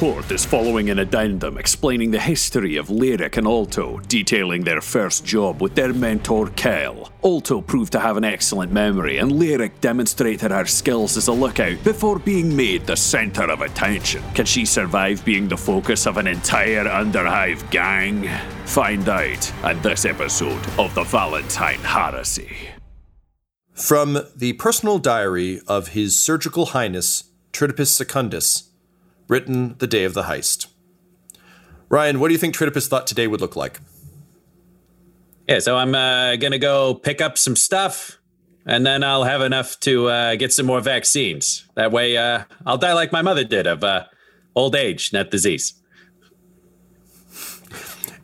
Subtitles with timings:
[0.00, 5.60] is following an addendum explaining the history of Lyric and Alto, detailing their first job
[5.60, 7.12] with their mentor Kel.
[7.22, 11.84] Alto proved to have an excellent memory, and Lyric demonstrated her skills as a lookout
[11.84, 14.22] before being made the centre of attention.
[14.34, 18.26] Can she survive being the focus of an entire Underhive gang?
[18.64, 22.56] Find out in this episode of the Valentine Heresy.
[23.74, 28.69] From the personal diary of His Surgical Highness Tritopus Secundus,
[29.30, 30.66] written the day of the heist.
[31.88, 33.80] Ryan, what do you think Tritopus thought today would look like?
[35.48, 38.18] Yeah, so I'm uh, gonna go pick up some stuff,
[38.66, 41.64] and then I'll have enough to uh, get some more vaccines.
[41.76, 44.04] That way, uh, I'll die like my mother did of uh,
[44.54, 45.74] old age, not disease.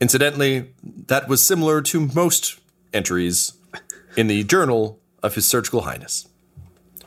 [0.00, 2.60] Incidentally, that was similar to most
[2.92, 3.52] entries
[4.16, 6.28] in the journal of His Surgical Highness,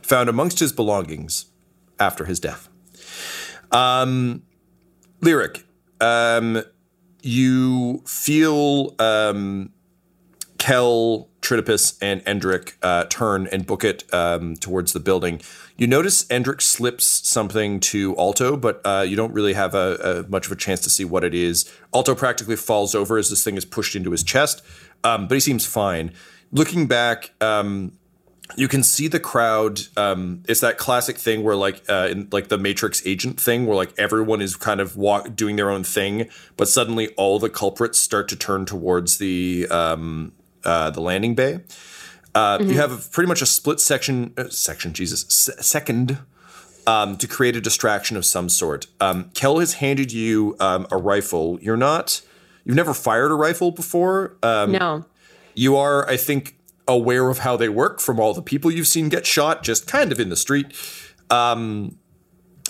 [0.01, 1.45] found amongst his belongings
[1.99, 2.68] after his death.
[3.71, 4.43] Um,
[5.21, 5.65] lyric,
[6.01, 6.63] um,
[7.21, 9.71] you feel um,
[10.57, 15.41] Kel, Tritopus, and Endrick uh, turn and book it um, towards the building.
[15.77, 20.29] You notice Endrick slips something to Alto, but uh, you don't really have a, a,
[20.29, 21.71] much of a chance to see what it is.
[21.93, 24.61] Alto practically falls over as this thing is pushed into his chest,
[25.03, 26.11] um, but he seems fine.
[26.51, 27.93] Looking back, um,
[28.55, 29.81] you can see the crowd.
[29.95, 33.75] Um, it's that classic thing where, like, uh, in like the Matrix agent thing, where
[33.75, 37.99] like everyone is kind of walk doing their own thing, but suddenly all the culprits
[37.99, 40.33] start to turn towards the um,
[40.63, 41.59] uh, the landing bay.
[42.35, 46.19] Uh, You have a, pretty much a split section, uh, section, Jesus, se- second
[46.85, 48.85] um, to create a distraction of some sort.
[48.99, 51.57] Um, Kel has handed you um, a rifle.
[51.61, 52.21] You're not,
[52.65, 54.37] you've never fired a rifle before.
[54.43, 55.05] Um, No.
[55.55, 56.55] you are, I think,
[56.89, 60.11] aware of how they work from all the people you've seen get shot, just kind
[60.11, 60.73] of in the street.
[61.29, 61.97] Um,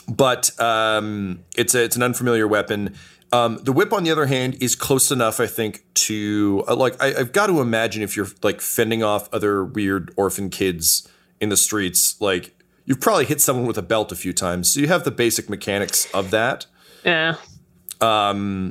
[0.08, 2.96] but um, it's a, it's an unfamiliar weapon.
[3.32, 7.02] Um, the whip, on the other hand, is close enough, I think, to uh, like
[7.02, 11.08] I, I've got to imagine if you're like fending off other weird orphan kids
[11.40, 14.80] in the streets, like you've probably hit someone with a belt a few times, so
[14.80, 16.66] you have the basic mechanics of that.
[17.06, 17.36] Yeah.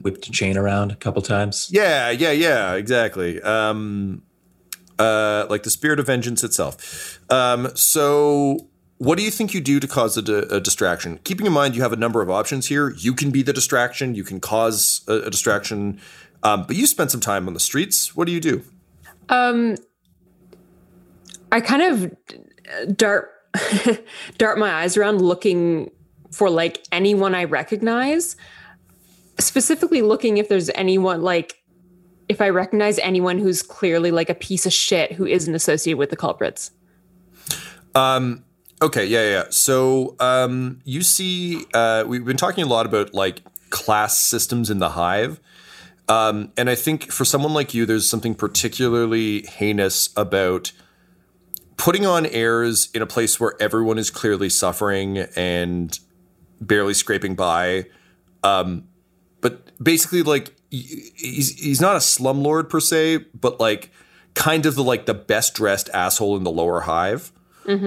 [0.03, 1.69] Whipped a chain around a couple times.
[1.70, 3.41] Yeah, yeah, yeah, exactly.
[3.42, 4.22] Um,
[4.98, 7.20] uh, like the spirit of vengeance itself.
[7.31, 11.19] Um, so, what do you think you do to cause a, a distraction?
[11.25, 12.91] Keeping in mind you have a number of options here.
[12.91, 14.14] You can be the distraction.
[14.14, 16.00] You can cause a, a distraction.
[16.42, 18.16] Um, but you spent some time on the streets.
[18.16, 18.62] What do you do?
[19.28, 19.76] Um,
[21.53, 23.31] I kind of dart
[24.38, 25.91] dart my eyes around looking
[26.31, 28.37] for like anyone I recognize.
[29.38, 31.56] Specifically looking if there's anyone like
[32.28, 36.10] if I recognize anyone who's clearly like a piece of shit who isn't associated with
[36.10, 36.70] the culprits.
[37.94, 38.44] Um,
[38.82, 39.44] okay, yeah, yeah.
[39.50, 44.78] So um, you see, uh, we've been talking a lot about like class systems in
[44.78, 45.40] the hive.
[46.08, 50.72] Um, and I think for someone like you, there's something particularly heinous about
[51.76, 55.98] putting on airs in a place where everyone is clearly suffering and
[56.60, 57.86] barely scraping by.
[58.42, 58.88] Um,
[59.40, 63.91] but basically, like he's he's not a slumlord per se, but like
[64.35, 67.32] kind of the like the best dressed asshole in the lower hive.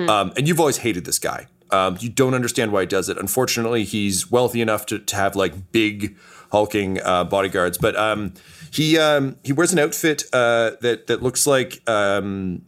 [0.10, 1.48] Um, and you've always hated this guy.
[1.72, 3.18] Um, you don't understand why he does it.
[3.18, 6.18] Unfortunately, he's wealthy enough to, to have like big
[6.52, 8.34] hulking uh, bodyguards, but um,
[8.72, 12.64] he um, he wears an outfit uh, that that looks like um,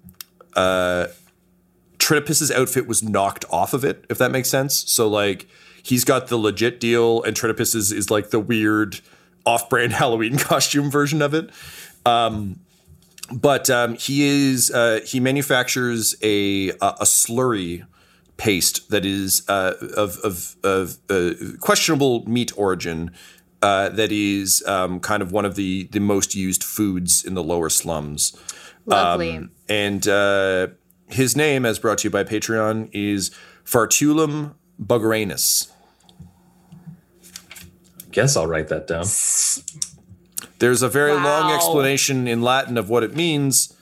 [0.55, 1.07] uh,
[1.97, 4.89] Tritopus's outfit was knocked off of it, if that makes sense.
[4.89, 5.47] So like
[5.81, 9.01] he's got the legit deal, and Tritopus is, is like the weird
[9.45, 11.49] off-brand Halloween costume version of it.
[12.05, 12.59] Um,
[13.31, 17.85] but um, he is uh, he manufactures a a, a slurry
[18.37, 23.11] paste that is uh, of of, of uh, questionable meat origin.
[23.61, 27.43] Uh, that is um, kind of one of the the most used foods in the
[27.43, 28.35] lower slums.
[28.85, 29.37] Lovely.
[29.37, 30.67] Um, and uh,
[31.07, 33.31] his name, as brought to you by Patreon, is
[33.63, 35.69] Fartulum bugaranus.
[38.13, 39.05] Guess I'll write that down.
[40.59, 43.75] There's a very long explanation in Latin of what it means,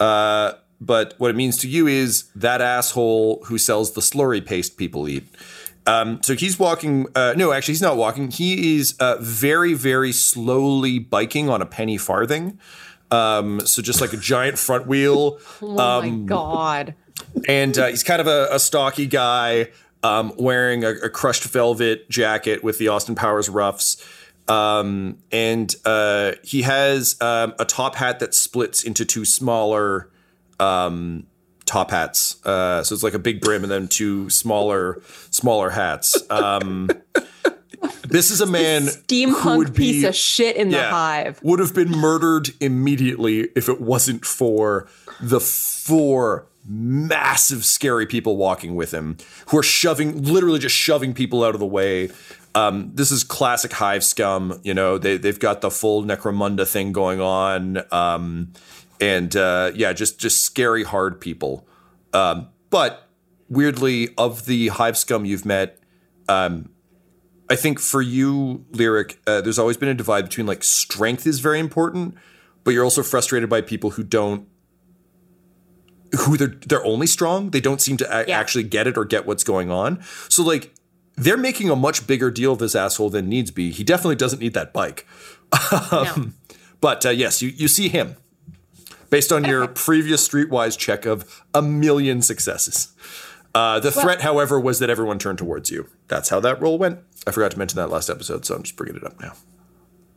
[0.00, 4.76] uh, but what it means to you is that asshole who sells the slurry paste
[4.76, 5.26] people eat.
[5.86, 7.06] Um, so he's walking.
[7.14, 8.30] Uh, no, actually, he's not walking.
[8.30, 12.58] He is uh, very, very slowly biking on a penny farthing.
[13.10, 15.38] Um, so just like a giant front wheel.
[15.62, 16.94] oh my god.
[17.48, 19.68] and uh, he's kind of a, a stocky guy
[20.06, 24.04] um, wearing a, a crushed velvet jacket with the Austin Powers ruffs.
[24.46, 30.08] Um, and uh, he has um, a top hat that splits into two smaller
[30.60, 31.26] um,
[31.64, 32.44] top hats.
[32.46, 36.16] Uh, so it's like a big brim and then two smaller, smaller hats.
[36.30, 36.88] Um,
[38.08, 41.40] this is a man Steampunk be- piece of shit in the hive.
[41.42, 44.86] would have been murdered immediately if it wasn't for
[45.20, 49.16] the four massive scary people walking with him
[49.48, 52.10] who are shoving literally just shoving people out of the way.
[52.54, 56.90] Um, this is classic hive scum you know they, they've got the full necromunda thing
[56.92, 58.52] going on um,
[59.00, 61.66] and uh, yeah just just scary hard people.
[62.12, 63.08] Um, but
[63.48, 65.78] weirdly of the hive scum you've met
[66.28, 66.70] um,
[67.48, 71.40] I think for you, lyric, uh, there's always been a divide between like strength is
[71.40, 72.16] very important,
[72.64, 74.48] but you're also frustrated by people who don't,
[76.20, 77.50] who they're they're only strong.
[77.50, 78.38] They don't seem to a- Yeah.
[78.38, 80.02] actually get it or get what's going on.
[80.28, 80.74] So like
[81.16, 83.70] they're making a much bigger deal of this asshole than needs be.
[83.70, 85.06] He definitely doesn't need that bike.
[85.92, 86.30] No.
[86.80, 88.16] But uh, yes, you you see him
[89.10, 92.92] based on your previous streetwise check of a million successes.
[93.54, 95.88] Uh, the threat, however, was that everyone turned towards you.
[96.08, 96.98] That's how that roll went.
[97.26, 99.32] I forgot to mention that last episode, so I'm just bringing it up now.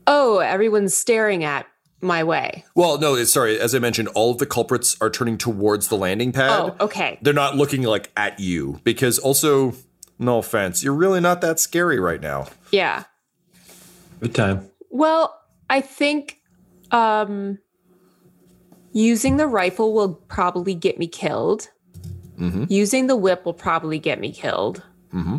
[0.08, 1.66] Oh, everyone's staring at
[2.02, 2.66] my way.
[2.76, 3.60] Well, no, sorry.
[3.60, 6.50] As I mentioned, all of the culprits are turning towards the landing pad.
[6.52, 7.20] Oh, okay.
[7.22, 9.74] They're not looking like at you because also,
[10.18, 12.48] no offense, you're really not that scary right now.
[12.72, 13.04] Yeah.
[14.20, 14.70] Good time.
[14.90, 16.38] Well, I think
[16.92, 17.60] um
[18.92, 21.70] using the rifle will probably get me killed.
[22.40, 22.66] Mm-hmm.
[22.70, 24.84] Using the whip will probably get me killed.
[25.14, 25.38] Mm-hmm.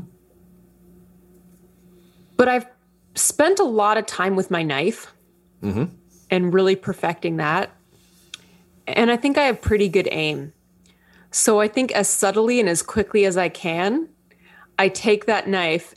[2.37, 2.67] But I've
[3.15, 5.13] spent a lot of time with my knife
[5.63, 5.85] mm-hmm.
[6.31, 7.71] And really perfecting that.
[8.87, 10.53] And I think I have pretty good aim.
[11.31, 14.09] So I think as subtly and as quickly as I can,
[14.79, 15.95] I take that knife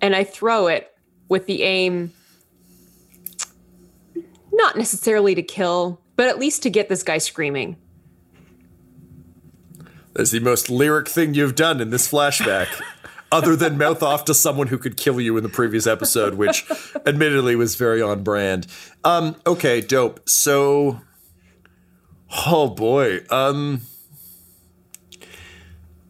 [0.00, 0.92] and I throw it
[1.28, 2.12] with the aim
[4.52, 7.76] not necessarily to kill, but at least to get this guy screaming.
[10.12, 12.66] That's the most lyric thing you've done in this flashback,
[13.32, 16.70] other than mouth off to someone who could kill you in the previous episode, which
[17.06, 18.66] admittedly was very on brand.
[19.04, 20.28] Um, okay, dope.
[20.28, 21.00] So,
[22.46, 23.20] oh boy.
[23.30, 23.82] Um,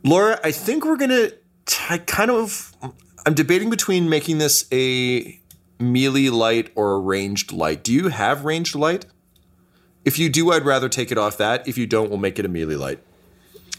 [0.02, 1.30] Laura, I think we're gonna.
[1.88, 2.74] I kind of.
[3.26, 5.38] I'm debating between making this a
[5.78, 7.84] melee light or a ranged light.
[7.84, 9.06] Do you have ranged light?
[10.04, 11.68] If you do, I'd rather take it off that.
[11.68, 13.00] If you don't, we'll make it a melee light.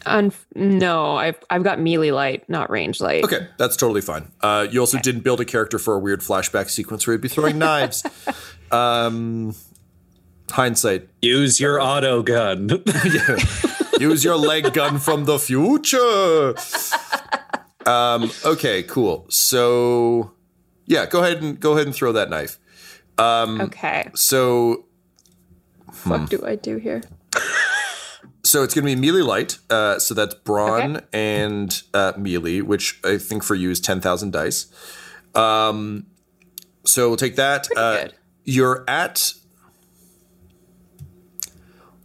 [0.06, 3.24] Un- no, I've I've got melee light, not range light.
[3.24, 4.32] Okay, that's totally fine.
[4.42, 7.28] Uh, you also didn't build a character for a weird flashback sequence where you'd be
[7.28, 8.04] throwing knives.
[8.72, 9.54] Um,
[10.52, 11.08] hindsight.
[11.22, 12.70] Use your auto gun.
[14.00, 16.56] Use your leg gun from the future.
[17.86, 19.26] Um, okay, cool.
[19.30, 20.32] So,
[20.86, 22.60] yeah, go ahead and go ahead and throw that knife.
[23.18, 24.10] Um, Okay.
[24.16, 24.86] So,
[26.06, 27.02] What do I do here?
[28.52, 29.58] So it's going to be melee light.
[29.70, 31.06] Uh, so that's brawn Okay.
[31.14, 34.68] and uh, melee, which I think for you is ten thousand dice.
[35.36, 36.08] Um,
[36.86, 37.68] so we'll take that.
[37.78, 38.10] Uh.
[38.44, 39.34] You're at.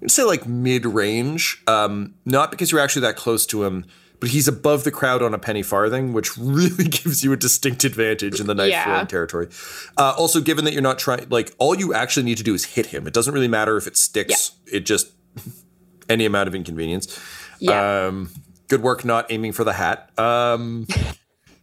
[0.03, 3.87] I'd say like mid range, um, not because you're actually that close to him,
[4.21, 7.83] but he's above the crowd on a penny farthing, which really gives you a distinct
[7.85, 9.05] advantage in the knife Yeah.
[9.05, 9.49] territory.
[9.97, 12.65] Uh, also, given that you're not trying, like all you actually need to do is
[12.67, 13.07] hit him.
[13.07, 14.53] It doesn't really matter if it sticks.
[14.71, 15.09] It just
[16.09, 17.21] any amount of inconvenience.
[17.59, 18.07] Yeah.
[18.07, 18.31] Um,
[18.69, 20.11] good work not aiming for the hat.
[20.19, 20.87] Um,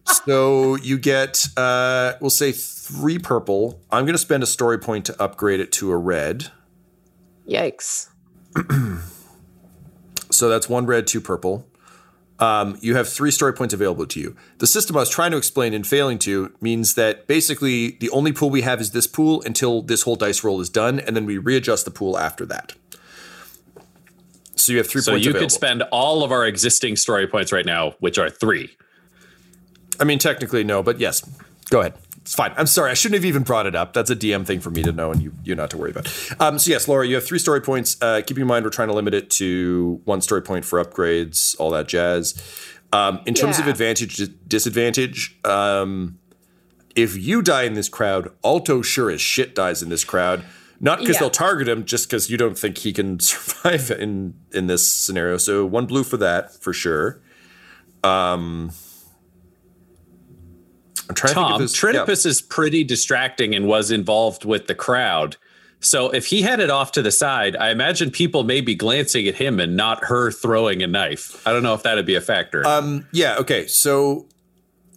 [0.05, 3.81] so you get, uh, we'll say three purple.
[3.91, 6.51] I'm going to spend a story point to upgrade it to a red.
[7.47, 8.09] Yikes.
[10.33, 11.67] So that's one red, two purple.
[12.39, 14.35] Um, you have three story points available to you.
[14.57, 18.33] The system I was trying to explain and failing to means that basically the only
[18.33, 21.25] pool we have is this pool until this whole dice roll is done, and then
[21.25, 22.73] we readjust the pool after that.
[24.55, 25.45] So you have three So points you available.
[25.45, 28.75] could spend all of our existing story points right now, which are three.
[29.99, 31.27] I mean, technically no, but yes.
[31.69, 31.93] Go ahead.
[32.21, 32.53] It's fine.
[32.55, 32.89] I'm sorry.
[32.91, 33.91] I shouldn't have even brought it up.
[33.93, 36.07] That's a DM thing for me to know and you you not to worry about.
[36.39, 37.97] Um, so yes, Laura, you have three story points.
[38.01, 41.55] Uh, keep in mind we're trying to limit it to one story point for upgrades,
[41.59, 42.41] all that jazz.
[42.93, 46.17] Um, in terms of advantage disadvantage, um,
[46.95, 50.45] if you die in this crowd, Alto sure as shit dies in this crowd.
[50.83, 51.21] Not because Yeah.
[51.21, 55.37] they'll target him, just because you don't think he can survive in in this scenario.
[55.37, 57.21] So one blue for that for sure.
[58.03, 58.71] Um,
[61.09, 61.83] I'm trying to think Tom, of his
[62.25, 62.29] yeah.
[62.29, 65.37] Is pretty distracting and was involved with the crowd.
[65.79, 69.35] So if he headed off to the side, I imagine people may be glancing at
[69.35, 71.45] him and not her throwing a knife.
[71.47, 72.65] I don't know if that'd be a factor.
[72.65, 73.67] Um, yeah, okay.
[73.67, 74.27] So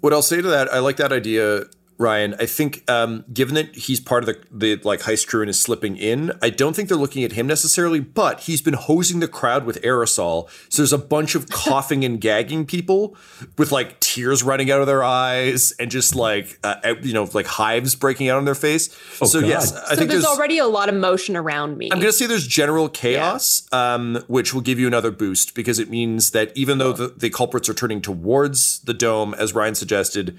[0.01, 1.65] what I'll say to that, I like that idea,
[1.99, 2.35] Ryan.
[2.39, 5.61] I think um, given that he's part of the, the like heist crew and is
[5.61, 9.29] slipping in, I don't think they're looking at him necessarily, but he's been hosing the
[9.29, 10.49] crowd with aerosol.
[10.69, 13.17] So there's a bunch of coughing and gagging people
[13.57, 17.47] with like tears running out of their eyes and just like uh, you know like
[17.47, 18.95] hives breaking out on their face.
[19.13, 19.49] so God.
[19.49, 21.91] yes, I so think there's, already a lot of motion around me.
[21.91, 25.79] I'm going to say there's general chaos, um, which will give you another boost because
[25.79, 29.75] it means that even though the, the culprits are turning towards the dome, as Ryan
[29.75, 30.39] suggested,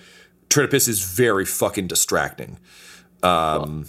[0.49, 2.57] Trinipus is very fucking distracting.
[3.23, 3.87] Um,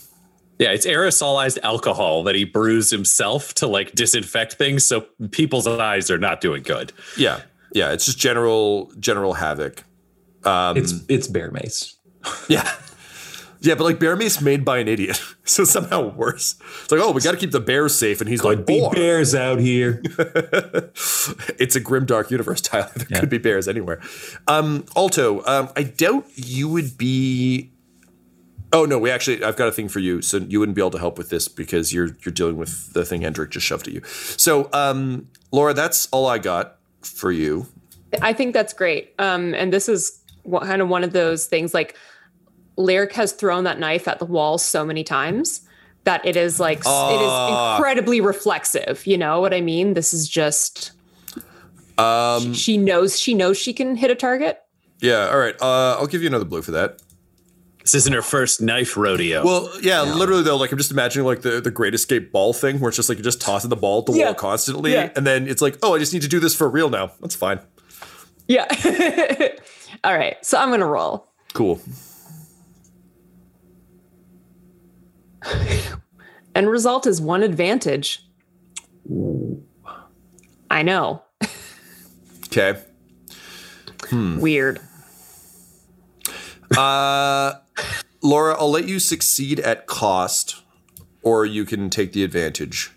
[0.58, 4.84] yeah, it's aerosolized alcohol that he brews himself to like disinfect things.
[4.84, 6.92] So people's eyes are not doing good.
[7.16, 7.40] Yeah,
[7.72, 9.84] yeah, it's just general general havoc.
[10.44, 11.94] Um, it's it's bear mace.
[12.48, 12.70] Yeah.
[13.60, 16.56] Yeah, but like bear mace made by an idiot, so somehow worse.
[16.82, 18.92] It's like, oh, we got to keep the bears safe, and he's like, be "Boar."
[18.92, 20.00] bears out here.
[21.58, 22.90] it's a grim dark universe, Tyler.
[22.94, 24.00] There could be bears anywhere.
[24.46, 27.72] Um, Alto, um, I doubt you would be.
[28.72, 30.90] Oh no, we actually I've got a thing for you, so you wouldn't be able
[30.90, 33.94] to help with this because you're you're dealing with the thing Endrick just shoved at
[33.94, 34.02] you.
[34.04, 37.66] So, um, Laura, that's all I got for you.
[38.22, 39.14] I think that's great.
[39.18, 41.96] Um, and this is what, kind of one of those things like
[42.78, 45.60] Lyric has thrown that knife at the wall so many times
[46.04, 49.06] that it is like s- it is incredibly reflexive.
[49.06, 49.92] You know what I mean?
[49.94, 50.92] This is just
[51.98, 54.60] um, she knows she knows she can hit a target.
[55.00, 55.54] Yeah, all right.
[55.60, 57.02] Uh, I'll give you another blue for that.
[57.82, 59.44] This isn't her first knife rodeo.
[59.44, 62.80] Well, yeah, literally though, like I'm just imagining like the, the Great Escape ball thing,
[62.80, 64.24] where it's just like you're just tossing the ball at the Yeah.
[64.26, 65.10] wall constantly, Yeah.
[65.16, 67.12] and then it's like, oh, I just need to do this for real now.
[67.20, 67.60] That's fine.
[68.46, 68.66] Yeah.
[70.04, 70.36] All right.
[70.44, 71.28] So I'm gonna roll.
[71.54, 71.80] Cool.
[76.54, 78.24] End result is one advantage.
[80.70, 81.22] I know.
[82.46, 82.82] Okay.
[84.40, 84.80] Weird.
[86.76, 87.54] Uh,
[88.22, 90.62] Laura, I'll let you succeed at cost,
[91.22, 92.92] or you can take the advantage.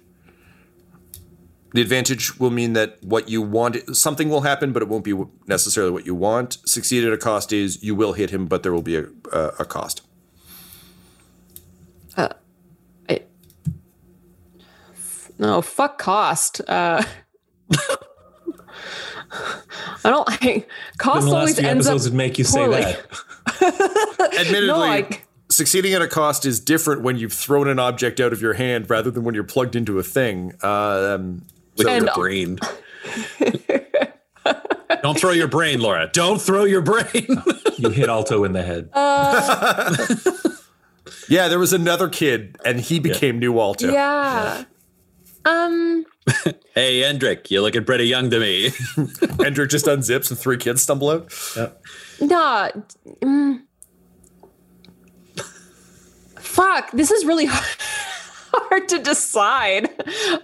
[1.74, 5.14] The advantage will mean that what you want, something will happen, but it won't be
[5.48, 6.58] necessarily what you want.
[6.66, 9.48] Succeed at a cost is you will hit him, but there will be a, a,
[9.60, 10.02] a cost.
[12.18, 12.32] I,
[15.40, 16.62] no, fuck cost.
[16.68, 17.02] Uh,
[20.04, 20.28] I don't.
[20.30, 20.66] I,
[20.98, 22.82] cost In the last always few ends up episodes would make you say poorly.
[22.82, 24.30] that.
[24.40, 25.08] Admittedly, No, I-
[25.50, 28.90] succeeding at a cost is different when you've thrown an object out of your hand
[28.90, 30.54] rather than when you're plugged into a thing.
[30.62, 31.44] Uh, um,
[31.78, 32.60] with and- your brain.
[35.02, 36.08] Don't throw your brain, Laura.
[36.14, 37.28] Don't throw your brain.
[37.78, 38.90] You hit Alto in the head.
[41.32, 43.90] Yeah, there was another kid, and he became New Walter.
[43.90, 44.66] Yeah.
[45.46, 46.06] Um.
[46.76, 48.68] hey, Endrick, you're looking pretty young to me.
[49.40, 51.32] Endrick just unzips, and three kids stumble out.
[52.20, 52.70] Nah.
[53.22, 53.62] mm.
[56.38, 56.92] Fuck.
[56.92, 59.90] This is really hard to decide.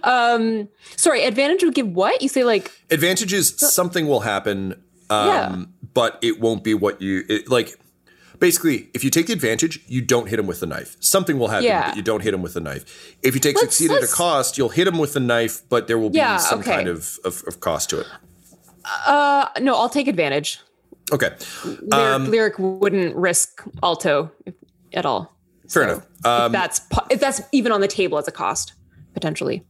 [0.02, 0.68] Um.
[0.96, 1.24] Sorry.
[1.24, 2.44] Advantage would give what you say?
[2.44, 2.72] Like.
[2.90, 4.72] Advantage is something will happen,
[5.10, 5.64] um, Yeah.
[5.92, 7.78] but it won't be what you it, like.
[8.38, 10.96] Basically, if you take the advantage, you don't hit him with the knife.
[11.00, 11.88] Something will happen, Yeah.
[11.88, 13.16] but you don't hit him with the knife.
[13.22, 15.88] If you take Let's- succeed at a cost, you'll hit him with the knife, but
[15.88, 16.70] there will be Yeah, some okay.
[16.70, 18.06] kind of, of, of cost to it.
[19.06, 19.48] Uh.
[19.60, 19.74] No.
[19.74, 20.60] I'll take advantage.
[21.12, 21.30] Okay,
[21.64, 24.30] Lyric, Um, Lyric wouldn't risk Alto
[24.92, 25.34] at all.
[25.68, 26.02] fair enough.
[26.24, 26.80] Um, if that's
[27.10, 28.74] if that's even on the table as a cost
[29.14, 29.64] potentially.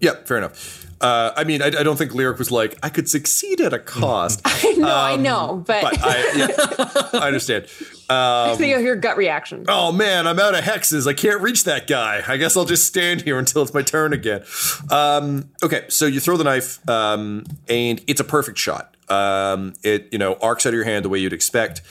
[0.00, 0.86] Yeah, fair enough.
[1.00, 3.78] Uh, I mean, I, I don't think Lyric was like, I could succeed at a
[3.78, 4.42] cost.
[4.76, 7.66] no, I know, but, Um, but I, yeah, I understand.
[8.10, 9.64] I think of your gut reaction.
[9.68, 11.06] Oh man, I'm out of hexes.
[11.06, 12.22] I can't reach that guy.
[12.26, 14.42] I guess I'll just stand here until it's my turn again.
[14.90, 18.96] Um, okay, so you throw the knife, um, and it's a perfect shot.
[19.08, 21.82] Um, it you know arcs out of your hand the way you'd expect.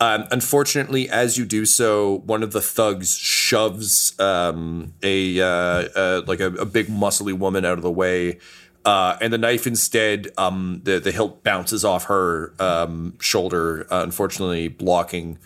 [0.00, 6.22] Um, unfortunately, as you do so, one of the thugs shoves um, a uh, uh,
[6.26, 8.38] like a, a big muscly woman out of the way.
[8.84, 14.02] Uh, and the knife instead, um, the the hilt bounces off her um, shoulder, uh,
[14.02, 15.38] unfortunately blocking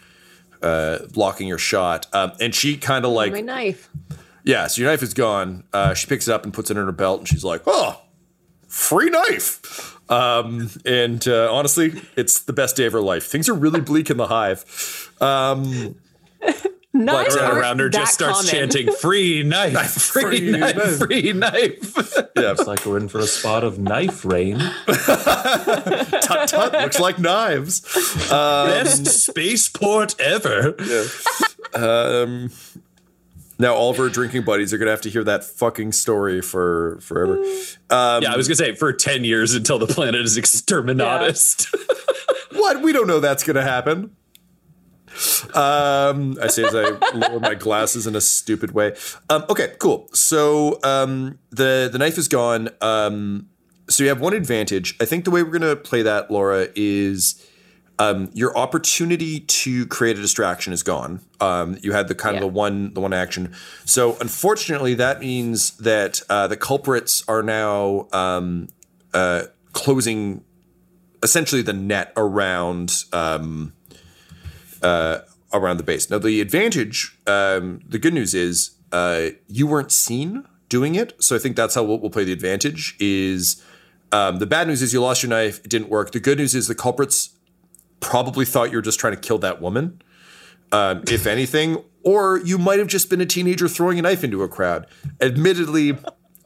[0.62, 2.06] uh, blocking your shot.
[2.12, 3.90] Um, and she kind of like My knife.
[4.44, 5.62] yeah, so your knife is gone.
[5.72, 8.00] Uh, she picks it up and puts it in her belt, and she's like, "Oh,
[8.66, 13.26] free knife!" Um, and uh, honestly, it's the best day of her life.
[13.26, 15.10] Things are really bleak in the hive.
[15.20, 15.96] Um,
[16.94, 18.50] Knives But, around her just starts common.
[18.70, 21.94] chanting free knife, free, Free knife, knife." free knife.
[22.34, 24.58] yeah, it's like we're in for a spot of knife rain.
[24.86, 27.80] tut tut looks like knives.
[28.30, 30.74] Best spaceport ever.
[31.74, 32.50] Um,
[33.58, 36.98] now all of her drinking buddies are gonna have to hear that fucking story for
[37.00, 37.38] forever.
[37.90, 41.66] Um, yeah, I was gonna say for ten years until the planet is exterminatus.
[42.50, 42.82] What?
[42.82, 44.16] We don't know that's gonna happen.
[45.54, 48.94] Um, I say as I lower my glasses in a stupid way.
[49.28, 50.08] Um, okay, cool.
[50.12, 52.70] So um, the the knife is gone.
[52.80, 53.48] Um,
[53.88, 54.96] so you have one advantage.
[55.00, 57.44] I think the way we're gonna play that, Laura, is
[57.98, 61.20] um, your opportunity to create a distraction is gone.
[61.40, 62.42] Um, you had the kind Yeah.
[62.44, 63.52] of the one the one action.
[63.84, 68.68] So unfortunately, that means that uh, the culprits are now um,
[69.12, 70.44] uh, closing
[71.22, 73.72] essentially the net around um,
[74.82, 75.18] uh,
[75.52, 76.08] around the base.
[76.10, 81.34] Now the advantage, um, the good news is uh, you weren't seen doing it, so
[81.34, 82.94] I think that's how we'll, we'll play the advantage.
[83.00, 83.62] Is
[84.12, 86.12] um, the bad news is you lost your knife, it didn't work.
[86.12, 87.30] The good news is the culprits
[88.00, 90.00] probably thought you were just trying to kill that woman,
[90.72, 94.42] um, if anything, or you might have just been a teenager throwing a knife into
[94.42, 94.86] a crowd.
[95.20, 95.96] Admittedly,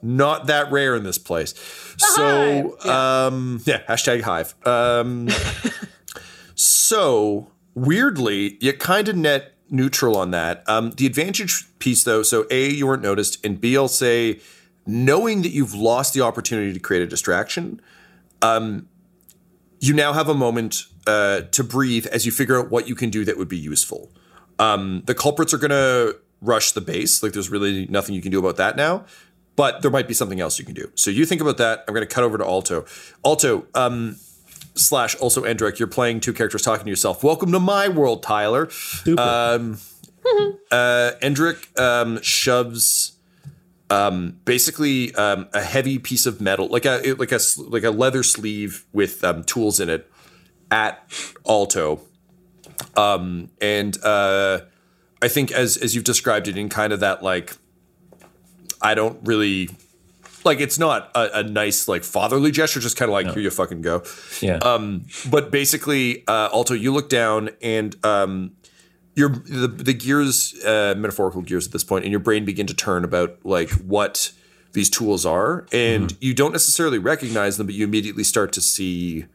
[0.01, 1.53] not that rare in this place.
[1.97, 4.55] So, um, yeah, hashtag hive.
[4.65, 5.29] Um,
[6.55, 10.63] so weirdly, you kind of net neutral on that.
[10.67, 14.39] Um, the advantage piece, though, so A, you weren't noticed, and B, I'll say,
[14.85, 17.81] knowing that you've lost the opportunity to create a distraction,
[18.41, 18.87] um,
[19.83, 23.09] you now have a moment uh, to breathe as you figure out what you can
[23.09, 24.09] do that would be useful.
[24.57, 27.21] Um, the culprits are going to rush the base.
[27.21, 29.03] Like, there's really nothing you can do about that now.
[29.57, 30.89] But there might be something else you can do.
[30.95, 31.83] So you think about that.
[31.85, 32.85] I'm going to cut over to Alto.
[33.25, 34.15] Alto, um,
[34.73, 37.21] slash also Endrick, you're playing two characters talking to yourself.
[37.21, 38.69] Welcome to my world, Tyler.
[39.05, 39.79] Um,
[40.71, 43.17] uh, Endrick um, shoves
[43.93, 48.23] um, basically um, a heavy piece of metal, like a like a like a leather
[48.23, 50.11] sleeve with um, tools in it,
[50.71, 51.07] at
[51.47, 52.01] Alto.
[52.97, 54.61] Um, and uh,
[55.21, 57.55] I think as as you've described it in kind of that like,
[58.81, 59.69] I don't really
[60.43, 63.51] like it's not a, a nice like fatherly gesture, just kind of like here you
[63.51, 64.03] fucking go.
[64.41, 64.57] Yeah.
[64.57, 68.55] Um, but basically, uh, Alto, you look down and um,
[69.15, 72.73] your the, the gears, uh, metaphorical gears at this point, in your brain begin to
[72.73, 74.31] turn about like what
[74.73, 79.25] these tools are, and you don't necessarily recognize them, but you immediately start to see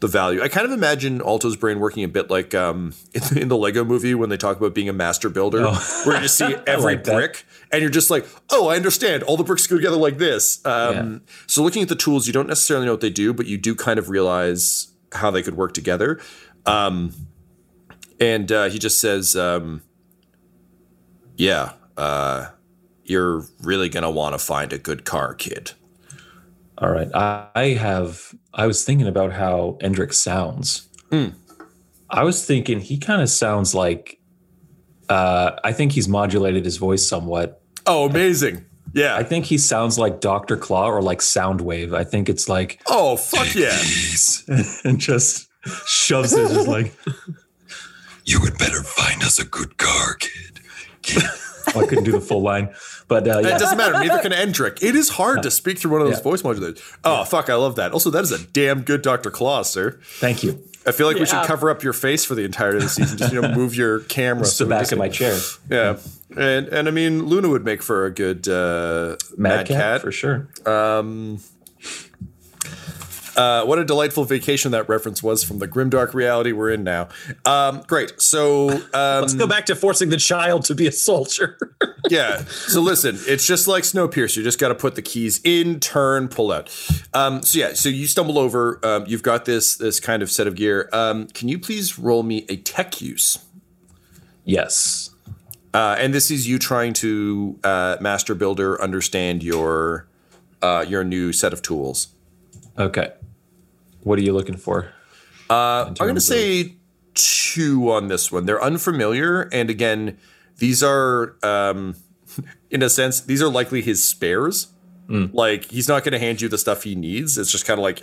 [0.00, 0.40] the value.
[0.42, 3.84] I kind of imagine Alto's brain working a bit like um, in, in the Lego
[3.84, 5.64] movie when they talk about being a master builder,
[6.04, 7.14] where you just see every like that.
[7.14, 9.22] brick and you're just like, oh, I understand.
[9.24, 10.64] All the bricks go together like this.
[10.64, 13.58] Um, So looking at the tools, you don't necessarily know what they do, but you
[13.58, 16.20] do kind of realize how they could work together.
[16.66, 17.12] Um,
[18.20, 19.82] and uh, he just says, um,
[21.36, 22.48] yeah, uh,
[23.04, 25.72] you're really going to want to find a good car, kid.
[26.78, 27.08] All right.
[27.14, 28.34] I, have.
[28.54, 30.88] I was thinking about how Endrick sounds.
[32.10, 34.20] I was thinking he kind of sounds like.
[35.08, 37.62] Uh, I think he's modulated his voice somewhat.
[37.86, 38.66] Oh, amazing.
[38.92, 39.16] Yeah.
[39.16, 41.94] I think he sounds like Doctor Claw or like Soundwave.
[41.94, 43.78] I think it's like oh, fuck yeah.
[44.84, 45.48] and just
[45.86, 46.92] shoves it just like
[48.28, 50.60] You had better find us a good car, kid.
[51.74, 52.74] oh, I couldn't do the full line,
[53.08, 53.56] but uh, yeah.
[53.56, 53.94] It doesn't matter.
[53.98, 54.82] Neither can Endrick.
[54.82, 56.22] It is hard to speak through one of those Yeah.
[56.24, 56.82] voice modulators.
[57.04, 57.48] Oh, fuck.
[57.48, 57.92] I love that.
[57.92, 59.30] Also, that is a damn good Dr.
[59.30, 59.98] Claw, sir.
[60.04, 60.62] Thank you.
[60.86, 63.16] I feel like we should cover up your face for the entirety of the season.
[63.18, 64.42] Just, you know, move your camera.
[64.42, 65.38] It's the back just- of my chair.
[65.70, 65.96] Yeah.
[66.36, 70.48] And, and I mean, Luna would make for a good uh, Mad, cat, for sure.
[73.38, 77.08] Uh, what a delightful vacation that reference was from the grimdark reality we're in now.
[77.46, 78.20] Um, great.
[78.20, 81.56] So, um, Let's go back to forcing the child to be a soldier.
[82.08, 82.38] yeah.
[82.44, 84.38] So listen, it's just like Snowpiercer.
[84.38, 86.68] You just got to put the keys in, turn, pull out.
[87.14, 87.74] Um, so yeah.
[87.74, 88.80] So you stumble over.
[88.82, 90.88] Um, you've got this this kind of set of gear.
[90.92, 93.38] Um, can you please roll me a tech use?
[94.44, 95.10] Yes.
[95.74, 100.08] Uh, and this is you trying to uh, master builder understand your
[100.60, 102.08] uh, your new set of tools.
[102.76, 103.12] Okay.
[104.08, 104.90] What are you looking for?
[105.88, 106.76] I'm going to say
[107.12, 108.46] two on this one.
[108.46, 110.16] They're unfamiliar, and again,
[110.56, 111.94] these are, um,
[112.70, 114.68] in a sense, these are likely his spares.
[115.10, 117.36] Like he's not going to hand you the stuff he needs.
[117.38, 118.02] It's just kind of like,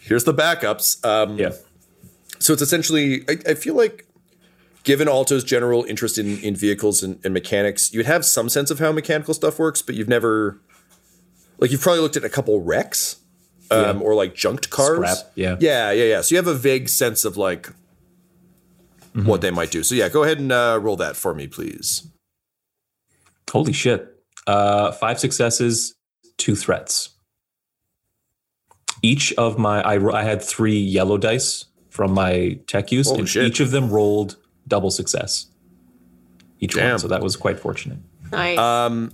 [0.00, 1.04] here's the backups.
[1.04, 1.52] Um, Yeah.
[2.38, 4.06] so it's essentially, I, I feel like,
[4.84, 8.78] given Alto's general interest in, in vehicles and, and mechanics, you'd have some sense of
[8.78, 10.60] how mechanical stuff works, but you've never,
[11.58, 13.16] like, you've probably looked at a couple wrecks
[13.70, 14.04] um, Yeah.
[14.04, 14.96] or like junked cars.
[14.98, 15.56] Scrap, yeah.
[15.60, 16.20] Yeah, yeah, yeah.
[16.20, 17.68] So you have a vague sense of like
[19.14, 19.82] what they might do.
[19.82, 22.06] So yeah, go ahead and uh, roll that for me, please.
[23.50, 24.12] Holy shit.
[24.46, 25.94] Uh, five successes,
[26.36, 27.10] two threats.
[29.02, 33.28] Each of my, I, I had three yellow dice from my tech use, Holy and
[33.28, 33.44] shit.
[33.44, 34.36] each of them rolled
[34.68, 35.46] double success.
[36.60, 36.90] Each Damn.
[36.92, 36.98] one.
[36.98, 37.98] So that was quite fortunate.
[38.32, 38.58] Nice.
[38.58, 39.12] Um,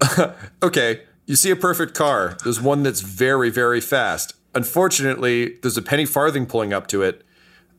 [0.62, 2.36] Okay, you see a perfect car.
[2.44, 4.34] There's one that's very, very fast.
[4.54, 7.24] Unfortunately, there's a penny farthing pulling up to it,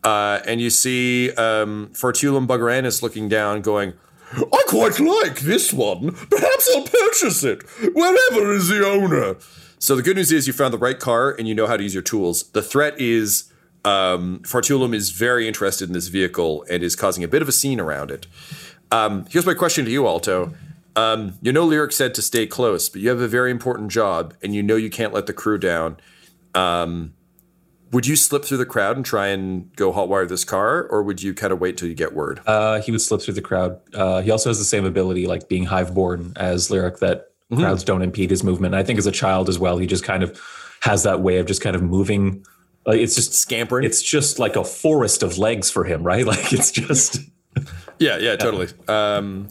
[0.03, 3.93] uh, and you see um, Fortulum Buggeranis looking down, going,
[4.33, 6.11] I quite like this one.
[6.11, 7.63] Perhaps I'll purchase it.
[7.93, 9.35] Wherever is the owner?
[9.79, 11.83] So the good news is you found the right car and you know how to
[11.83, 12.43] use your tools.
[12.51, 13.51] The threat is
[13.83, 17.51] um, Fortulum is very interested in this vehicle and is causing a bit of a
[17.51, 18.25] scene around it.
[18.91, 20.53] Um, here's my question to you, Alto.
[20.95, 24.33] Um, you know, Lyric said to stay close, but you have a very important job,
[24.41, 25.97] and you know you can't let the crew down.
[26.53, 27.13] Um,
[27.91, 31.21] would you slip through the crowd and try and go hotwire this car, or would
[31.21, 32.39] you kind of wait till you get word?
[32.45, 33.79] Uh, he would slip through the crowd.
[33.93, 37.61] Uh, he also has the same ability, like being hive-born as Lyric, that Mm-hmm.
[37.61, 38.73] crowds don't impede his movement.
[38.73, 40.41] I think as a child as well, he just kind of
[40.81, 42.43] has that way of just kind of moving.
[42.87, 43.85] Like it's just Scampering?
[43.85, 46.25] It's just like a forest of legs for him, right?
[46.27, 47.19] Like it's just.
[47.99, 48.67] Yeah, yeah, totally.
[48.87, 49.47] Um,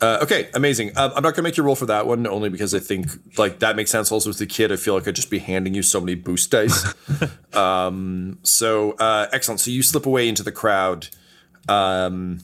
[0.00, 0.96] uh, okay, amazing.
[0.96, 3.08] Um, I'm not gonna make you roll for that one, only because I think
[3.38, 4.10] like that makes sense.
[4.10, 6.50] Also, as a kid, I feel like I'd just be handing you so many boost
[6.50, 6.94] dice.
[7.52, 9.60] um, so uh, excellent.
[9.60, 11.08] So you slip away into the crowd,
[11.68, 12.40] um,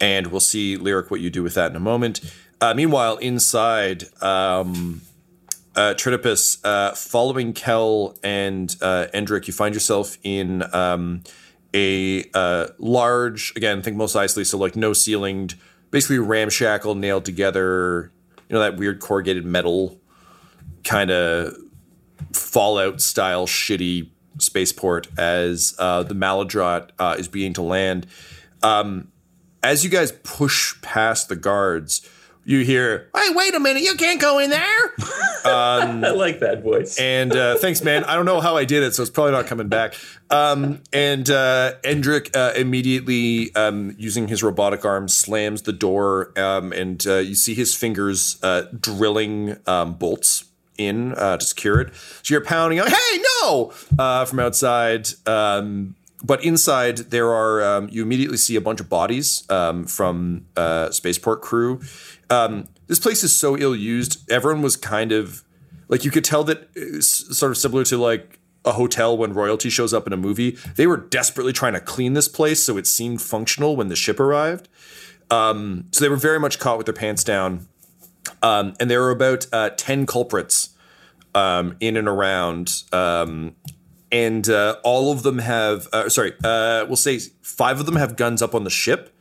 [0.00, 2.20] and we'll see lyric what you do with that in a moment.
[2.60, 5.00] Uh, meanwhile, inside, um,
[5.74, 11.22] uh, Tritopus, uh, following Kel and uh, Endrick, you find yourself in um,
[11.74, 15.56] a uh, large, again, think most isolated, so like no ceilinged,
[15.92, 18.10] basically ramshackle, nailed together,
[18.48, 20.00] you know, that weird corrugated metal
[20.82, 21.54] kind of
[22.32, 28.06] Fallout style shitty spaceport as uh, the Maladrot uh, is beginning to land.
[28.62, 29.12] Um,
[29.62, 32.08] as you guys push past the guards,
[32.44, 33.82] you hear, "Hey, wait a minute!
[33.82, 34.94] You can't go in there!"
[35.44, 36.98] I like that voice.
[36.98, 38.04] And uh, thanks, man.
[38.04, 39.94] I don't know how I did it, so it's probably not coming back.
[40.30, 46.72] Um, and uh, Endrick uh, immediately, um, using his robotic arm, slams the door, um,
[46.72, 50.44] and uh, you see his fingers uh, drilling um, bolts
[50.78, 51.94] in uh, to secure it.
[52.22, 55.08] So you're pounding, like, "Hey, no!" Uh, from outside.
[56.24, 60.90] But inside, there are um, you immediately see a bunch of bodies um, from uh,
[60.90, 61.80] spaceport crew.
[62.30, 64.30] Um, this place is so ill used.
[64.30, 65.42] Everyone was kind of
[65.88, 69.68] like you could tell that it's sort of similar to like a hotel when royalty
[69.68, 70.56] shows up in a movie.
[70.76, 74.20] They were desperately trying to clean this place so it seemed functional when the ship
[74.20, 74.68] arrived.
[75.30, 77.66] Um, so they were very much caught with their pants down.
[78.42, 80.70] Um, and there were about uh, 10 culprits
[81.34, 82.84] um, in and around.
[84.12, 88.16] And uh, all of them have, uh, sorry, uh, we'll say five of them have
[88.16, 89.12] guns up on the ship.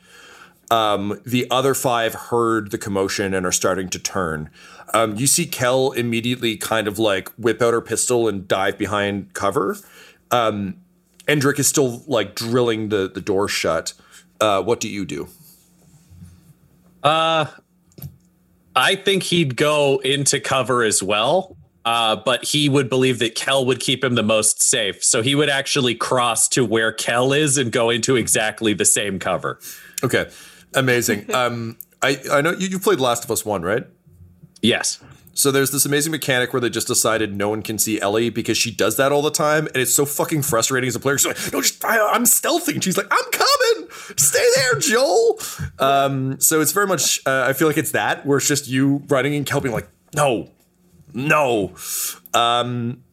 [0.70, 4.50] Um, the other five heard the commotion and are starting to turn.
[4.94, 9.34] Um, you see Kel immediately kind of like whip out her pistol and dive behind
[9.34, 9.78] cover.
[10.30, 10.76] Um,
[11.28, 13.94] Endrick is still like drilling the, the door shut.
[14.42, 15.30] Uh, what do you do?
[18.76, 21.58] I think he'd go into cover as well.
[21.84, 25.04] Uh, but he would believe that Kel would keep him the most safe.
[25.04, 29.18] So he would actually cross to where Kel is and go into exactly the same
[29.18, 29.60] cover.
[30.04, 30.30] Okay,
[30.76, 31.34] amazing.
[31.34, 33.88] um, I I know you, you played Last of Us One, right?
[34.62, 35.00] Yes.
[35.34, 38.58] So there's this amazing mechanic where they just decided no one can see Ellie because
[38.58, 41.18] she does that all the time, and it's so fucking frustrating as a player.
[41.18, 43.90] She's like, "No, just, I, I'm stealthing." And she's like, "I'm coming.
[44.18, 45.40] Stay there, Joel."
[45.80, 47.22] Um, so it's very much.
[47.26, 49.88] Uh, I feel like it's that where it's just you running and Kel being like,
[50.16, 50.50] "No,
[51.14, 51.74] no."
[52.34, 53.04] Um,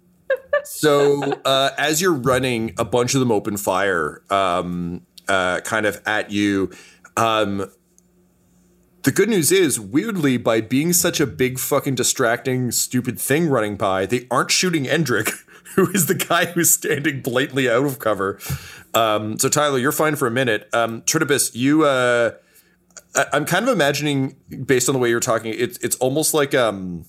[0.65, 6.01] so uh, as you're running, a bunch of them open fire, um, uh, kind of
[6.07, 6.71] at you.
[7.17, 7.71] Um,
[9.03, 13.77] the good news is, weirdly, by being such a big fucking distracting, stupid thing running
[13.77, 15.31] by, they aren't shooting Endrick,
[15.77, 18.39] who is the guy who's standing blatantly out of cover.
[18.95, 20.69] Um, so Tyler, you're fine for a minute.
[20.73, 22.33] Um, Tritopus, you, uh,
[23.15, 26.55] I- I'm kind of imagining, based on the way you're talking, it's it's almost like
[26.55, 27.05] um,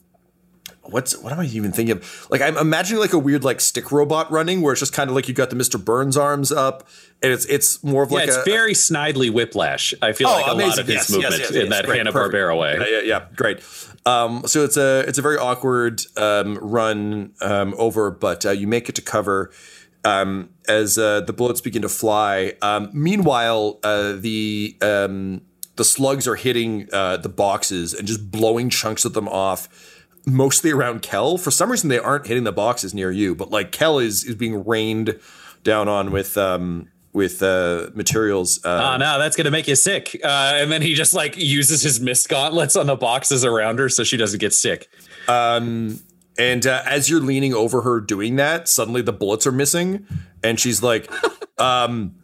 [0.92, 2.28] what's what am I even thinking of?
[2.30, 5.16] Like I'm imagining like a weird like stick robot running where it's just kind of
[5.16, 5.84] like you got the Mr.
[5.84, 6.88] Burns arms up
[7.22, 9.94] and it's it's more of Yeah, like it's a very snidely whiplash.
[10.02, 11.70] I feel Oh, like a lot of his Yes, movement yes, in yes.
[11.70, 12.12] that Great, Hanna.
[12.12, 12.78] Barbera way.
[12.80, 13.60] Yeah, yeah, yeah, great.
[14.06, 18.68] Um, so it's a it's a very awkward um, run um, over, but uh, you
[18.68, 19.52] make it to cover
[20.06, 22.54] um, as uh, the bullets begin to fly.
[22.62, 25.42] Um, meanwhile, uh, the um,
[25.76, 29.68] the slugs are hitting uh, the boxes and just blowing chunks of them off.
[30.26, 31.38] Mostly around Kel.
[31.38, 34.36] For some reason, they aren't hitting the boxes near you, but like Kel is is
[34.36, 35.20] being rained
[35.64, 38.64] down on with um, with uh, materials.
[38.64, 40.20] Uh, Oh no, that's gonna make you sick.
[40.24, 43.90] Uh, and then he just like uses his mist gauntlets on the boxes around her
[43.90, 44.90] so she doesn't get sick.
[45.28, 46.00] Um,
[46.38, 50.06] and uh, as you're leaning over her doing that, suddenly the bullets are missing,
[50.44, 51.10] and she's like,
[51.58, 52.16] um,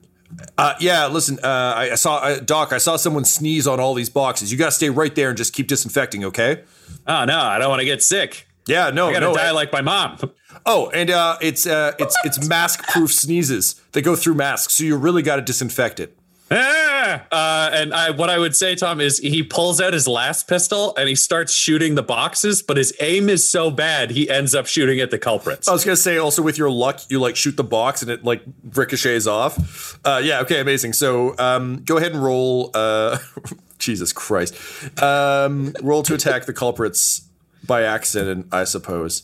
[0.57, 2.73] uh, "Yeah, listen, uh, I, I saw uh, Doc.
[2.73, 4.51] I saw someone sneeze on all these boxes.
[4.51, 6.63] You got to stay right there and just keep disinfecting, okay?
[7.07, 8.47] Oh no, I don't want to get sick.
[8.67, 9.35] Yeah, no, I gotta no.
[9.35, 10.17] die like my mom.
[10.65, 13.81] oh, and uh, it's uh, it's it's mask-proof sneezes.
[13.91, 16.17] They go through masks, so you really got to disinfect it.
[16.51, 17.25] Ah!
[17.31, 20.93] Uh, and I, what I would say, Tom, is he pulls out his last pistol
[20.95, 24.67] and he starts shooting the boxes, but his aim is so bad he ends up
[24.67, 25.67] shooting at the culprits.
[25.67, 28.23] I was gonna say also with your luck, you like shoot the box and it
[28.23, 29.99] like ricochets off.
[30.05, 30.93] Uh, yeah, okay, amazing.
[30.93, 32.71] So um, go ahead and roll.
[32.73, 33.17] Uh,
[33.79, 34.55] Jesus Christ,
[35.03, 37.27] um, roll to attack the culprits
[37.67, 39.23] by accident, I suppose.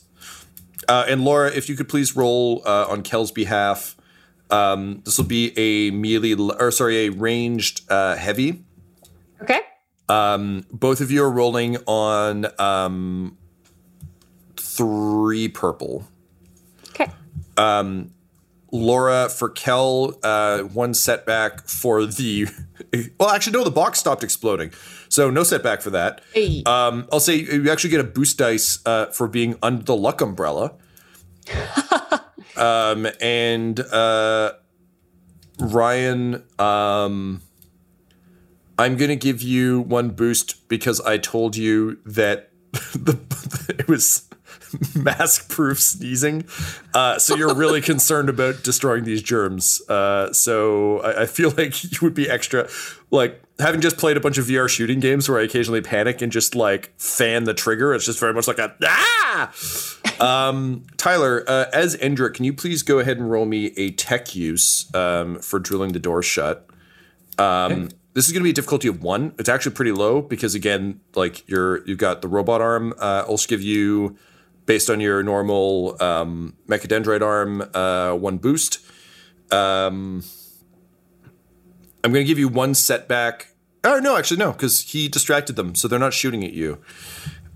[0.88, 3.96] Uh, and Laura, if you could please roll uh, on Kel's behalf.
[4.52, 8.64] Um, this will be a melee, or sorry, a ranged uh, heavy.
[9.42, 9.62] Okay.
[10.08, 13.38] Both of you are rolling on um,
[14.58, 16.08] three purple.
[16.90, 17.10] Okay.
[18.72, 22.48] Laura for Kel, uh, one setback for the.
[23.20, 24.72] Well, actually, no, the box stopped exploding,
[25.08, 26.20] so no setback for that.
[26.34, 26.62] Hey.
[26.66, 30.20] Um, I'll say you actually get a boost dice uh, for being under the luck
[30.20, 30.74] umbrella.
[32.56, 34.54] um, and uh,
[35.60, 37.42] Ryan, um,
[38.78, 42.52] I'm gonna give you one boost because I told you that
[42.94, 43.20] the
[43.78, 44.28] it was
[44.96, 46.46] mask proof sneezing.
[46.94, 49.82] Uh, so you're really concerned about destroying these germs.
[49.90, 52.70] Uh, so I, I feel like you would be extra
[53.12, 56.32] like having just played a bunch of VR shooting games where I occasionally panic and
[56.32, 57.94] just like fan the trigger.
[57.94, 59.52] It's just very much like a ah.
[60.22, 64.36] Um, Tyler, uh, as Endrick, can you please go ahead and roll me a tech
[64.36, 66.70] use um, for drilling the door shut?
[67.38, 69.34] Um, This is going to be a difficulty of one.
[69.40, 72.94] It's actually pretty low because again, like you're you've got the robot arm.
[73.00, 74.18] Uh, I'll give you,
[74.66, 78.80] based on your normal um, mechadendrite arm, uh, one boost.
[79.50, 80.24] Um,
[82.04, 83.48] I'm going to give you one setback.
[83.84, 86.80] Oh no, actually no, because he distracted them, so they're not shooting at you.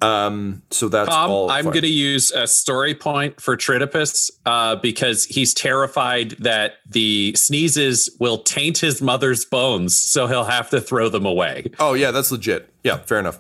[0.02, 1.50] Um, so that's Tom, all.
[1.50, 7.34] I'm going to use a story point for Tritopus uh, because he's terrified that the
[7.36, 11.72] sneezes will taint his mother's bones, so he'll have to throw them away.
[11.80, 12.70] Oh yeah, that's legit.
[12.84, 13.40] Yeah, fair enough.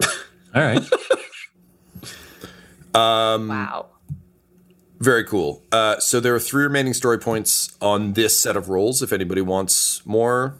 [0.54, 0.82] All right.
[2.94, 3.86] um, wow.
[5.00, 5.62] Very cool.
[5.72, 9.02] Uh, so there are three remaining story points on this set of rolls.
[9.02, 10.58] If anybody wants more,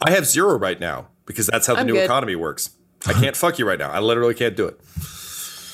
[0.00, 2.04] I have zero right now because that's how the I'm new good.
[2.04, 2.70] economy works.
[3.06, 3.90] I can't fuck you right now.
[3.90, 4.80] I literally can't do it.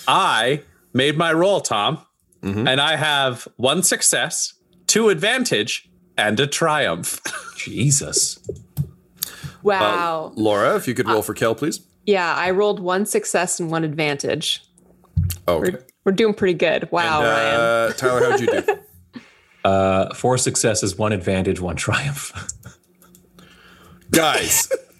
[0.08, 1.98] I made my roll, Tom,
[2.42, 2.66] Mm-hmm.
[2.66, 4.54] and I have one success,
[4.88, 7.20] two advantage, and a triumph.
[7.56, 8.38] Jesus.
[9.62, 10.32] Wow.
[10.34, 11.78] Laura, if you could roll for Kel, please.
[12.04, 14.60] yeah, I rolled one success and one advantage.
[15.46, 15.70] Okay.
[15.70, 16.90] We're, we're doing pretty good.
[16.90, 17.60] Wow, Ryan.
[17.60, 18.62] Uh, Tyler, how'd you do?
[19.64, 22.32] Uh, four successes, one advantage, one triumph.
[24.10, 24.68] Guys,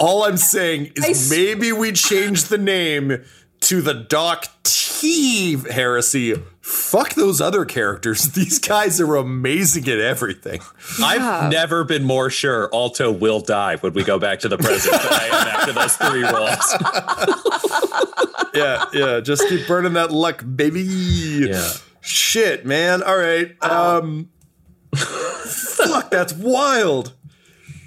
[0.00, 3.22] all I'm saying is I s- maybe we change the name
[3.60, 6.34] to the Doc T heresy.
[6.60, 8.28] Fuck those other characters.
[8.32, 10.60] These guys are amazing at everything.
[11.02, 14.92] I've never been more sure Alto will die when we go back to the present
[15.02, 18.06] than I am after those three rolls.
[18.52, 19.20] Yeah, yeah.
[19.20, 20.80] Just keep burning that luck, baby.
[20.82, 21.70] Yeah.
[22.00, 23.00] Shit, man.
[23.00, 23.54] All right.
[23.62, 24.28] Um
[24.96, 27.14] Fuck, that's wild.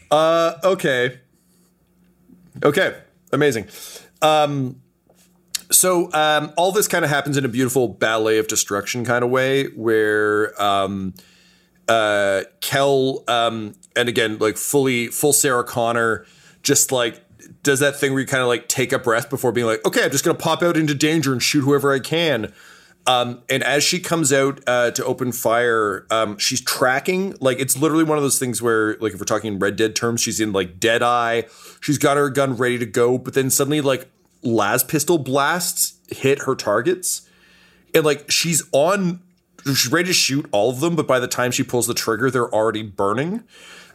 [0.09, 1.19] Uh okay.
[2.63, 2.97] Okay.
[3.31, 3.67] Amazing.
[4.21, 4.81] Um
[5.71, 9.29] so um all this kind of happens in a beautiful ballet of destruction kind of
[9.29, 11.13] way where um
[11.87, 16.25] uh Kel um and again like fully full Sarah Connor
[16.61, 17.21] just like
[17.63, 20.03] does that thing where you kind of like take a breath before being like okay
[20.03, 22.53] I'm just gonna pop out into danger and shoot whoever I can
[23.05, 27.35] um, and as she comes out uh, to open fire, um, she's tracking.
[27.39, 30.21] Like it's literally one of those things where, like, if we're talking Red Dead terms,
[30.21, 31.45] she's in like dead eye.
[31.81, 34.09] She's got her gun ready to go, but then suddenly, like,
[34.41, 37.27] las pistol blasts hit her targets,
[37.93, 39.21] and like she's on,
[39.65, 42.29] she's ready to shoot all of them, but by the time she pulls the trigger,
[42.29, 43.43] they're already burning.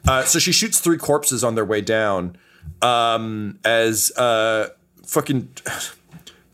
[0.06, 2.36] Uh, so she shoots three corpses on their way down.
[2.82, 4.68] Um, as uh,
[5.04, 5.48] fucking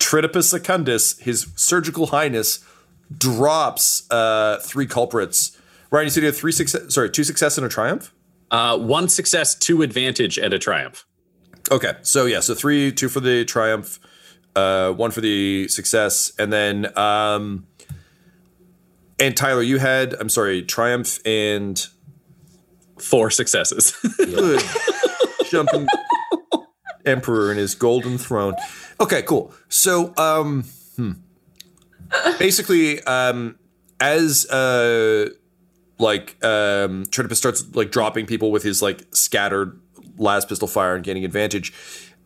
[0.05, 2.65] Tritopus Secundus, his surgical highness,
[3.17, 5.59] drops uh, three culprits.
[5.91, 8.13] Ryan, you said you had three success, sorry, two success and a triumph.
[8.51, 11.07] Uh, one success, two advantage, and a triumph.
[11.71, 13.99] Okay, so yeah, so three, two for the triumph,
[14.55, 17.67] uh, one for the success, and then um,
[19.19, 21.87] and Tyler, you had I'm sorry, triumph and
[22.99, 23.93] Four successes.
[24.19, 24.63] good
[25.51, 25.87] jumping
[27.05, 28.55] emperor in his golden throne.
[29.01, 29.53] Okay, cool.
[29.69, 30.65] So um,
[30.97, 31.13] hmm.
[32.39, 33.59] basically, um,
[34.01, 35.31] as uh,
[35.99, 39.81] like um, starts like dropping people with his like scattered
[40.19, 41.73] laspistol fire and gaining advantage.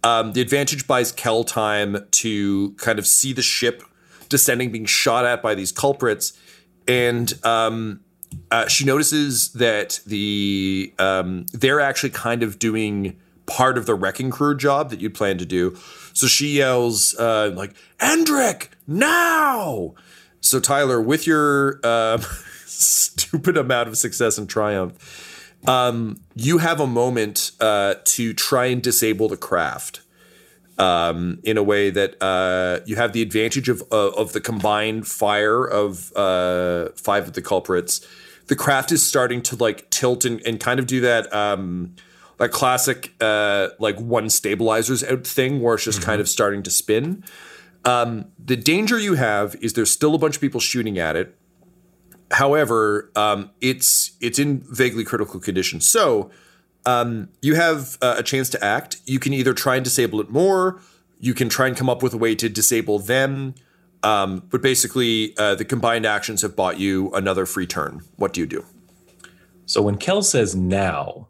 [0.05, 3.83] Um, the advantage buys Kel time to kind of see the ship
[4.29, 6.39] descending, being shot at by these culprits,
[6.87, 8.01] and um,
[8.51, 14.31] uh, she notices that the um, they're actually kind of doing part of the wrecking
[14.31, 15.77] crew job that you plan to do.
[16.13, 19.95] So she yells uh, like, "Endrick, now!"
[20.41, 22.21] So Tyler, with your um,
[22.67, 28.83] stupid amount of success and triumph, um, you have a moment uh, to try and
[28.83, 30.01] disable the craft
[30.79, 35.07] um, in a way that uh, you have the advantage of uh, of the combined
[35.07, 38.07] fire of uh, five of the culprits.
[38.47, 41.97] The craft is starting to like tilt and, and kind of do that um,
[42.39, 46.71] that classic uh, like one stabilizers out thing where it's just kind of starting to
[46.71, 47.25] spin.
[47.85, 51.37] Um, the danger you have is there's still a bunch of people shooting at it.
[52.31, 55.81] However, um, it's it's in vaguely critical condition.
[55.81, 56.31] So
[56.87, 58.99] um, you have uh, a chance to act.
[59.05, 60.81] You can either try and disable it more.
[61.19, 63.55] You can try and come up with a way to disable them.
[64.03, 68.03] Um, but basically, uh, the combined actions have bought you another free turn.
[68.17, 68.65] What do you do?
[69.67, 71.29] So when Kel says now,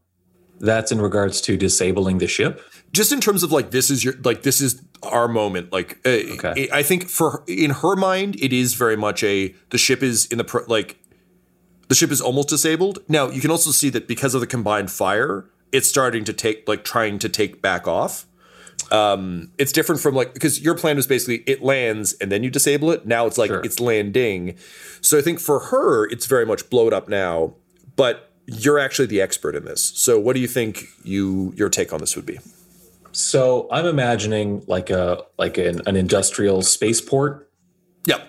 [0.60, 2.60] that's in regards to disabling the ship.
[2.92, 5.72] Just in terms of like this is your like this is our moment.
[5.72, 6.68] Like uh, Okay.
[6.72, 10.38] I think for in her mind, it is very much a the ship is in
[10.38, 10.98] the pro- like
[11.88, 12.98] the ship is almost disabled.
[13.08, 16.66] Now you can also see that because of the combined fire, it's starting to take
[16.68, 18.26] like trying to take back off.
[18.90, 22.48] Um, it's different from like because your plan was basically it lands and then you
[22.50, 23.06] disable it.
[23.06, 23.60] Now it's like Sure.
[23.62, 24.56] it's landing.
[25.02, 27.54] So I think for her, it's very much blowed up now.
[27.96, 29.92] But you're actually the expert in this.
[29.94, 32.38] So what do you think you your take on this would be?
[33.12, 37.50] So I'm imagining like a like an, an industrial spaceport.
[38.06, 38.26] Yep.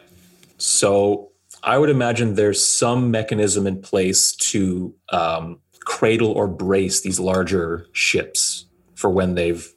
[0.58, 1.32] So
[1.64, 7.88] I would imagine there's some mechanism in place to um, cradle or brace these larger
[7.94, 9.74] ships for when they've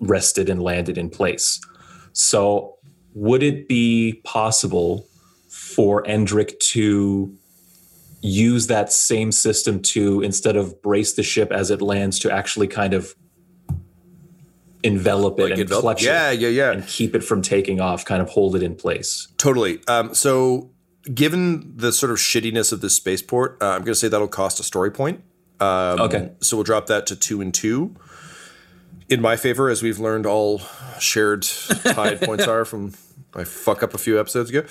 [0.00, 1.60] rested and landed in place.
[2.14, 2.76] So
[3.14, 5.06] would it be possible
[5.48, 7.36] for Endrick to
[8.22, 12.68] use that same system to instead of brace the ship as it lands to actually
[12.68, 13.14] kind of
[14.84, 16.72] envelop it Like and envelop- clutch yeah, it yeah, yeah.
[16.72, 19.28] and keep it from taking off, kind of hold it in place.
[19.38, 19.80] Totally.
[19.88, 20.70] Um, so,
[21.14, 24.60] given the sort of shittiness of this spaceport, uh, I'm going to say that'll cost
[24.60, 25.22] a story point.
[25.60, 26.32] Um, Okay.
[26.40, 27.94] So we'll drop that to two and two.
[29.12, 30.62] In my favor, as we've learned, all
[30.98, 32.94] shared tied points are from
[33.34, 34.64] I fuck up a few episodes ago.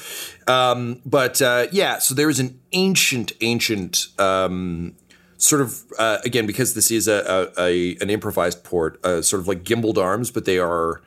[0.51, 4.95] Um, but uh, yeah, so there is an ancient, ancient um,
[5.37, 9.41] sort of uh, again because this is a, a, a an improvised port, uh, sort
[9.41, 11.03] of like gimbaled arms, but they are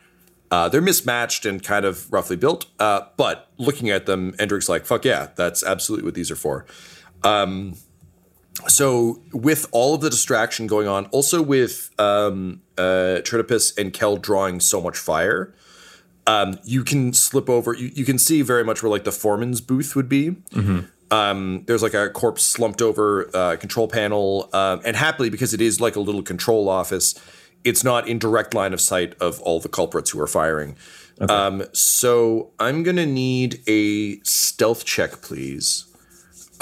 [0.53, 2.66] uh, they're mismatched and kind of roughly built.
[2.79, 6.66] Uh, but looking at them, Endrick's like, fuck yeah, that's absolutely what these are for.
[7.25, 7.75] Um,
[8.68, 14.16] so with all of the distraction going on, also with um, uh, Tritopus and Kel
[14.16, 15.55] drawing so much fire,
[16.27, 17.74] um, you can slip over.
[17.74, 20.37] You, you can see very much where like the foreman's booth would be.
[21.11, 25.61] Um, there's like a corpse slumped over uh, control panel, um, and happily because it
[25.61, 27.14] is like a little control office,
[27.62, 30.77] it's not in direct line of sight of all the culprits who are firing.
[31.20, 35.85] Um, so I'm gonna need a stealth check, please,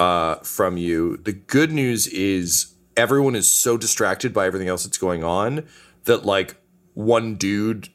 [0.03, 1.17] uh, from you.
[1.19, 5.65] The good news is everyone is so distracted by everything else that's going on
[6.05, 6.57] that like
[6.95, 7.89] one dude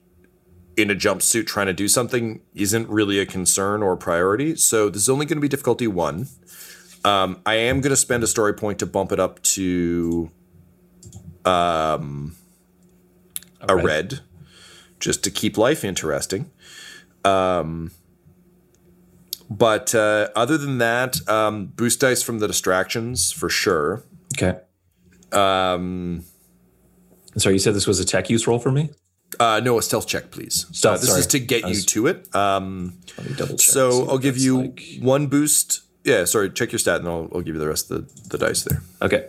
[0.78, 4.56] in a jumpsuit trying to do something isn't really a concern or a priority.
[4.56, 6.30] So this is only going to be difficulty one.
[7.04, 10.32] Um, I am going to spend a story point to bump it up to
[11.44, 12.38] um,
[13.60, 13.86] a red.
[13.86, 14.20] red,
[15.02, 16.52] just to keep life interesting.
[17.26, 17.92] Um,
[19.50, 24.04] but uh, other than that, um, boost dice from the distractions for sure.
[24.36, 24.60] Okay.
[25.32, 26.24] Um,
[27.38, 28.90] Sorry, you said this was a tech use roll for me?
[29.40, 30.66] Uh, no, a stealth check, please.
[30.72, 31.20] Stealth, Uh, this sorry.
[31.20, 32.34] is to get I you to it.
[32.36, 33.74] Um, Let me double check.
[33.74, 34.82] so I'll give you like.
[35.02, 35.82] one boost.
[36.04, 36.50] Yeah, sorry.
[36.50, 38.82] Check your stat, and I'll, I'll give you the rest of the, the dice there.
[39.02, 39.28] Okay.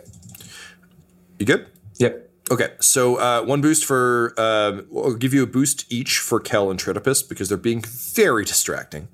[1.37, 1.67] You good?
[1.99, 2.29] Yep.
[2.51, 6.71] Okay, so uh, one boost for um, I'll give you a boost each for Kel
[6.71, 9.07] and Tritopus because they're being very distracting.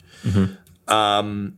[0.87, 1.57] Um,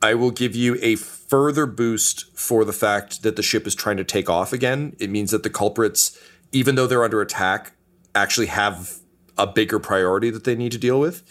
[0.00, 3.96] I will give you a further boost for the fact that the ship is trying
[3.98, 4.96] to take off again.
[4.98, 6.18] It means that the culprits,
[6.50, 7.72] even though they're under attack,
[8.14, 8.98] actually have
[9.38, 11.22] a bigger priority that they need to deal with.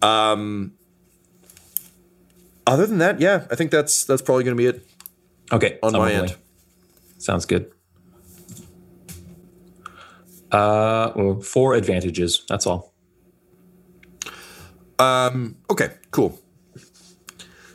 [0.00, 0.72] Um,
[2.66, 4.86] other than that, yeah, I think that's that's probably going to be it.
[5.50, 5.78] Okay.
[5.82, 6.36] On my end.
[7.18, 7.72] Sounds good.
[10.52, 12.44] Uh, well, four advantages.
[12.48, 12.94] That's all.
[15.70, 16.40] Okay, cool.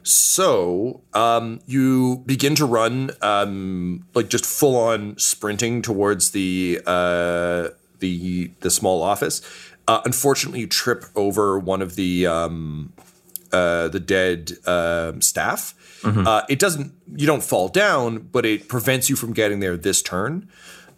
[0.04, 7.70] So um, you begin to run, um, like just full on sprinting towards the uh,
[8.00, 9.42] the the small office.
[9.88, 12.94] Uh, unfortunately, you trip over one of the um,
[13.52, 15.74] uh, the dead um staff.
[16.04, 16.94] Uh, it doesn't.
[17.16, 20.50] You don't fall down, but it prevents you from getting there this turn.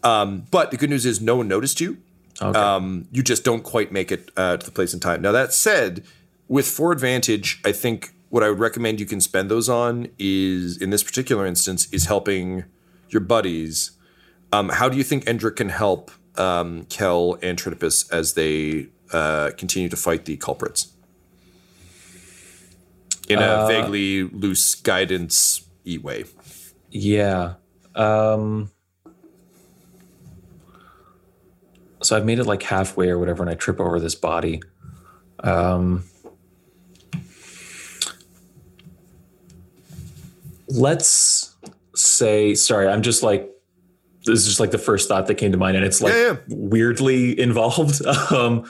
[0.04, 1.98] Um, but the good news is no one noticed you.
[2.42, 2.58] Okay.
[2.60, 5.22] Um, you just don't quite make it uh, to the place in time.
[5.22, 6.04] Now that said,
[6.48, 10.76] with four advantage, I think what I would recommend you can spend those on is,
[10.82, 12.66] in this particular instance, is helping
[13.08, 13.92] your buddies.
[14.52, 19.52] Um, how do you think Endrick can help um, Kel and Tritopus as they uh,
[19.58, 20.92] continue to fight the culprits?
[23.30, 26.26] In a vaguely loose guidance e way.
[26.90, 27.54] Yeah.
[27.96, 28.70] Um,
[32.02, 34.62] so I've made it like halfway or whatever, and I trip over this body.
[35.40, 36.04] Um,
[40.68, 41.56] let's
[41.96, 43.50] say, sorry, I'm just like,
[44.26, 46.32] this is just like the first thought that came to mind, and it's like Yeah,
[46.32, 46.38] yeah.
[46.50, 48.04] weirdly involved.
[48.32, 48.66] um,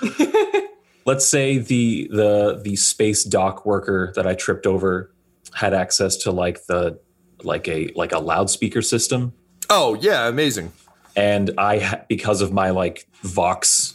[1.06, 5.14] let's say the the the space dock worker that I tripped over
[5.54, 7.00] had access to like the
[7.44, 9.34] like a like a loudspeaker system
[9.70, 10.72] Oh yeah, amazing.
[11.16, 13.94] and I because of my like Vox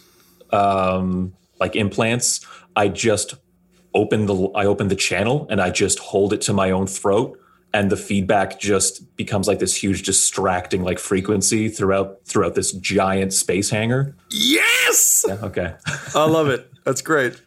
[0.50, 2.46] um like implants,
[2.76, 3.34] I just
[3.94, 7.38] open the I open the channel and I just hold it to my own throat
[7.72, 13.32] and the feedback just becomes like this huge distracting like frequency throughout throughout this giant
[13.32, 14.16] space hangar.
[14.30, 15.24] Yes.
[15.26, 15.74] Yeah, okay.
[16.14, 16.70] I love it.
[16.84, 17.40] That's great.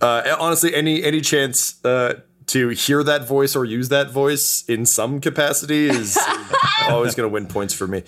[0.00, 4.86] Uh, honestly, any any chance uh, to hear that voice or use that voice in
[4.86, 6.18] some capacity is
[6.88, 8.02] always going to win points for me.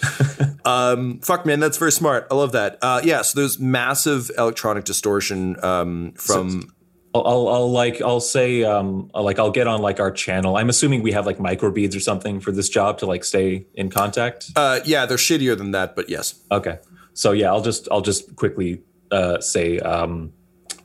[0.65, 2.27] Um, fuck, man, that's very smart.
[2.31, 2.79] I love that.
[2.81, 6.63] Uh, yeah, so there's massive electronic distortion um, from.
[6.69, 6.78] I'll,
[7.23, 10.57] I'll, I'll like I'll say um like I'll get on like our channel.
[10.57, 13.91] I'm assuming we have like microbeads or something for this job to like stay in
[13.91, 14.51] contact.
[14.57, 16.35] Uh, yeah, they're shittier than that, but yes.
[16.51, 16.79] Okay.
[17.15, 20.33] So yeah, I'll just I'll just quickly uh, say um,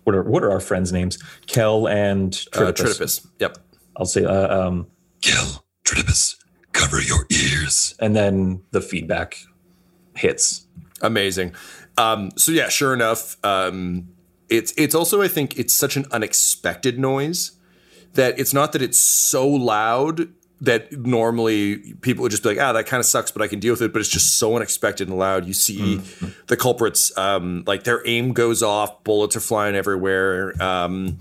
[0.03, 1.17] what are what are our friends' names?
[1.47, 2.73] Kel and Uh, Tritopus.
[2.99, 3.27] Tritopus.
[3.39, 3.57] Yep.
[3.97, 4.87] I'll say uh, um,
[5.21, 6.35] Kel, Tritopus,
[6.71, 7.95] cover your ears.
[7.99, 9.37] and then the feedback
[10.15, 10.65] hits.
[11.01, 11.53] Amazing.
[11.97, 14.07] Um, so yeah, sure enough, um,
[14.53, 17.51] it's it's also I think it's such an unexpected noise
[18.13, 20.29] that it's not that it's so loud
[20.61, 23.59] that normally people would just be like, ah, that kind of sucks, but I can
[23.59, 23.91] deal with it.
[23.91, 25.45] But it's just so unexpected and loud.
[25.45, 25.99] You see
[26.47, 30.53] the culprits, um, like their aim goes off, bullets are flying everywhere.
[30.63, 31.17] Um,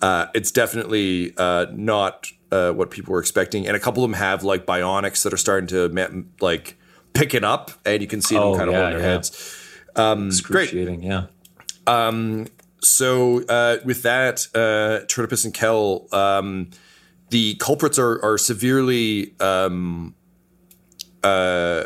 [0.00, 4.18] uh, it's definitely uh, not uh, what people were expecting, and a couple of them
[4.18, 6.76] have like bionics that are starting to like
[7.14, 9.12] pick it up, and you can see them Oh, kind of yeah, holding their yeah.
[9.14, 9.60] heads.
[9.96, 10.64] Um, great.
[10.68, 11.26] Excruciating, yeah.
[12.84, 16.70] So uh, with that, uh, Tritopus and Kel, um,
[17.30, 20.14] the culprits are are severely um,
[21.22, 21.84] uh,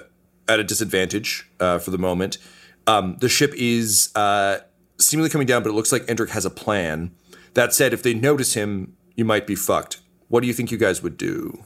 [0.48, 2.38] at a disadvantage uh, for the moment.
[2.86, 4.58] Um, the ship is uh,
[4.98, 7.12] seemingly coming down, but it looks like Endrick has a plan.
[7.54, 10.00] That said, if they notice him, you might be fucked.
[10.28, 11.64] What do you think you guys would do?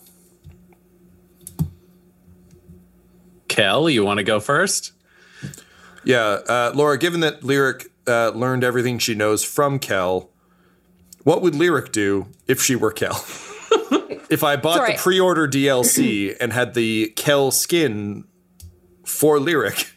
[3.48, 4.92] Kel, you want to go first?
[6.04, 6.98] Yeah, uh, Laura.
[6.98, 10.30] Given that Lyric uh, learned everything she knows from Kel,
[11.24, 13.14] what would Lyric do if she were Kel?
[14.30, 18.24] if I bought the pre-order DLC and had the Kel skin
[19.04, 19.92] for Lyric,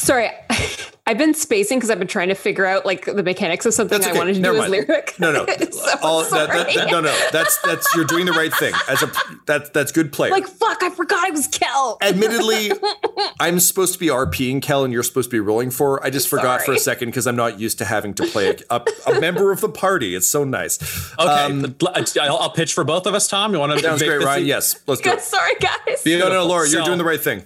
[0.00, 0.30] Sorry,
[1.06, 4.00] I've been spacing because I've been trying to figure out like the mechanics of something
[4.00, 5.18] that's I wanted to Never do as lyric.
[5.18, 7.28] No, no, so All- that- that- that- no, no.
[7.32, 8.74] That's that's you're doing the right thing.
[8.88, 9.10] As a
[9.46, 10.30] that's that's good player.
[10.30, 11.98] Like fuck, I forgot I was Kel.
[12.02, 12.70] Admittedly,
[13.40, 15.96] I'm supposed to be RPing Kel and you're supposed to be rolling for.
[15.96, 16.04] her.
[16.04, 18.50] I just forgot for a second second because I'm not used to having to play
[18.50, 20.14] a, a, a member of the party.
[20.16, 20.78] It's so nice.
[21.18, 21.74] Okay,
[22.20, 23.28] I'll, I'll pitch for both of us.
[23.28, 23.78] Tom, you want to?
[23.78, 24.44] Sounds great, Ryan.
[24.44, 25.20] Yes, let's do it.
[25.20, 26.04] sorry, guys.
[26.04, 27.44] No, no, Laura, you're doing the right thing.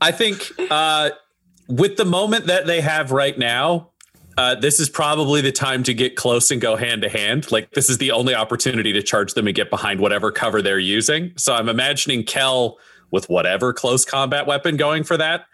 [0.00, 1.10] I think uh,
[1.68, 3.90] with the moment that they have right now,
[4.36, 7.50] uh, this is probably the time to get close and go hand to hand.
[7.52, 10.78] Like this is the only opportunity to charge them and get behind whatever cover they're
[10.78, 11.32] using.
[11.36, 12.76] So I'm imagining Kel
[13.10, 15.46] with whatever close combat weapon going for that.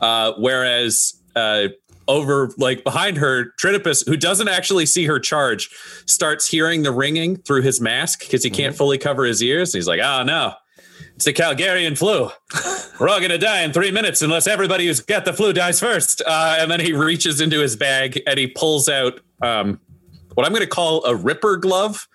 [0.00, 1.68] Uh, whereas uh,
[2.08, 5.68] over like behind her, Tritopus, who doesn't actually see her charge,
[6.06, 9.74] starts hearing the ringing through his mask because he can't fully cover his ears.
[9.74, 10.54] And he's like, oh no,
[11.14, 12.30] it's the Calgarian flu.
[13.00, 15.80] We're all going to die in three minutes unless everybody who's got the flu dies
[15.80, 16.22] first.
[16.26, 19.80] Uh, and then he reaches into his bag and he pulls out um,
[20.34, 22.08] what I'm going to call a ripper glove,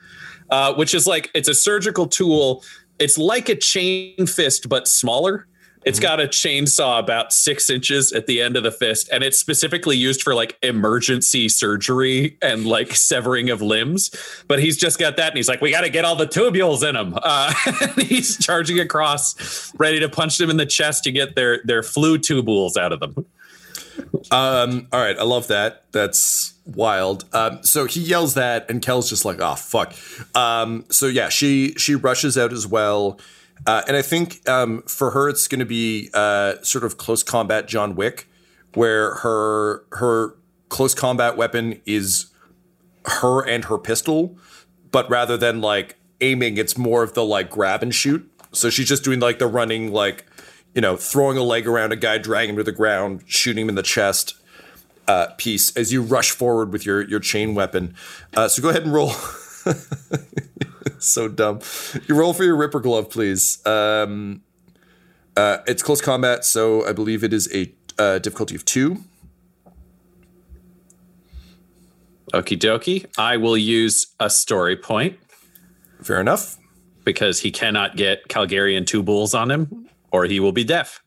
[0.50, 2.64] uh, which is like it's a surgical tool.
[3.00, 5.47] It's like a chain fist, but smaller.
[5.88, 9.38] It's got a chainsaw about six inches at the end of the fist, and it's
[9.38, 14.12] specifically used for like emergency surgery and like severing of limbs.
[14.48, 16.88] But he's just got that, and he's like, "We got to get all the tubules
[16.88, 17.54] in him." Uh,
[18.02, 22.18] he's charging across, ready to punch them in the chest to get their their flu
[22.18, 23.26] tubules out of them.
[24.32, 25.92] Um, all right, I love that.
[25.92, 27.26] That's wild.
[27.34, 29.94] Um, so he yells that, and Kel's just like, "Oh fuck."
[30.36, 33.20] Um, so yeah, she she rushes out as well,
[33.66, 37.24] uh, and I think um, for her it's going to be uh, sort of close
[37.24, 38.30] combat John Wick,
[38.74, 40.36] where her her
[40.70, 42.28] close combat weapon is
[43.06, 44.38] her and her pistol,
[44.92, 48.30] but rather than like aiming, it's more of the like grab and shoot.
[48.52, 50.26] So she's just doing like the running, like
[50.74, 53.70] you know, throwing a leg around a guy, dragging him to the ground, shooting him
[53.70, 54.36] in the chest.
[55.08, 57.96] Uh, piece as you rush forward with your your chain weapon.
[58.36, 59.14] Uh, so go ahead and roll.
[61.00, 61.60] so dumb.
[62.08, 63.66] You roll for your Ripper glove, please.
[63.66, 64.42] Um,
[65.36, 69.04] uh, it's close combat, so I believe it is a uh, difficulty of two.
[72.34, 73.06] Okie dokie.
[73.18, 75.18] I will use a story point
[76.02, 76.58] Fair enough.
[77.06, 81.02] because he cannot get Calgarian bulls on him, or he will be deaf.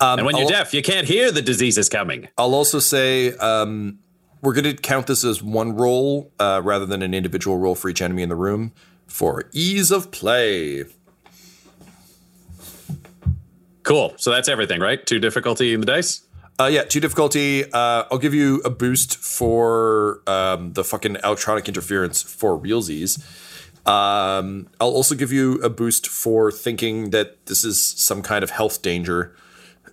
[0.00, 2.28] Um, and when you're deaf, you can't hear the disease is coming.
[2.38, 3.98] I'll also say um,
[4.42, 7.88] we're going to count this as one roll uh, rather than an individual roll for
[7.88, 8.72] each enemy in the room
[9.06, 10.84] for ease of play.
[13.82, 14.14] Cool.
[14.16, 15.04] So that's everything, right?
[15.04, 16.22] Two difficulty in the dice.
[16.58, 17.64] Uh, yeah, two difficulty.
[17.64, 23.18] Uh, I'll give you a boost for um, the fucking electronic interference for realsies.
[23.86, 28.50] Um, I'll also give you a boost for thinking that this is some kind of
[28.50, 29.34] health danger.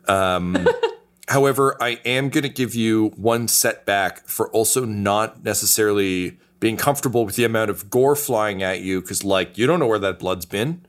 [0.07, 0.67] Um,
[1.27, 7.25] however, I am going to give you one setback for also not necessarily being comfortable
[7.25, 10.19] with the amount of gore flying at you because, like, you don't know where that
[10.19, 10.81] blood's been.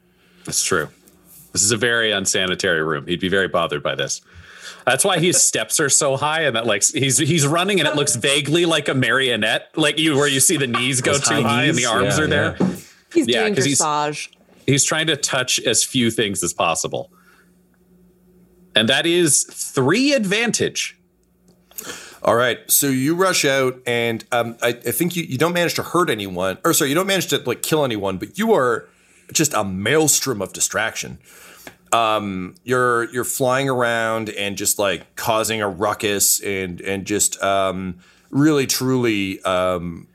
[0.45, 0.89] That's true.
[1.53, 3.07] This is a very unsanitary room.
[3.07, 4.21] He'd be very bothered by this.
[4.87, 7.97] That's why his steps are so high, and that like he's he's running, and it
[7.97, 11.41] looks vaguely like a marionette, like you where you see the knees go too high
[11.43, 12.57] high and the arms Yeah, are there.
[13.13, 14.29] He's Yeah, doing 'cause he's-
[14.67, 17.11] He's trying to touch as few things as possible,
[18.75, 20.99] and that is three advantage.
[22.23, 25.75] All right, so you rush out, and um, I, I think you, you don't manage
[25.75, 28.89] to hurt anyone, or sorry, you don't manage to like kill anyone, but you are
[29.33, 31.19] just a maelstrom of distraction.
[31.93, 37.99] Um, you're you're flying around and just like causing a ruckus and and just um,
[38.31, 40.07] really truly um,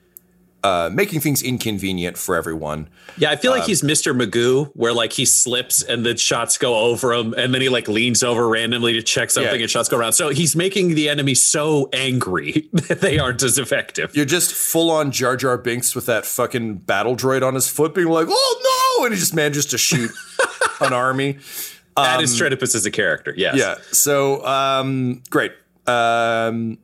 [0.63, 2.87] uh, making things inconvenient for everyone.
[3.17, 4.17] Yeah, I feel like he's Mr.
[4.17, 7.87] Magoo, where like he slips and the shots go over him, and then he like
[7.89, 9.61] leans over randomly to check something, Yeah.
[9.63, 10.13] and shots go around.
[10.13, 14.15] So he's making the enemy so angry that they aren't as effective.
[14.15, 17.93] You're just full on Jar Jar Binks with that fucking battle droid on his foot,
[17.93, 20.11] being like, "Oh no!" and he just manages to shoot
[20.79, 21.39] an army.
[21.97, 23.33] that is Tritopus as a character.
[23.35, 23.57] Yes.
[23.57, 23.75] Yeah.
[23.91, 25.51] So um, great.
[25.87, 26.77] Um,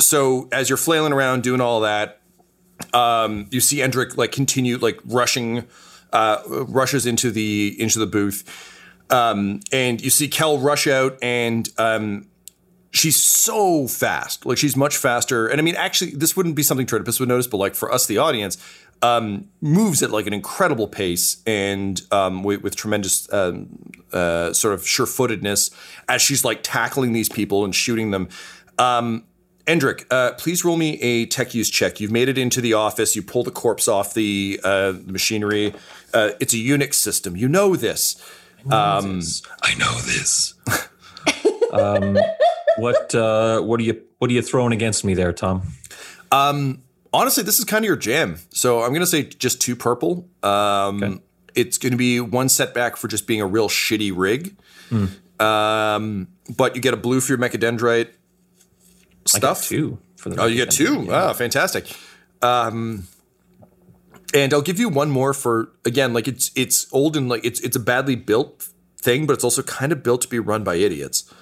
[0.00, 2.17] so as you're flailing around doing all that,
[2.92, 5.66] um, you see Endrick like continue like rushing,
[6.12, 8.44] uh, rushes into the into the booth,
[9.10, 11.68] um, and you see Kel rush out and.
[11.78, 12.26] Um,
[12.90, 15.46] She's so fast, like she's much faster.
[15.46, 18.06] And I mean, actually, this wouldn't be something Tritopus would notice, but like for us,
[18.06, 18.56] the audience,
[19.02, 24.72] um, moves at like an incredible pace and um, with, with tremendous um, uh, sort
[24.72, 25.70] of sure-footedness
[26.08, 28.26] as she's like tackling these people and shooting them.
[29.68, 32.00] Um, Endrick, uh, please roll me a tech use check.
[32.00, 33.14] You've made it into the office.
[33.14, 35.74] You pull the corpse off the, uh, the machinery.
[36.12, 37.36] Uh, it's a Unix system.
[37.36, 38.16] You know this.
[38.70, 39.20] Um,
[39.62, 40.54] I know this.
[42.78, 45.62] What uh, what are you what are you throwing against me there, Tom?
[47.12, 48.38] honestly, this is kind of your jam.
[48.50, 50.28] So I'm going to say just two purple.
[50.42, 51.00] Um,
[51.54, 54.56] It's going to be one setback for just being a real shitty rig.
[55.40, 58.17] Um, but you get a blue for your mechadendrite I
[59.28, 59.68] stuff.
[59.68, 61.08] two for the Oh, you get two.
[61.10, 61.94] Ah, fantastic.
[62.42, 63.06] Um,
[64.34, 67.60] and I'll give you one more for again, like it's it's old and like it's
[67.60, 68.68] it's a badly built
[69.00, 71.32] thing, but it's also kind of built to be run by idiots.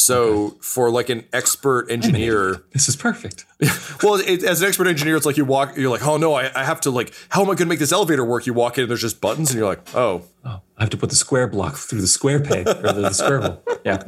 [0.00, 3.44] So for like an expert engineer, This is perfect.
[4.02, 6.50] well, it, as an expert engineer, it's like you walk, you're like, oh no, I,
[6.54, 8.46] I have to like, how am I going to make this elevator work?
[8.46, 10.96] You walk in, and there's just buttons, and you're like, oh, Oh, I have to
[10.96, 13.62] put the square block through the square peg or the, the square hole.
[13.84, 14.02] Yeah.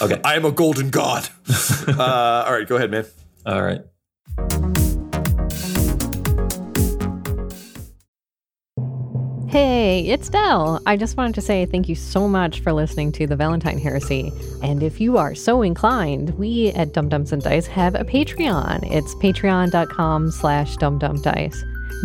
[0.00, 0.20] Okay.
[0.24, 1.28] I am a golden god.
[1.88, 3.06] uh, all right, go ahead, man.
[3.46, 4.79] All right.
[9.50, 10.80] Hey, it's Dell.
[10.86, 14.32] I just wanted to say thank you so much for listening to the Valentine Heresy.
[14.62, 18.88] And if you are so inclined, we at Dumb Dumbs and Dice have a Patreon.
[18.92, 21.56] It's patreon.com slash dumbdumbdice.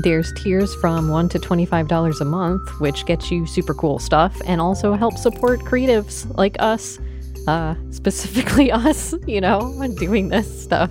[0.01, 4.59] There's tiers from $1 to $25 a month, which gets you super cool stuff and
[4.59, 6.97] also helps support creatives like us,
[7.45, 10.89] uh, specifically us, you know, when doing this stuff.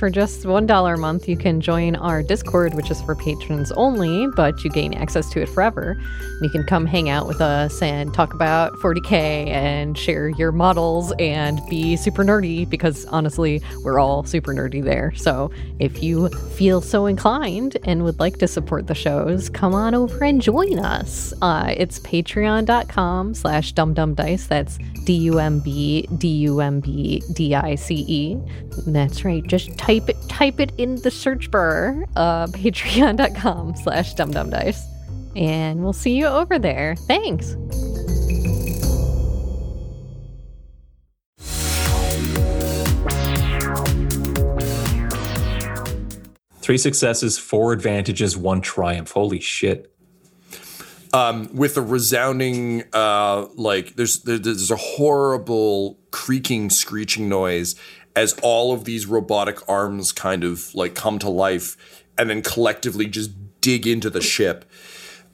[0.00, 4.28] For just $1 a month, you can join our Discord, which is for patrons only,
[4.28, 5.94] but you gain access to it forever.
[6.40, 9.12] You can come hang out with us and talk about 40k
[9.48, 15.12] and share your models and be super nerdy because honestly, we're all super nerdy there.
[15.16, 19.94] So if you feel so inclined and would like to support the shows, come on
[19.94, 21.34] over and join us.
[21.42, 24.48] Uh, it's patreon.com slash dumbdumbdice.
[24.48, 28.38] That's D-U-M-B D-U-M-B D-I-C-E.
[28.86, 29.46] That's right.
[29.46, 32.04] Just type it type it in the search bar.
[32.16, 34.80] Uh, patreon.com slash dumbdumbdice.
[35.36, 36.96] And we'll see you over there.
[36.96, 37.56] Thanks.
[46.62, 49.10] Three successes, four advantages, one triumph.
[49.10, 49.92] Holy shit.
[51.52, 57.74] with a resounding uh like there's there's a horrible creaking screeching noise
[58.20, 63.06] as all of these robotic arms kind of like come to life and then collectively
[63.06, 63.30] just
[63.62, 64.64] dig into the ship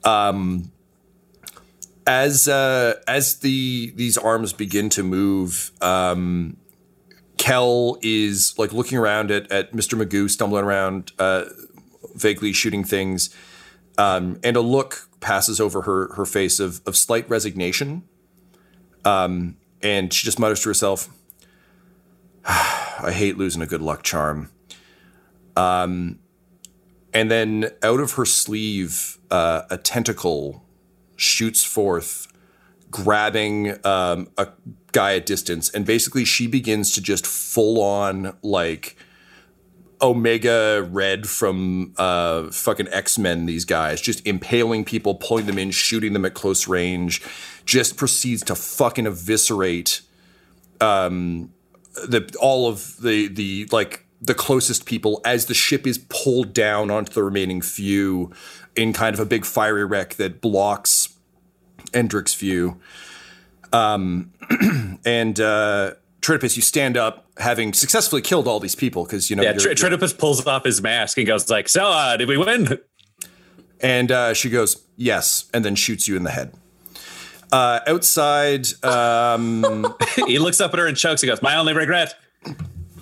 [0.05, 0.71] um
[2.05, 6.55] as uh as the these arms begin to move um
[7.37, 10.01] Kel is like looking around at, at Mr.
[10.01, 11.45] Magoo stumbling around, uh,
[12.15, 13.29] vaguely shooting things,
[13.99, 18.03] um, and a look passes over her her face of of slight resignation.
[19.05, 21.09] Um, and she just mutters to herself,
[23.03, 24.49] "I hate losing a good luck charm."
[25.55, 26.19] Um,
[27.13, 30.63] and then out of her sleeve, uh, a tentacle
[31.15, 32.27] shoots forth,
[32.91, 34.49] grabbing um, a
[34.91, 38.97] guy at distance, and basically she begins to just full on like
[40.01, 43.45] Omega Red from uh, fucking X Men.
[43.45, 47.21] These guys just impaling people, pulling them in, shooting them at close range.
[47.65, 50.01] Just proceeds to fucking eviscerate
[50.79, 51.51] um,
[52.07, 56.89] the all of the the like the closest people as the ship is pulled down
[56.89, 58.31] onto the remaining few
[58.75, 61.09] in kind of a big fiery wreck that blocks
[61.93, 62.79] Endrick's view.
[63.73, 64.31] Um,
[65.05, 69.43] and uh, Tritopus, you stand up, having successfully killed all these people because you know.
[69.43, 72.27] Yeah, you're- Tr- you're- Tritopus pulls off his mask and goes like, "So, uh, did
[72.27, 72.79] we win?"
[73.79, 76.55] And uh, she goes, yes, and then shoots you in the head.
[77.51, 79.95] Uh, outside, um,
[80.27, 81.21] he looks up at her and chokes.
[81.21, 82.15] He goes, "My only regret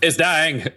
[0.01, 0.67] is dying."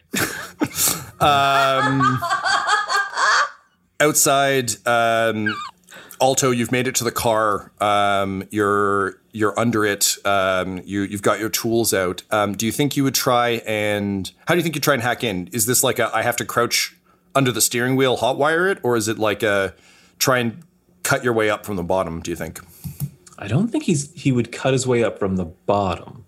[4.00, 5.54] outside, um,
[6.20, 7.72] Alto, you've made it to the car.
[7.80, 10.16] Um, you're you're under it.
[10.24, 12.22] Um, you you've got your tools out.
[12.30, 15.02] Um, do you think you would try and how do you think you try and
[15.02, 15.48] hack in?
[15.52, 16.96] Is this like a I have to crouch
[17.34, 19.74] under the steering wheel, hotwire it, or is it like a
[20.18, 20.62] try and
[21.02, 22.20] cut your way up from the bottom?
[22.20, 22.60] Do you think?
[23.38, 26.24] I don't think he's he would cut his way up from the bottom.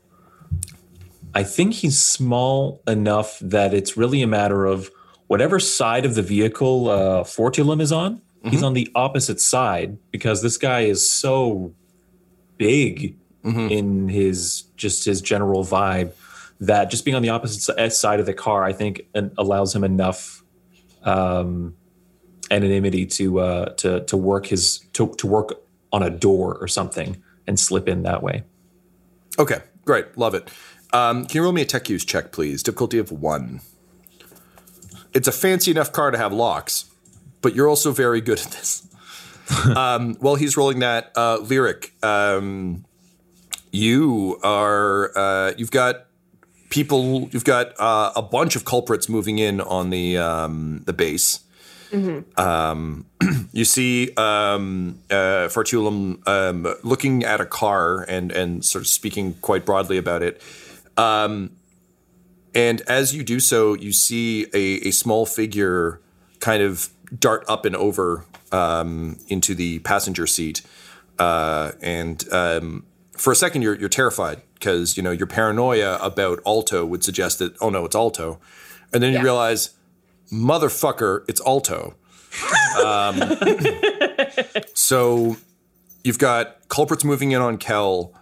[1.35, 4.91] I think he's small enough that it's really a matter of
[5.27, 8.21] whatever side of the vehicle uh, Fortulum is on.
[8.43, 11.75] He's on the opposite side because this guy is so
[12.57, 13.17] big
[13.71, 16.13] in his just his general vibe
[16.61, 19.03] that just being on the opposite side of the car, I think,
[19.37, 20.43] allows him enough
[21.05, 21.75] um,
[22.51, 25.53] anonymity to uh, to to work his to, to work
[25.93, 28.45] on a door or something and slip in that way.
[29.39, 30.51] Okay, great, love it.
[30.93, 32.63] Um, can you roll me a tech use check, please?
[32.63, 33.61] Difficulty of one.
[35.13, 36.87] It's a fancy enough car to have locks,
[37.43, 38.87] but you're also very good at this.
[39.77, 42.85] um, while he's rolling that, uh, lyric, um,
[43.73, 46.07] you are uh, you've got
[46.71, 51.41] people, you've got uh, a bunch of culprits moving in on the um, the base.
[52.37, 53.07] Um,
[53.53, 59.35] you see um, uh, Fortulum um, looking at a car and and sort of speaking
[59.41, 60.41] quite broadly about it.
[60.97, 61.51] Um,
[62.55, 66.01] and as you do so, you see a, a small figure
[66.41, 66.89] kind of
[67.19, 70.63] dart up and over um, into the passenger seat.
[71.19, 72.85] Uh, and um,
[73.17, 77.39] for a second you're you're terrified because you know your paranoia about Alto would suggest
[77.41, 78.39] that oh no it's Alto,
[78.93, 79.25] and then you Yeah.
[79.25, 79.71] realize
[80.33, 81.95] motherfucker it's Alto.
[82.85, 83.21] Um,
[84.75, 85.37] so
[86.05, 88.13] you've got culprits moving in on Kel,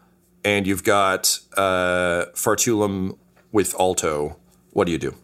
[0.44, 3.16] and you've got uh, Fartulum
[3.52, 4.36] with Alto.
[4.72, 5.14] What do you do?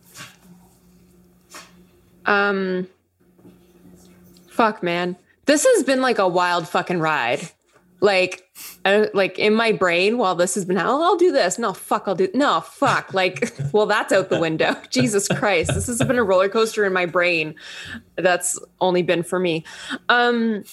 [2.26, 2.88] Um,
[4.54, 5.16] Fuck, man.
[5.46, 7.50] This has been like a wild fucking ride.
[8.04, 8.46] Like,
[8.84, 11.58] uh, like in my brain, while this has been, oh, I'll do this.
[11.58, 12.28] No, fuck, I'll do.
[12.34, 13.14] No, fuck.
[13.14, 14.76] Like, well, that's out the window.
[14.90, 17.54] Jesus Christ, this has been a roller coaster in my brain.
[18.16, 19.64] That's only been for me.
[20.10, 20.64] Um,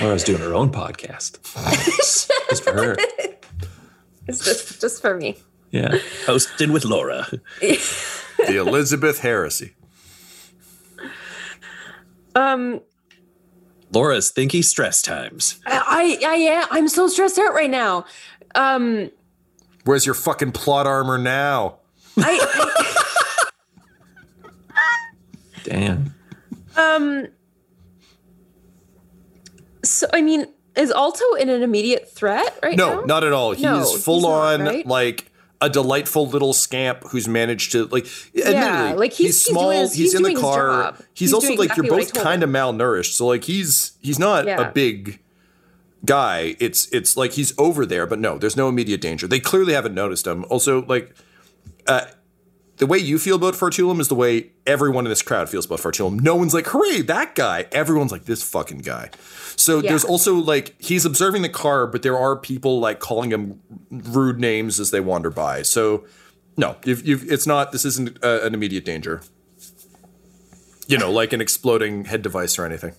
[0.00, 1.38] Laura's doing her own podcast.
[2.48, 2.96] Just for her.
[4.26, 5.36] it's just just for me.
[5.70, 5.98] Yeah.
[6.24, 7.26] Hosted with Laura.
[7.60, 9.74] The Elizabeth Heresy.
[12.34, 12.80] Um,
[13.92, 15.60] Laura's thinky stress times.
[15.66, 18.04] I, I, yeah, I'm so stressed out right now.
[18.54, 19.10] Um,
[19.84, 21.76] Where's your fucking plot armor now?
[22.18, 22.74] I,
[25.64, 26.14] Damn.
[26.76, 27.26] I um,
[29.84, 33.06] so I mean, is Alto in an immediate threat right No, now?
[33.06, 33.52] not at all.
[33.52, 34.86] He's No, full he's not, on right?
[34.86, 35.27] like
[35.60, 38.06] a delightful little scamp who's managed to like
[38.36, 40.94] admittedly, like, he's- he's small, he's, his- he's in the car.
[41.14, 43.12] He's, He's also like exactly you're both kind of malnourished.
[43.14, 44.68] So like he's he's not Yeah.
[44.68, 45.18] a big
[46.04, 46.54] guy.
[46.60, 49.26] It's it's like he's over there, but no, there's no immediate danger.
[49.26, 50.44] They clearly haven't noticed him.
[50.48, 51.12] Also, like
[51.86, 52.02] uh
[52.78, 55.80] the way you feel about Fartulum is the way everyone in this crowd feels about
[55.80, 56.20] Fartulum.
[56.20, 57.66] No one's like, hooray, that guy.
[57.72, 59.10] Everyone's like, this fucking guy.
[59.56, 59.90] So Yeah.
[59.90, 63.60] there's also like, he's observing the car, but there are people like calling him
[63.90, 65.62] rude names as they wander by.
[65.62, 66.04] So
[66.56, 69.22] no, you've, you've, it's not, this isn't uh, an immediate danger.
[70.86, 72.94] You know, like an exploding head device or anything.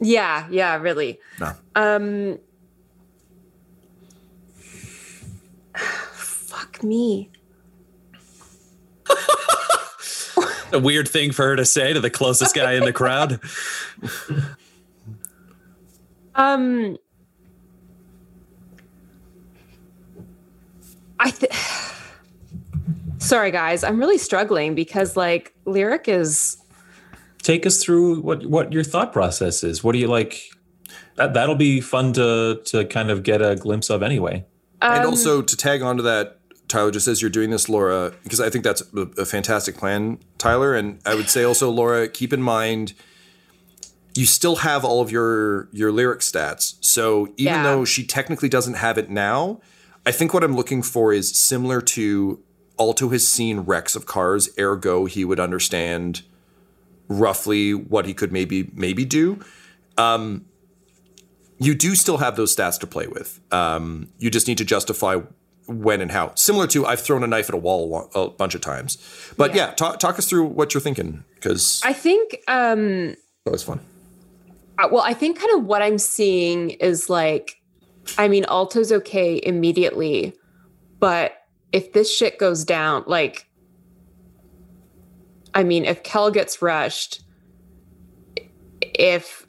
[0.00, 1.20] Yeah, yeah, really.
[1.38, 1.52] No.
[1.76, 2.38] Um,
[6.12, 7.30] fuck me.
[10.72, 13.40] A weird thing for her to say to the closest guy in the crowd.
[16.34, 16.96] Um,
[21.20, 21.52] I th-
[23.18, 23.84] Sorry, guys.
[23.84, 26.56] I'm really struggling because like lyric is
[27.42, 29.82] Take us through what what your thought process is.
[29.82, 30.40] What do you like?
[31.16, 34.44] That that'll be fun to to kind of get a glimpse of anyway.
[34.80, 36.38] and also to tag onto that,
[36.72, 40.18] Tyler, just as you're doing this, Laura, because I think that's a, a fantastic plan,
[40.38, 40.74] Tyler.
[40.74, 42.94] And I would say also, Laura, keep in mind
[44.14, 46.74] you still have all of your your lyric stats.
[46.80, 47.62] So even Yeah.
[47.62, 49.60] though she technically doesn't have it now,
[50.04, 52.38] I think what I'm looking for is similar to
[52.78, 56.22] Alto has seen wrecks of cars, ergo he would understand
[57.08, 59.38] roughly what he could maybe maybe do.
[59.96, 60.44] Um,
[61.58, 63.40] you do still have those stats to play with.
[63.52, 65.20] Um, you just need to justify
[65.80, 66.32] when and how.
[66.34, 68.98] Similar to I've thrown a knife at a wall a bunch of times.
[69.36, 73.62] But yeah, talk, talk us through what you're thinking because I think um that was
[73.62, 73.80] fun.
[74.78, 77.60] Uh, well, I think kind of what I'm seeing is like,
[78.16, 80.34] I mean, Alto's okay immediately,
[80.98, 81.32] but
[81.72, 83.48] if this shit goes down, like,
[85.54, 87.22] I mean, if Kel gets rushed,
[88.80, 89.46] if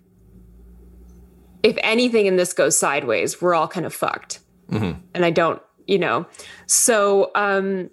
[1.63, 4.39] if anything in this goes sideways, we're all kind of fucked.
[5.13, 5.61] And I don't,
[5.93, 6.25] you know,
[6.65, 7.89] so um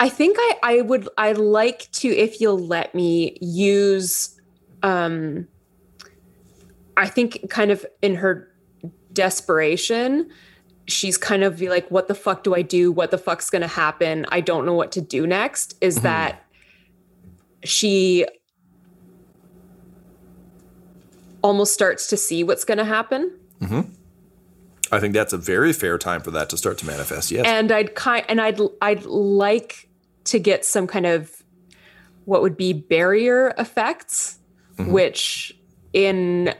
[0.00, 4.40] I think I I would I like to if you'll let me use
[4.82, 5.46] um
[6.96, 8.50] I think kind of in her
[9.12, 10.28] desperation
[10.88, 12.90] she's kind of be like what the fuck do I do?
[12.90, 14.26] What the fuck's going to happen?
[14.28, 15.76] I don't know what to do next.
[15.80, 16.44] Is that
[17.62, 18.26] she
[21.42, 23.38] almost starts to see what's going to happen
[24.94, 27.30] I think that's a very fair time for that to start to manifest.
[27.30, 27.44] Yes.
[27.46, 29.88] and I'd kind and I'd I'd like
[30.24, 31.42] to get some kind of
[32.24, 34.38] what would be barrier effects,
[34.78, 35.56] which
[35.92, 36.54] in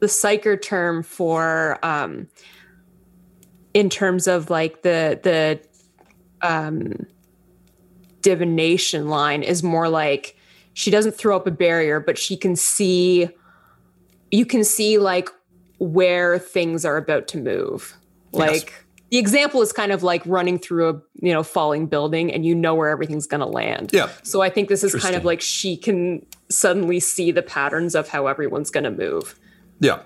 [0.00, 2.28] the psyker term for um
[3.74, 5.60] in terms of like the the
[6.46, 7.06] um
[8.20, 10.36] divination line is more like
[10.74, 13.28] she doesn't throw up a barrier, but she can see
[14.30, 15.28] you can see like
[15.82, 17.96] where things are about to move.
[18.30, 18.72] Like
[19.10, 22.54] the example is kind of like running through a you know falling building and you
[22.54, 23.90] know where everything's going to land.
[23.92, 24.08] Yeah.
[24.22, 28.08] So I think this is kind of like she can suddenly see the patterns of
[28.08, 29.38] how everyone's going to move.
[29.80, 30.02] yeah.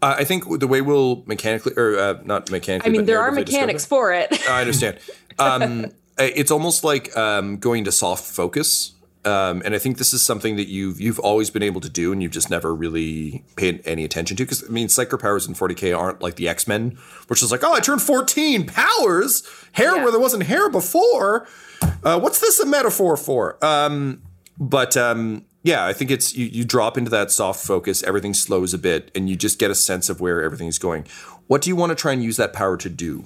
[0.00, 3.32] Uh, I think the way we'll mechanically, or uh, not mechanically, I mean, there are
[3.32, 4.28] mechanics for it.
[4.48, 4.98] I understand.
[5.40, 10.22] Um, it's almost like um, going to soft focus Um, and I think this is
[10.22, 13.82] something that you've you've always been able to do, and you've just never really paid
[13.84, 14.44] any attention to.
[14.44, 16.96] Because I mean, psychic powers in 40k aren't like the X Men,
[17.26, 19.42] which is like, oh, I turned 14 powers,
[19.72, 20.02] hair Yeah.
[20.02, 21.46] where there wasn't hair before.
[22.02, 23.62] Uh, what's this a metaphor for?
[23.64, 24.22] Um,
[24.58, 28.72] but um, yeah, I think it's you, you drop into that soft focus, everything slows
[28.72, 31.04] a bit, and you just get a sense of where everything's going.
[31.48, 33.24] What do you want to try and use that power to do?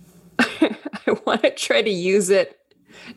[0.38, 2.58] I want to try to use it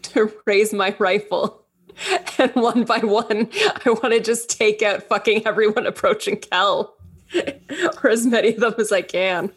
[0.04, 1.63] to raise my rifle.
[2.40, 3.50] And one by one,
[3.86, 6.96] I want to just take out fucking everyone approaching Kel,
[8.04, 9.52] or as many of them as I can,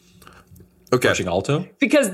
[0.93, 1.09] Okay.
[1.09, 1.67] Approaching Alto?
[1.81, 2.11] because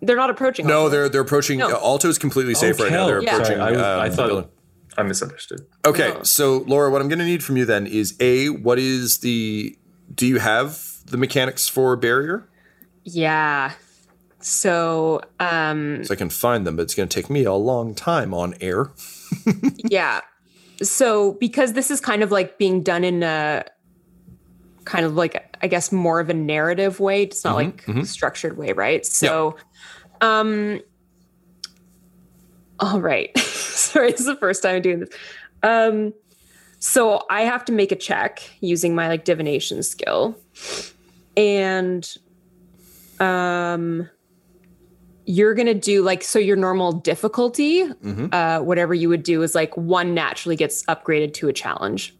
[0.00, 0.66] they're not approaching.
[0.66, 0.92] No, us.
[0.92, 1.58] they're they're approaching.
[1.58, 1.70] No.
[1.76, 3.06] Alto is completely safe right now.
[3.06, 3.34] They're Yeah.
[3.34, 3.56] approaching.
[3.58, 4.50] Sorry, I, was- um, I thought building.
[4.96, 5.66] I misunderstood.
[5.84, 6.22] Okay, Oh.
[6.22, 9.76] so Laura, what I'm going to need from you then is a what is the
[10.14, 12.48] do you have the mechanics for barrier?
[13.04, 13.72] Yeah.
[14.40, 17.94] So, um, So I can find them, but it's going to take me a long
[17.94, 18.90] time on air.
[19.76, 20.20] Yeah.
[20.82, 23.64] So, because this is kind of like being done in a
[24.84, 28.72] kind of like, I guess, more of a narrative way, it's not like structured way,
[28.72, 29.04] right?
[29.04, 29.56] So,
[30.20, 30.80] um,
[32.78, 33.36] all right.
[33.38, 35.10] Sorry, this is the first time I'm doing this.
[35.62, 36.14] Um,
[36.78, 40.36] so I have to make a check using my like divination skill.
[41.36, 42.08] And
[43.20, 44.08] um
[45.32, 47.84] you're gonna do like so your normal difficulty
[48.32, 52.16] uh whatever you would do is like one naturally gets upgraded to a challenge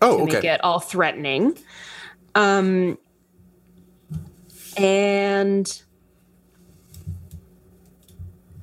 [0.00, 0.32] Oh, to okay.
[0.36, 1.56] make it all threatening
[2.34, 2.96] um
[4.78, 5.82] and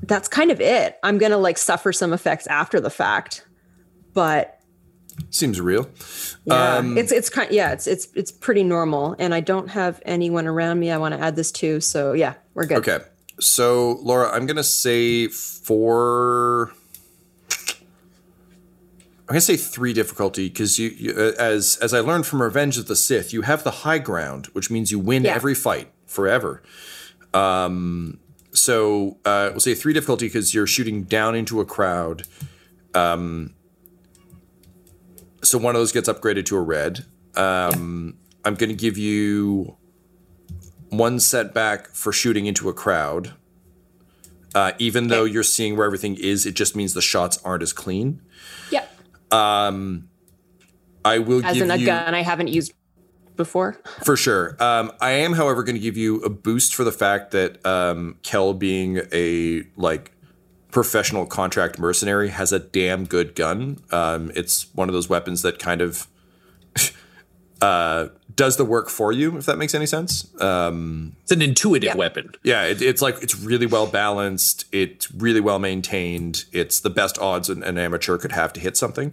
[0.03, 3.45] that's kind of it i'm gonna like suffer some effects after the fact
[4.13, 4.55] but
[5.31, 5.87] Seems real.
[6.45, 10.01] yeah Um, it's it's kind yeah it's it's it's pretty normal and i don't have
[10.05, 12.99] anyone around me i want to add this to so yeah we're good Okay.
[13.39, 16.71] So, Laura, I'm going to say four.
[19.27, 22.41] I'm going to say 3 difficulty cuz you, you uh, as as I learned from
[22.41, 25.35] Revenge of the Sith, you have the high ground, which means you win Yeah.
[25.35, 26.63] every fight forever.
[27.31, 28.19] Um
[28.51, 32.23] so, uh we'll say 3 difficulty cuz you're shooting down into a crowd.
[32.95, 33.53] Um
[35.43, 37.05] so one of those gets upgraded to a red.
[37.35, 39.75] Um I'm going to give you
[40.89, 43.33] one setback for shooting into a crowd.
[44.55, 47.71] Uh, even though you're seeing where everything is, it just means the shots aren't as
[47.71, 48.21] clean.
[48.71, 48.85] yeah
[51.05, 52.73] I will as in a you gun i haven't used
[53.35, 54.57] before for sure.
[54.61, 58.17] Um, I am, however, going to give you a boost for the fact that um,
[58.21, 60.11] Kel, being a like
[60.71, 63.81] professional contract mercenary, has a damn good gun.
[63.91, 66.07] Um, it's one of those weapons that kind of
[67.61, 70.23] uh, does the work for you, if that makes any sense.
[70.35, 71.95] It's an intuitive Yeah.
[71.95, 72.31] weapon.
[72.43, 74.65] Yeah, it, it's like it's really well balanced.
[74.71, 76.45] It's really well maintained.
[76.53, 79.11] It's the best odds an, an amateur could have to hit something.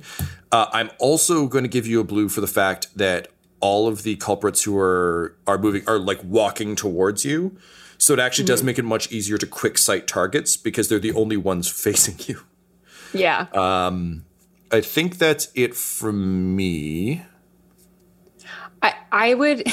[0.53, 3.29] Uh, I'm also going to give you a blue for the fact that
[3.61, 7.57] all of the culprits who are are moving are like walking towards you.
[7.99, 11.13] So it actually does make it much easier to quick sight targets because they're the
[11.15, 12.43] only ones facing you.
[13.15, 14.25] yeah Um,
[14.71, 17.23] I think that's it from me.
[18.87, 18.95] I
[19.31, 19.67] I would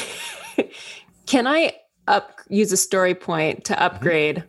[1.25, 1.73] can I
[2.07, 4.43] up use a story point to upgrade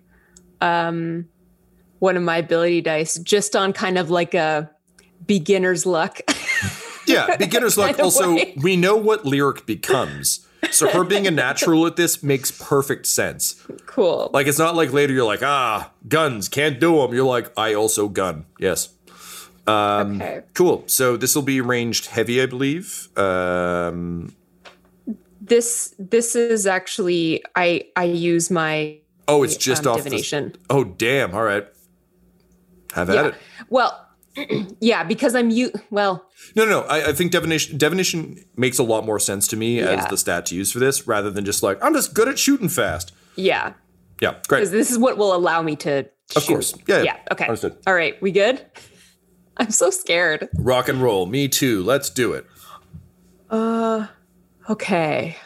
[0.60, 1.26] um
[1.98, 4.70] one of my ability dice just on kind of like a
[5.26, 6.20] beginner's luck.
[7.06, 7.98] Yeah, beginner's luck.
[7.98, 8.54] Also, way.
[8.62, 10.46] we know what lyric becomes.
[10.70, 13.62] So her being a natural at this makes perfect sense.
[13.84, 14.30] cool.
[14.32, 17.12] Like it's not like later you're like, ah, guns can't do them.
[17.12, 18.46] You're like, I also gun.
[18.58, 18.88] Yes,
[19.68, 20.44] okay.
[20.54, 20.84] cool.
[20.86, 23.08] So this will be ranged heavy, I believe.
[23.18, 24.34] Um,
[25.46, 30.54] This this is actually I I use my oh, it's just um, off the- divination.
[30.70, 31.34] oh, damn.
[31.34, 31.66] All right,
[32.94, 33.26] have at yeah.
[33.26, 33.34] it.
[33.68, 34.08] Well,
[34.80, 36.26] yeah, because I'm you well,
[36.56, 36.86] No, no, no.
[36.86, 40.46] I, I think divination divination makes a lot more sense to me as the stat
[40.46, 43.12] to use for this, rather than just like I'm just good at shooting fast.
[43.36, 43.74] yeah.
[44.20, 44.60] Yeah, great.
[44.60, 46.72] Because this is what will allow me to Of course.
[46.86, 47.02] Yeah, yeah.
[47.02, 47.18] Yeah.
[47.32, 47.46] Okay.
[47.46, 47.76] Understood.
[47.84, 48.20] All right.
[48.22, 48.64] We good?
[49.56, 50.48] I'm so scared.
[50.56, 51.26] Rock and roll.
[51.26, 51.82] Me too.
[51.82, 52.46] Let's do it.
[54.68, 55.36] Okay.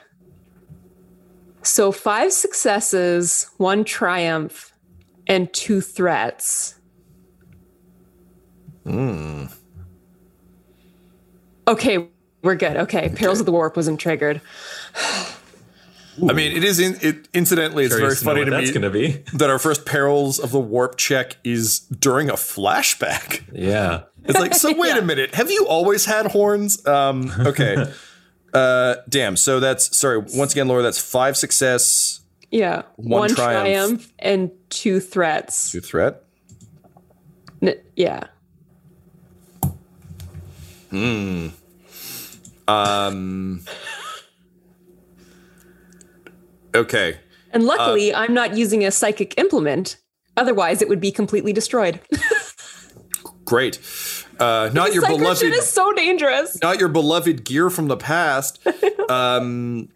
[1.63, 4.73] So five successes, one triumph,
[5.27, 6.77] and two threats.
[8.85, 9.47] Hmm.
[11.67, 12.09] Okay,
[12.43, 12.77] we're good.
[12.79, 14.41] Okay, Perils of the Warp wasn't triggered.
[16.27, 17.29] I mean, it is in, it.
[17.35, 19.37] Incidentally, it's Curious very to funny what to that's me going to be.
[19.37, 23.45] that our first perils of the warp check is during a flashback.
[23.53, 24.05] Yeah.
[24.25, 26.85] It's like, so wait a minute, have you always had horns?
[26.87, 27.93] Um, okay.
[28.55, 29.37] uh, damn.
[29.37, 30.19] So that's sorry.
[30.35, 32.21] Once again, Laura, that's five success,
[32.51, 33.65] Yeah, One one, triumph.
[33.65, 34.13] triumph.
[34.19, 35.71] and two threats.
[35.73, 36.23] two threat.
[37.63, 38.25] N- yeah.
[40.91, 41.49] Hmm.
[42.67, 43.63] Um.
[46.75, 47.19] Okay.
[47.53, 49.97] And luckily, I'm not using a psychic implement.
[50.37, 52.01] Otherwise, it would be completely destroyed.
[53.45, 53.77] Great.
[54.39, 55.39] Uh, not your beloved.
[55.39, 56.61] shit is so dangerous.
[56.63, 58.59] not your beloved gear from the past.
[59.09, 59.89] Um,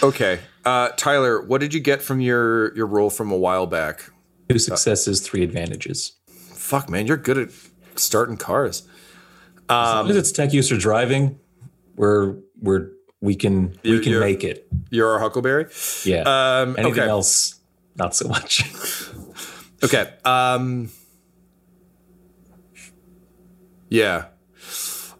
[0.00, 4.08] okay, uh, Tyler, what did you get from your your roll from a while back?
[4.48, 6.12] Two successes, three advantages.
[6.28, 7.48] Fuck, man, you're good at
[7.96, 8.86] starting cars.
[9.68, 11.40] As long as it's tech use or driving,
[11.96, 14.68] we're we're we can we can make it.
[14.90, 15.66] You're our Huckleberry.
[16.04, 16.22] Yeah.
[16.22, 17.08] Um, Anything okay.
[17.10, 17.56] else,
[17.96, 18.62] not so much.
[19.82, 20.12] Okay.
[20.26, 20.90] Um,
[23.90, 24.26] yeah.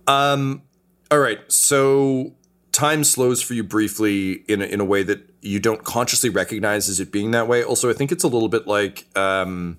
[0.07, 0.63] Um,
[1.11, 1.41] all right.
[1.53, 2.35] So
[2.73, 6.89] time slows for you briefly in a, in a way that you don't consciously recognize
[6.89, 7.63] as it being that way.
[7.63, 9.79] Also, I think it's a little bit like um,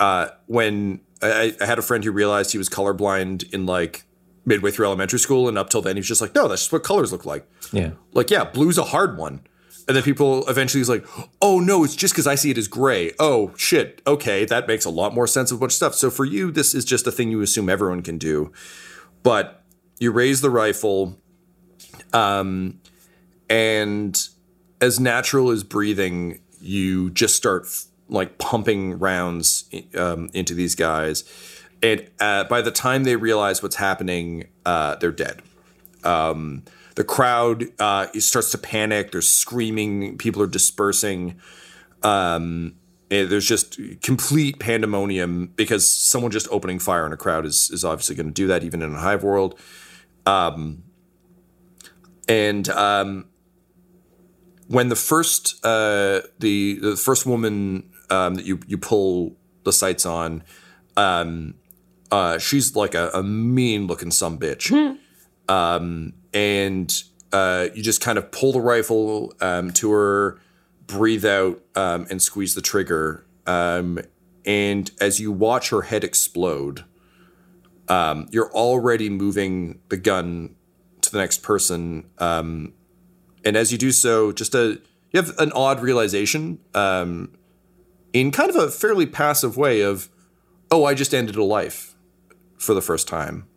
[0.00, 4.04] uh, when I, I had a friend who realized he was colorblind in like
[4.44, 6.72] midway through elementary school, and up till then he was just like, no, that's just
[6.72, 7.46] what colors look like.
[7.72, 7.90] yeah.
[8.12, 9.42] Like, yeah, blue's a hard one.
[9.88, 11.06] And then people eventually is like,
[11.40, 13.12] oh no, it's just because I see it as gray.
[13.18, 15.94] Oh shit, okay, that makes a lot more sense of a bunch of stuff.
[15.94, 18.52] So for you, this is just a thing you assume everyone can do.
[19.22, 19.64] But
[19.98, 21.18] you raise the rifle,
[22.12, 22.80] um,
[23.48, 24.16] and
[24.80, 27.66] as natural as breathing, you just start
[28.10, 31.24] like pumping rounds um, into these guys.
[31.82, 35.42] And uh, by the time they realize what's happening, uh, they're dead
[36.98, 39.12] the crowd uh, starts to panic.
[39.12, 40.18] There's screaming.
[40.18, 41.40] People are dispersing.
[42.02, 42.74] Um,
[43.08, 48.16] there's just complete pandemonium because someone just opening fire on a crowd is is obviously
[48.16, 49.56] going to do that even in a hive world.
[50.26, 50.82] Um,
[52.28, 53.26] and um,
[54.66, 60.04] when the first uh, the the first woman um, that you you pull the sights
[60.04, 60.42] on,
[60.96, 61.54] um,
[62.10, 64.98] uh, she's like a, a mean looking some bitch
[65.48, 70.38] um, and uh, you just kind of pull the rifle um, to her,
[70.86, 73.26] breathe out, um, and squeeze the trigger.
[73.44, 73.98] Um,
[74.44, 76.84] and as you watch her head explode,
[77.88, 80.54] um, you're already moving the gun
[81.00, 82.08] to the next person.
[82.18, 82.72] Um,
[83.44, 84.80] and as you do so, just a
[85.10, 87.34] you have an odd realization um,
[88.12, 90.08] in kind of a fairly passive way of,
[90.70, 91.96] oh, I just ended a life
[92.58, 93.48] for the first time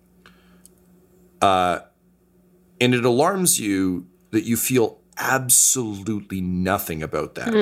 [2.82, 7.54] and it alarms you that you feel absolutely nothing about that.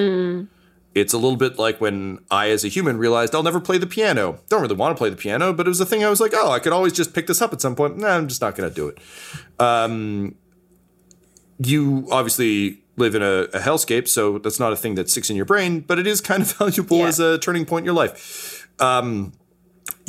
[0.95, 3.85] It's a little bit like when I, as a human, realized I'll never play the
[3.87, 4.39] piano.
[4.49, 6.31] Don't really want to play the piano, but it was a thing I was like,
[6.33, 7.97] oh, I could always just pick this up at some point.
[7.97, 8.97] Nah, I'm just not going to do it.
[9.59, 10.35] Um,
[11.59, 15.35] you obviously live in a, a hellscape, so that's not a thing that sticks in
[15.35, 17.07] your brain, but it is kind of valuable Yeah.
[17.07, 18.67] as a turning point in your life.
[18.79, 19.33] Um,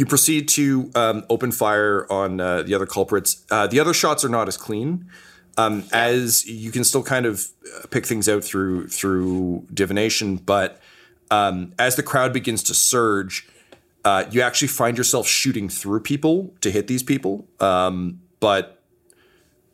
[0.01, 3.45] you proceed to um, open fire on uh, the other culprits.
[3.51, 5.05] Uh, the other shots are not as clean,
[5.59, 10.37] um, as you can still kind of uh, pick things out through through divination.
[10.37, 10.81] But
[11.31, 13.47] um, as the crowd begins to surge,
[14.03, 17.47] uh, you actually find yourself shooting through people to hit these people.
[17.61, 18.83] Um, but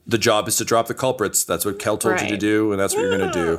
[0.09, 1.45] the job is to drop the culprits.
[1.45, 3.59] That's what Kel told you to do, and that's what you're going to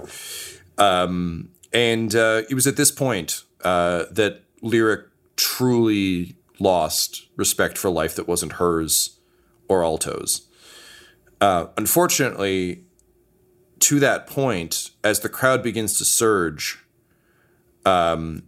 [0.77, 0.83] do.
[0.83, 5.05] Um, and uh, it was at this point uh, that Lyric
[5.37, 9.19] truly lost respect for life that wasn't hers
[9.67, 10.47] or Alto's.
[11.39, 12.83] Uh, unfortunately,
[13.79, 16.83] to that point, as the crowd begins to surge,
[17.85, 18.43] um,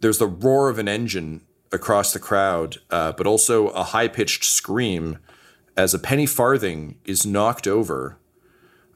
[0.00, 1.42] there's the roar of an engine
[1.72, 5.18] across the crowd, uh, but also a high pitched scream
[5.76, 8.18] as a penny farthing is knocked over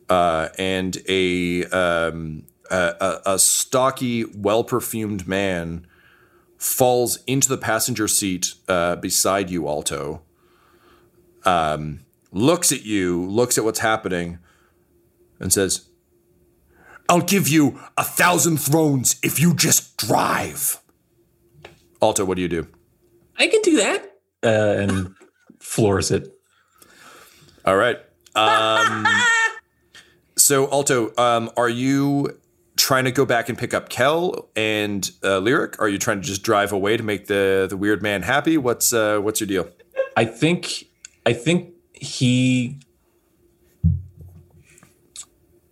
[0.08, 5.86] uh, and a, um, a, a, stocky, well perfumed man
[6.58, 10.22] falls into the passenger seat uh, beside you, Alto.
[11.44, 12.00] Um,
[12.32, 14.38] looks at you, looks at what's happening,
[15.40, 15.88] and says,
[17.08, 20.80] I'll give you a thousand thrones if you just drive.
[22.02, 22.66] Alto, what do you do?
[23.38, 24.18] I can do that.
[24.42, 25.14] Uh, and
[25.58, 26.32] floors it.
[27.64, 27.98] All right.
[28.34, 29.06] Um,
[30.36, 32.38] so, Alto, um, are you
[32.88, 35.78] trying to go back and pick up Kel and uh, Lyric?
[35.78, 38.56] Are you trying to just drive away to make the the weird man happy?
[38.56, 39.68] What's uh, what's your deal?
[40.16, 40.86] I think
[41.26, 42.80] I think he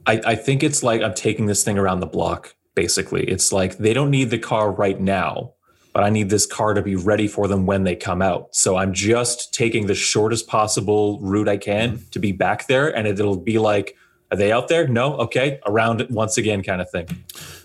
[0.07, 3.25] I, I think it's like I'm taking this thing around the block, basically.
[3.25, 5.55] It's like they don't need the car right now,
[5.95, 8.55] but I need this car to be ready for them when they come out.
[8.55, 12.95] So I'm just taking the shortest possible route I can to be back there.
[12.95, 13.97] And it'll be like,
[14.31, 14.89] are they out there?
[14.89, 15.15] No?
[15.19, 15.61] Okay.
[15.67, 17.07] Around it once again, kind of thing.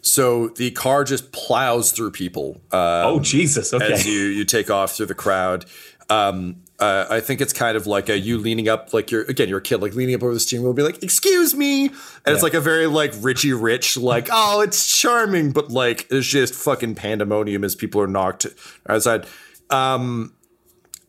[0.02, 2.62] So the car just plows through people.
[2.72, 3.74] Um, Oh, Jesus.
[3.74, 3.94] Okay.
[3.94, 5.66] As you you take off through the crowd.
[6.10, 9.48] Um, uh, I think it's kind of like a you leaning up, like you're again,
[9.48, 11.94] you're a kid, like leaning up over the steering wheel, be like, "Excuse me," and
[12.26, 16.56] it's like a very like Richie Rich, like, "Oh, it's charming," but like it's just
[16.56, 18.48] fucking pandemonium as people are knocked
[18.90, 19.28] outside.
[19.70, 20.34] Um,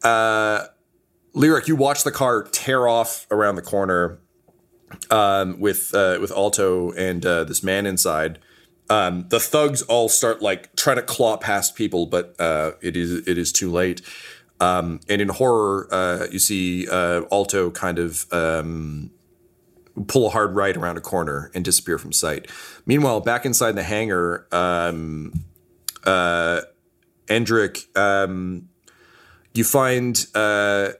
[0.04, 0.66] uh,
[1.32, 4.18] lyric, you watch the car tear off around the corner,
[5.10, 8.38] um, with uh, with Alto and uh, this man inside.
[8.90, 13.26] Um, the thugs all start like trying to claw past people, but uh, it is
[13.26, 14.02] it is too late.
[14.60, 19.10] Um, and in horror, uh, you see uh, Alto kind of um,
[20.06, 22.46] pull a hard right around a corner and disappear from sight.
[22.86, 25.32] Meanwhile, back inside the hangar, um,
[26.04, 26.60] uh,
[27.26, 28.68] Endrick, um,
[29.54, 30.90] you find uh,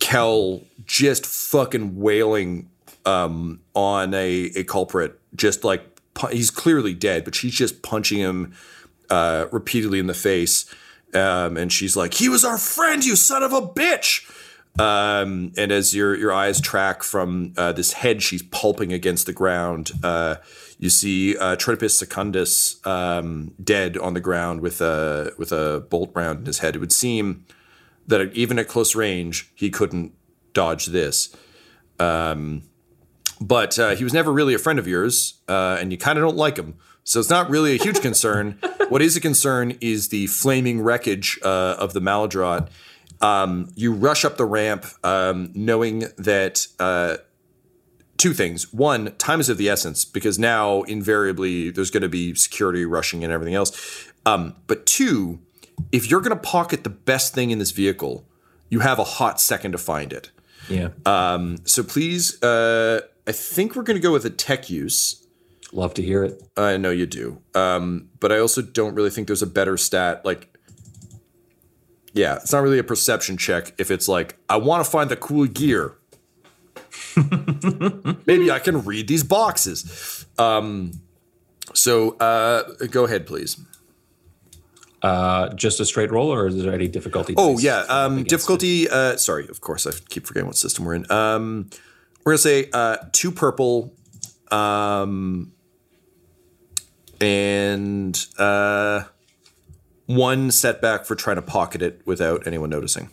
[0.00, 2.70] Kel just fucking wailing
[3.04, 5.82] um, on a, a culprit, just like
[6.30, 8.54] he's clearly dead, but she's just punching him
[9.10, 10.72] uh, repeatedly in the face.
[11.12, 14.28] Um, and she's like, "He was our friend, you son of a bitch!"
[14.78, 19.32] Um, and as your your eyes track from uh, this head she's pulping against the
[19.32, 20.36] ground, uh,
[20.78, 26.10] you see uh, Tritopus Secundus um, dead on the ground with a with a bolt
[26.14, 26.74] round in his head.
[26.74, 27.46] It would seem
[28.06, 30.12] that even at close range, he couldn't
[30.52, 31.34] dodge this.
[31.98, 32.62] Um,
[33.40, 36.24] but uh, he was never really a friend of yours, uh, and you kind of
[36.24, 36.76] don't like him.
[37.02, 38.58] So it's not really a huge concern.
[38.88, 42.68] what is a concern is the flaming wreckage uh, of the Maladrot.
[43.20, 47.18] Um, you rush up the ramp, um, knowing that uh,
[48.16, 48.72] two things.
[48.72, 53.24] One, time is of the essence because now invariably there's going to be security rushing
[53.24, 54.10] and everything else.
[54.26, 55.40] Um, but two,
[55.92, 58.26] if you're going to pocket the best thing in this vehicle,
[58.68, 60.30] you have a hot second to find it.
[60.68, 60.88] Yeah.
[61.04, 65.26] Um, so please, uh, I think we're going to go with a tech use.
[65.72, 66.42] Love to hear it.
[66.56, 67.40] I know you do.
[67.54, 70.24] Um, but I also don't really think there's a better stat.
[70.24, 70.56] Like,
[72.12, 75.16] yeah, it's not really a perception check if it's like, I want to find the
[75.16, 75.96] cool gear.
[78.26, 80.26] Maybe I can read these boxes.
[80.38, 80.92] Um,
[81.72, 83.58] so uh, go ahead, please.
[85.04, 87.34] Uh, just a straight roll, or is there any difficulty?
[87.36, 88.88] Oh yeah, um, difficulty.
[88.88, 91.12] Uh, sorry, of course, I keep forgetting what system we're in.
[91.12, 91.68] Um,
[92.24, 93.94] we're gonna say uh, two purple,
[94.50, 95.52] um,
[97.20, 99.02] and uh,
[100.06, 103.10] one setback for trying to pocket it without anyone noticing.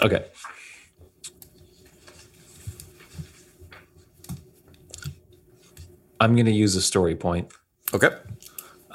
[0.00, 0.26] Okay.
[6.20, 7.52] I'm going to use a story point.
[7.92, 8.10] Okay.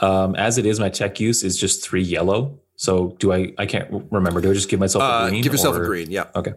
[0.02, 2.60] Um, as it is, my tech use is just three yellow.
[2.76, 3.54] So do I?
[3.58, 4.40] I can't remember.
[4.42, 5.42] Do I just give myself Uh, a green?
[5.44, 6.10] give yourself a green.
[6.12, 6.28] Yeah.
[6.36, 6.54] Okay.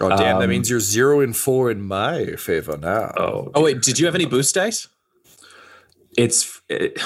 [0.00, 3.12] Oh damn, that means you're zero and four in my favor now.
[3.16, 4.88] Oh, Oh wait, did you have any boost dice?
[6.16, 6.98] it's it,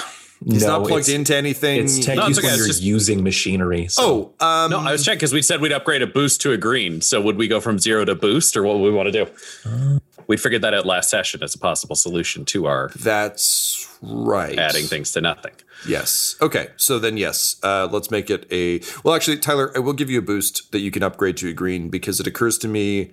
[0.45, 1.83] He's no, not plugged into anything.
[1.85, 3.87] It's tech No, it's use okay, when it's you're just- using machinery.
[3.87, 4.33] So.
[4.39, 6.57] oh, um, No, I was checking because we said we'd upgrade a boost to a
[6.57, 7.01] green.
[7.01, 9.99] So would we go from zero to boost, or what would we want to do?
[10.27, 14.57] We figured that out last session as a possible solution to our that's right.
[14.57, 15.51] adding things to nothing.
[15.87, 16.37] Yes.
[16.41, 16.67] Okay.
[16.77, 18.79] So then, yes, uh, let's make it a.
[19.03, 21.53] Well, actually, Tyler, I will give you a boost that you can upgrade to a
[21.53, 23.11] green because it occurs to me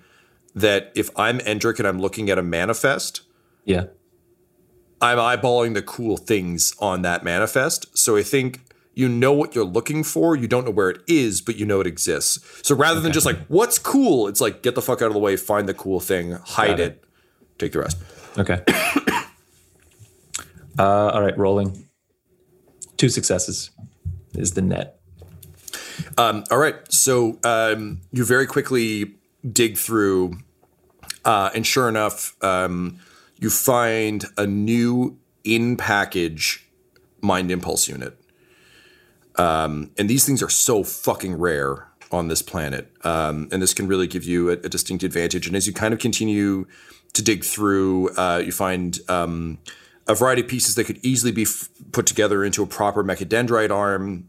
[0.55, 3.23] that if I'm Endrick and I'm looking at a manifest,
[3.65, 3.87] yeah.
[5.01, 7.97] I'm eyeballing the cool things on that manifest.
[7.97, 8.61] So I think
[8.95, 10.37] you know what you're looking for.
[10.37, 12.39] You don't know where it is, but you know it exists.
[12.67, 14.29] So rather than just like, what's cool?
[14.29, 16.93] It's like, get the fuck out of the way, find the cool thing, hide it.
[16.93, 17.05] it.
[17.59, 17.97] take the rest.
[18.37, 18.63] Okay.
[20.79, 21.87] uh, all right, rolling.
[22.97, 23.71] Two successes
[24.35, 25.01] is the net.
[26.19, 26.77] Um, all right.
[26.93, 29.15] So um, you very quickly
[29.51, 30.39] dig through,
[31.25, 32.99] uh, and sure enough, um,
[33.41, 36.67] you find a new in package
[37.21, 38.17] mind impulse unit.
[39.37, 42.93] Um, and these things are so fucking rare on this planet.
[43.05, 45.47] Um, and this can really give you a, a distinct advantage.
[45.47, 46.67] And as you kind of continue
[47.13, 49.59] to dig through, uh, you find um,
[50.07, 53.71] a variety of pieces that could easily be f- put together into a proper mechadendrite
[53.71, 54.29] arm,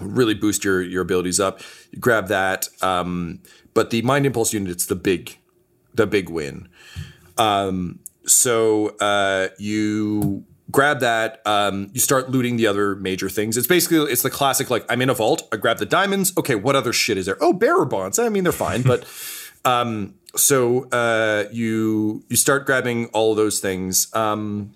[0.00, 1.60] really boost your your abilities up.
[1.90, 3.40] You grab that, um,
[3.74, 5.38] but the mind impulse unit it's the big,
[5.94, 6.68] the big win.
[7.36, 11.40] Um, so uh, you grab that.
[11.46, 13.56] Um, you start looting the other major things.
[13.56, 15.48] It's basically it's the classic like I'm in a vault.
[15.52, 16.32] I grab the diamonds.
[16.36, 17.38] Okay, what other shit is there?
[17.40, 18.18] Oh, bearer bonds.
[18.18, 19.04] I mean they're fine, but
[19.64, 24.08] um, so uh, you you start grabbing all those things.
[24.14, 24.72] Um,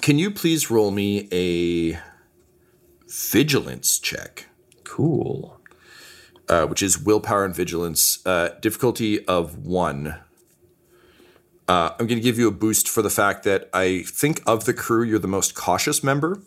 [0.00, 1.98] can you please roll me a
[3.08, 4.48] vigilance check?
[4.84, 5.58] Cool.
[6.48, 10.16] uh, which is willpower and vigilance, uh, difficulty of one.
[11.72, 14.66] Uh, I'm going to give you a boost for the fact that I think of
[14.66, 16.42] the crew, you're the most cautious member.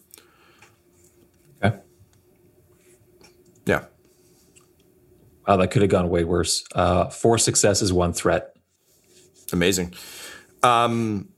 [1.64, 1.80] Okay.
[3.65, 3.85] Yeah.
[5.47, 6.64] Wow, that could have gone way worse.
[6.76, 8.56] Uh, four successes, one threat.
[9.52, 9.95] Amazing.
[10.61, 11.30] Um,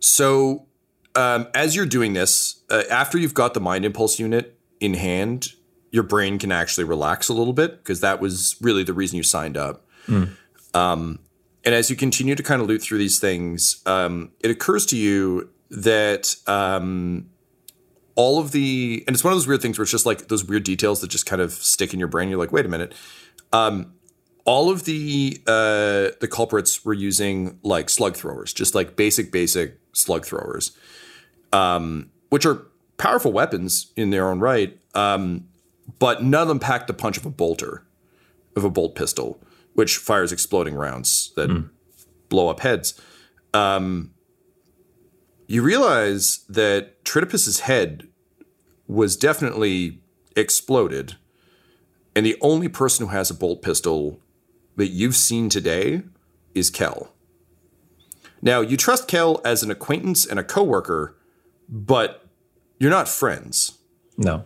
[0.00, 0.66] so,
[1.14, 5.52] um, as you're doing this, uh, after you've got the mind impulse unit in hand,
[5.92, 9.22] your brain can actually relax a little bit because that was really the reason you
[9.22, 9.86] signed up.
[10.74, 11.20] Um,
[11.66, 14.96] and as you continue to kind of loot through these things, um, it occurs to
[14.96, 17.28] you that um,
[18.14, 20.44] all of the, and it's one of those weird things where it's just like those
[20.44, 22.28] weird details that just kind of stick in your brain.
[22.28, 22.94] You're like, wait a minute.
[23.52, 23.92] Um,
[24.44, 29.80] all of the uh, the culprits were using like slug throwers, just like basic, basic
[29.92, 30.70] slug throwers,
[31.52, 32.64] um, which are
[32.96, 34.78] powerful weapons in their own right.
[34.94, 35.48] Um,
[35.98, 37.84] but none of them packed the punch of a bolter,
[38.54, 39.40] of a bolt pistol,
[39.76, 41.48] which fires exploding rounds that
[42.28, 43.00] blow up heads.
[43.52, 44.12] Um,
[45.46, 48.08] you realize that Tritopus's head
[48.88, 50.00] was definitely
[50.34, 51.16] exploded,
[52.14, 54.18] and the only person who has a bolt pistol
[54.76, 56.02] that you've seen today
[56.54, 57.12] is Kel.
[58.40, 61.16] Now, you trust Kel as an acquaintance and a coworker,
[61.68, 62.26] but
[62.78, 63.78] you're not friends.
[64.16, 64.44] No.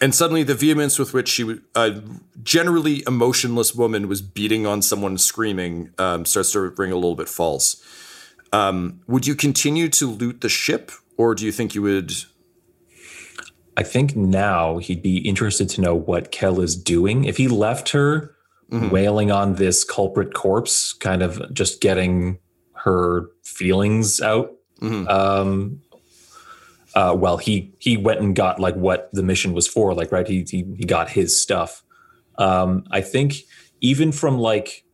[0.00, 2.02] And suddenly, the vehemence with which she, a
[2.42, 7.28] generally emotionless woman, was beating on someone screaming um, starts to ring a little bit
[7.28, 7.82] false.
[8.52, 12.12] Um, would you continue to loot the ship, or do you think you would?
[13.76, 17.24] I think now he'd be interested to know what Kel is doing.
[17.24, 18.34] If he left her
[18.90, 22.38] wailing on this culprit corpse, kind of just getting
[22.72, 24.52] her feelings out,
[25.08, 25.80] um,
[26.96, 30.26] uh, well, he he went and got like what the mission was for, like right.
[30.26, 31.84] He he, he got his stuff.
[32.38, 33.34] Um, I think
[33.82, 34.84] even from like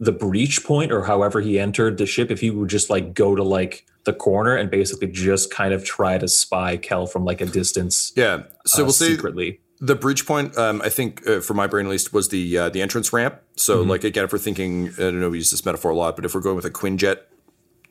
[0.00, 3.36] the breach point or however he entered the ship, if he would just like go
[3.36, 7.40] to like the corner and basically just kind of try to spy Kel from like
[7.40, 8.42] a distance, Yeah.
[8.66, 9.60] So uh, we'll say secretly.
[9.80, 10.58] the breach point.
[10.58, 13.40] Um, I think uh, for my brain at least was the uh, the entrance ramp.
[13.54, 16.16] So like again, if we're thinking, I don't know, we use this metaphor a lot,
[16.16, 17.18] but if we're going with a Quinjet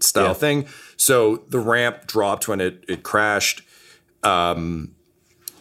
[0.03, 0.33] style Yeah.
[0.33, 0.67] thing,
[0.97, 3.61] so the ramp dropped when it it crashed.
[4.23, 4.95] Um,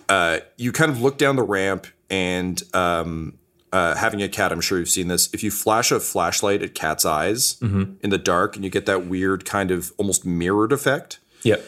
[0.09, 3.39] uh, you kind of look down the ramp and um,
[3.73, 5.31] uh, having a cat, I'm sure you've seen this.
[5.32, 9.06] If you flash a flashlight at cat's eyes in the dark, and you get that
[9.06, 11.64] weird kind of almost mirrored effect Yep.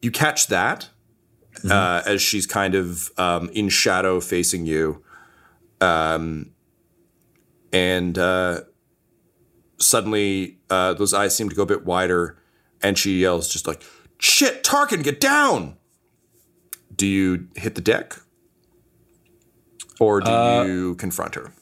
[0.00, 0.88] you catch that
[1.70, 5.02] uh, as she's kind of um, in shadow facing you.
[5.80, 6.50] Um,
[7.72, 8.60] and uh,
[9.82, 12.38] suddenly uh, those eyes seem to go a bit wider,
[12.82, 13.82] and she yells just like,
[14.18, 15.76] Shit, Tarkin, get down!
[16.94, 18.16] Do you hit the deck?
[19.98, 21.52] Or do you confront her?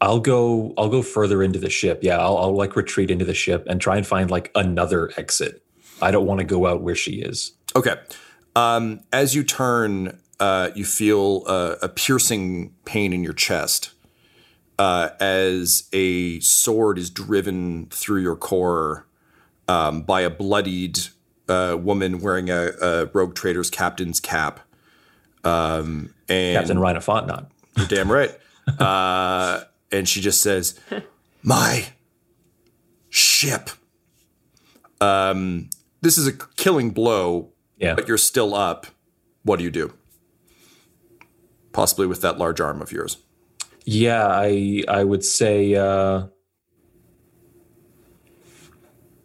[0.00, 0.74] I'll go.
[0.76, 2.00] I'll go further into the ship.
[2.02, 5.62] Yeah, I'll, I'll like retreat into the ship and try and find like another exit.
[6.02, 7.52] I don't want to go out where she is.
[7.74, 7.94] Okay.
[8.54, 13.92] Um, as you turn, uh, you feel uh, a piercing pain in your chest
[14.78, 19.06] uh, as a sword is driven through your core
[19.68, 20.98] um, by a bloodied
[21.48, 24.60] uh, woman wearing a, a rogue trader's captain's cap.
[25.44, 27.50] Um, and Captain Rhina Fontnot.
[27.76, 28.36] you're damn right.
[28.80, 29.62] Uh,
[29.92, 30.76] and she just says,
[31.40, 31.86] "My
[33.10, 33.70] ship."
[35.00, 35.70] Um,
[36.00, 37.94] this is a killing blow, Yeah.
[37.94, 38.88] but you're still up.
[39.44, 39.92] What do you do?
[41.72, 43.18] Possibly with that large arm of yours.
[43.86, 46.26] Yeah, I I would say uh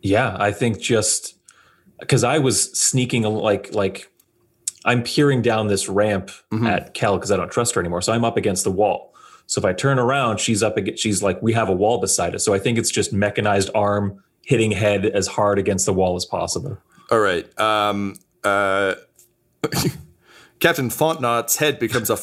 [0.01, 1.35] Yeah, I think just
[2.07, 4.09] cuz I was sneaking like like
[4.85, 6.31] I'm peering down this ramp
[6.65, 8.01] at Kel cuz I don't trust her anymore.
[8.01, 9.13] So I'm up against the wall.
[9.47, 12.35] So if I turn around, she's up against she's like we have a wall beside
[12.35, 12.43] us.
[12.45, 16.25] So I think it's just mechanized arm hitting head as hard against the wall as
[16.25, 16.77] possible.
[17.09, 17.59] All right.
[17.59, 18.95] Um, uh,
[20.59, 22.17] Captain Fontnot's head becomes a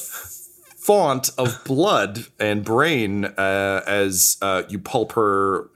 [0.88, 5.68] font of blood and brain uh, as uh, you pulp her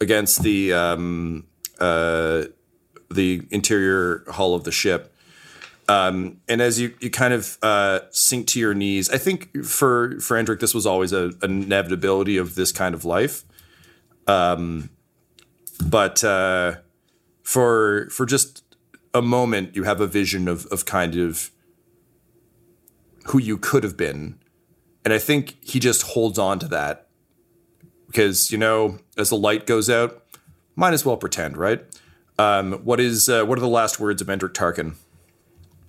[0.00, 1.44] against the um,
[1.80, 2.44] uh,
[3.10, 5.12] the interior hull of the ship.
[5.88, 10.20] Um, and as you, you kind of uh, sink to your knees, I think for
[10.20, 13.42] for Endrick, this was always a, an inevitability of this kind of life.
[14.28, 14.90] Um,
[15.84, 16.76] but uh,
[17.42, 18.62] for for just
[19.12, 21.50] a moment, you have a vision of of kind of
[23.26, 24.38] who you could have been,
[25.04, 27.08] and I think he just holds on to that
[28.06, 30.24] because you know, as the light goes out,
[30.76, 31.84] might as well pretend, right?
[32.38, 34.94] Um, what is uh, what are the last words of Endrick Tarkin?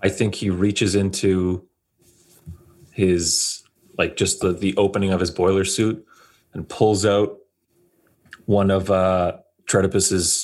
[0.02, 1.68] I think he reaches into
[2.92, 3.64] his
[3.98, 6.06] like just the the opening of his boiler suit
[6.54, 7.38] and pulls out
[8.46, 9.38] one of uh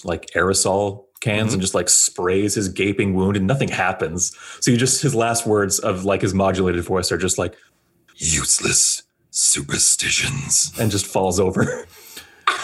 [0.04, 4.36] like aerosol cans and just like sprays his gaping wound and nothing happens.
[4.60, 7.56] So you just his last words of like his modulated voice are just like
[8.22, 10.72] Useless superstitions.
[10.80, 11.86] and just falls over.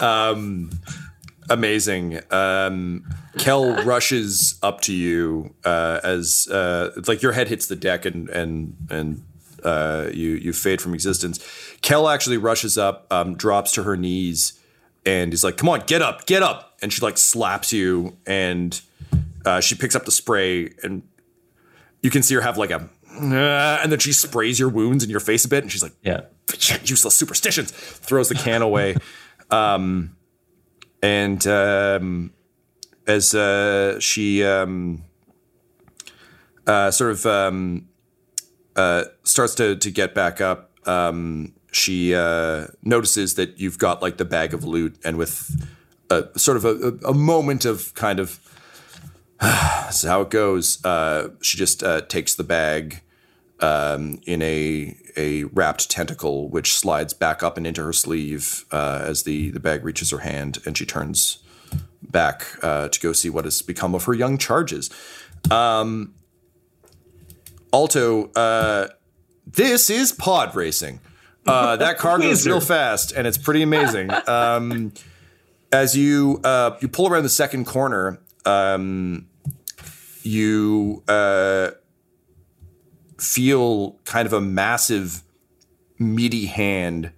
[1.50, 2.20] Amazing.
[2.30, 3.04] Um,
[3.38, 8.04] Kel rushes up to you uh, as uh, it's like your head hits the deck
[8.04, 9.24] and and and
[9.64, 11.40] uh, you you fade from existence.
[11.80, 14.60] Kel actually rushes up, um, drops to her knees,
[15.06, 18.78] and he's like, "Come on, get up, get up!" And she like slaps you, and
[19.46, 21.02] uh, she picks up the spray, and
[22.02, 22.88] you can see her have like a,
[23.20, 25.94] "Uh," and then she sprays your wounds in your face a bit, and she's like,
[26.02, 26.22] Yeah.
[26.84, 27.70] useless superstitions.
[27.72, 28.96] Throws the can away.
[29.50, 30.14] Um,
[31.02, 32.32] and um,
[33.06, 35.04] as uh, she um,
[36.66, 37.88] uh, sort of um,
[38.76, 44.18] uh, starts to to get back up, um, she uh, notices that you've got like
[44.18, 45.66] the bag of loot, and with
[46.10, 46.74] a sort of a,
[47.06, 48.38] a, a moment of kind of
[49.40, 50.84] this is how it goes.
[50.84, 53.00] Uh, she just uh, takes the bag
[53.60, 59.00] um, in a a wrapped tentacle, which slides back up and into her sleeve uh,
[59.02, 61.42] as the the bag reaches her hand, and she turns
[62.02, 64.90] back uh, to go see what has become of her young charges.
[65.50, 66.14] Um,
[67.72, 68.88] Alto, uh,
[69.46, 71.00] this is pod racing.
[71.46, 74.10] Uh, that car goes real fast, and it's pretty amazing.
[74.28, 74.92] Um,
[75.70, 79.26] as you uh, you pull around the second corner, um,
[80.22, 81.72] you uh,
[83.20, 85.22] feel kind of a massive,
[85.98, 87.12] meaty hand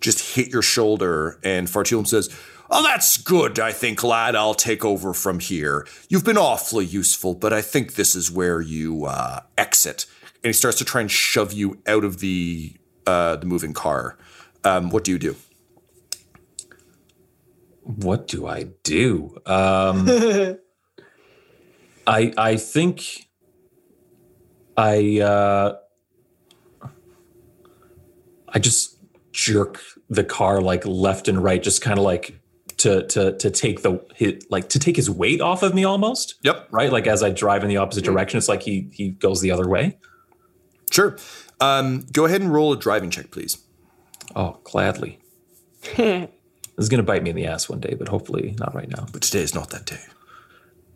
[0.00, 2.30] just hit your shoulder, and Fartulum says,
[2.70, 3.58] "Oh, that's good.
[3.58, 4.34] I think, lad.
[4.34, 5.86] I'll take over from here.
[6.08, 10.06] You've been awfully useful, but I think this is where you uh, exit."
[10.42, 12.72] And he starts to try and shove you out of the
[13.06, 14.16] uh, the moving car.
[14.64, 15.36] Um, what do you do?
[17.82, 19.36] What do I do?
[19.46, 20.06] Um,
[22.06, 23.28] I I think
[24.80, 25.76] I uh,
[28.48, 28.98] I just
[29.30, 29.78] jerk
[30.08, 32.40] the car like left and right, just kind of like
[32.78, 36.36] to to to take the hit like to take his weight off of me almost.
[36.44, 36.68] Yep.
[36.70, 39.50] Right, like as I drive in the opposite direction, it's like he he goes the
[39.50, 39.98] other way.
[40.90, 41.18] Sure.
[41.60, 43.58] Um, go ahead and roll a driving check, please.
[44.34, 45.18] Oh, gladly.
[45.96, 46.30] this
[46.78, 49.04] is gonna bite me in the ass one day, but hopefully not right now.
[49.12, 50.00] But today is not that day.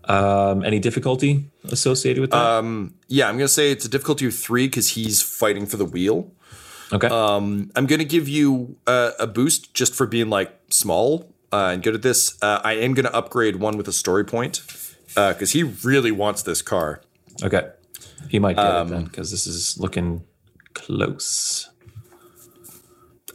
[0.09, 2.39] Um, any difficulty associated with that?
[2.39, 5.85] Um, yeah, I'm gonna say it's a difficulty of three because he's fighting for the
[5.86, 6.31] wheel.
[6.93, 7.09] okay.
[7.09, 11.82] Um, I'm gonna give you uh, a boost just for being like small uh, and
[11.82, 12.36] good at this.
[12.43, 14.62] Uh, I am gonna upgrade one with a story point
[15.14, 17.01] because he really wants this car.
[17.43, 17.68] Okay.
[18.28, 20.24] He might get Um, it then because this is looking
[20.74, 21.70] close.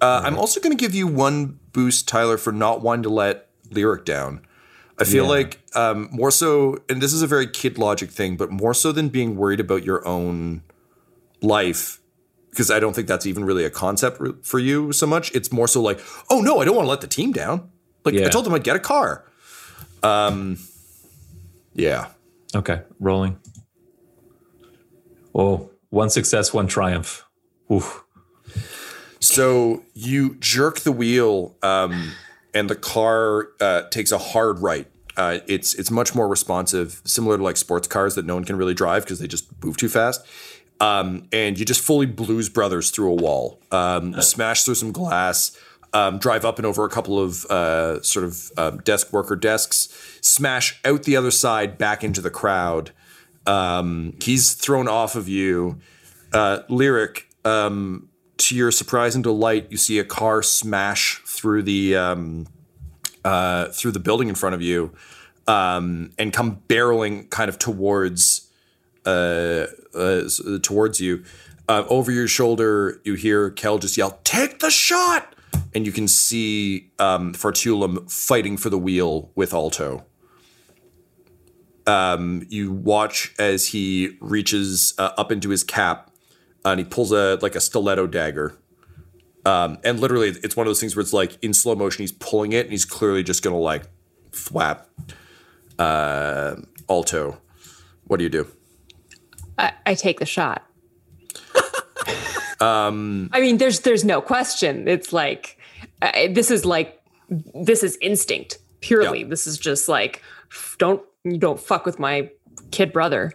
[0.01, 4.05] Uh, I'm also gonna give you one boost, Tyler, for not wanting to let lyric
[4.05, 4.41] down.
[4.99, 5.29] I feel Yeah.
[5.29, 8.91] like um, more so, and this is a very kid logic thing, but more so
[8.91, 10.61] than being worried about your own
[11.41, 12.01] life,
[12.49, 15.33] because I don't think that's even really a concept for you so much.
[15.33, 15.99] It's more so like,
[16.29, 17.69] oh no, I don't want to let the team down.
[18.03, 19.23] Like I told them I'd get a car.
[20.03, 20.57] Um,
[21.73, 22.07] yeah.
[22.55, 22.81] Okay.
[22.99, 23.37] Rolling.
[25.35, 27.25] Oh, one success, one triumph.
[27.71, 28.03] Oof.
[29.19, 32.11] So you jerk the wheel, um,
[32.53, 34.87] and the car uh, takes a hard right.
[35.17, 38.55] Uh, it's it's much more responsive, similar to like sports cars that no one can
[38.55, 40.25] really drive because they just move too fast.
[40.79, 45.57] Um, and you just fully Blues Brothers through a wall, um, smash through some glass,
[45.93, 49.89] um, drive up and over a couple of uh, sort of um, desk worker desks,
[50.21, 52.91] smash out the other side back into the crowd.
[53.45, 55.79] Um, he's thrown off of you.
[56.31, 58.08] Uh, lyric um,
[58.39, 62.47] to your surprise and delight, you see a car smash through the um,
[63.23, 64.93] uh, through the building in front of you
[65.49, 68.49] um, and come barreling kind of towards
[69.05, 70.23] uh, uh,
[70.61, 71.23] towards you.
[71.67, 75.35] Uh, over your shoulder, you hear Kel just yell, "Take the shot!"
[75.73, 80.05] And you can see um, Fartulum fighting for the wheel with Alto.
[81.85, 86.08] Um, you watch as he reaches uh, up into his cap
[86.65, 88.57] and he pulls a like a stiletto dagger.
[89.45, 92.11] Um, and literally, it's one of those things where it's like in slow motion, he's
[92.11, 93.83] pulling it, and he's clearly just gonna like
[94.31, 94.85] thwap
[95.77, 96.55] uh,
[96.89, 97.39] Alto.
[98.05, 98.47] What do you do?
[99.57, 100.65] I, I take the shot.
[102.59, 104.87] um, I mean, there's there's no question.
[104.87, 105.57] It's like
[106.01, 109.21] uh, this is like this is instinct purely.
[109.21, 109.27] Yeah.
[109.27, 110.21] This is just like
[110.77, 112.29] don't you don't fuck with my
[112.71, 113.31] kid brother.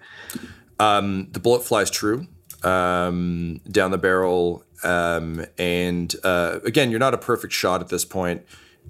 [0.78, 2.26] Um, the bullet flies true
[2.64, 8.04] um, down the barrel, um, and uh, again, you're not a perfect shot at this
[8.04, 8.44] point,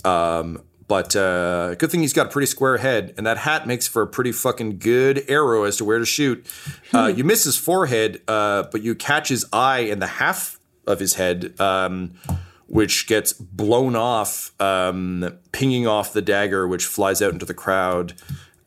[0.05, 3.89] um, but uh, good thing he's got a pretty square head, and that hat makes
[3.89, 6.47] for a pretty fucking good arrow as to where to shoot.
[6.93, 11.01] Uh, you miss his forehead, uh, but you catch his eye in the half of
[11.01, 12.13] his head, um,
[12.69, 18.15] which gets blown off, um, pinging off the dagger, which flies out into the crowd.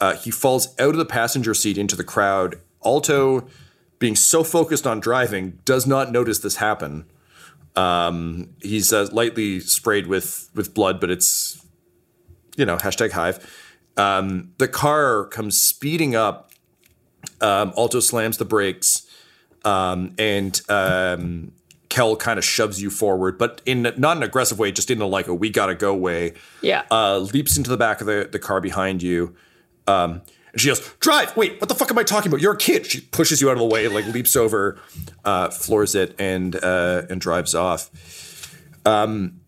[0.02, 2.60] Uh, he falls out of the passenger seat into the crowd.
[2.84, 3.48] Alto,
[4.00, 7.06] being so focused on driving, does not notice this happen.
[7.76, 11.64] Um, he's uh, lightly sprayed with with blood, but it's
[12.56, 13.46] you know hashtag hive.
[13.98, 16.52] Um, the car comes speeding up.
[17.42, 19.06] Um, Alto slams the brakes,
[19.66, 21.52] um, and um,
[21.90, 25.08] Kel kind of shoves you forward, but in not an aggressive way, just in a
[25.08, 26.34] like a we gotta go way.
[26.62, 26.84] Yeah.
[26.90, 29.36] Uh, leaps into the back of the, the car behind you.
[29.88, 30.22] Um,
[30.52, 31.36] and she goes, drive.
[31.36, 32.42] Wait, what the fuck am I talking about?
[32.42, 32.86] You're a kid.
[32.86, 34.80] She pushes you out of the way, like leaps over,
[35.26, 37.90] uh, floors it, and uh, and drives off.
[38.86, 39.42] Um,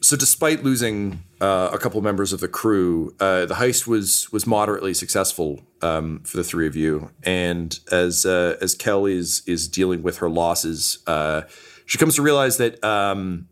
[0.00, 4.46] so despite losing uh, a couple members of the crew, uh, the heist was was
[4.46, 7.10] moderately successful um, for the three of you.
[7.24, 11.42] And as uh, as Kelly is is dealing with her losses, uh,
[11.86, 13.48] she comes to realize that, um,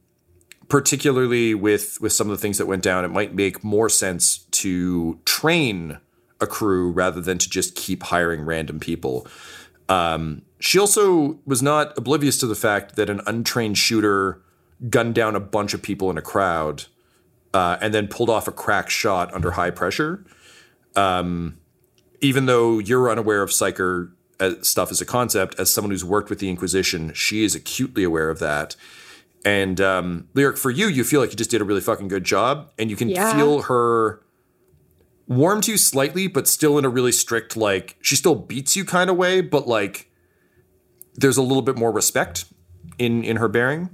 [0.68, 4.38] particularly with with some of the things that went down, it might make more sense
[4.50, 5.98] to train
[6.40, 9.26] a crew rather than to just keep hiring random people.
[9.88, 14.42] Um, she also was not oblivious to the fact that an untrained shooter
[14.90, 16.84] gunned down a bunch of people in a crowd
[17.54, 20.24] uh, and then pulled off a crack shot under high pressure.
[20.94, 21.58] Um,
[22.20, 26.30] even though you're unaware of psyker uh, stuff as a concept, as someone who's worked
[26.30, 28.76] with the Inquisition, she is acutely aware of that.
[29.46, 32.24] And um, lyric for you, you feel like you just did a really fucking good
[32.24, 33.36] job, and you can Yeah.
[33.36, 34.20] feel her
[35.28, 38.84] warm to you slightly, but still in a really strict, like she still beats you
[38.84, 40.10] kind of way, but like
[41.14, 42.44] there's a little bit more respect
[42.98, 43.88] in in her bearing.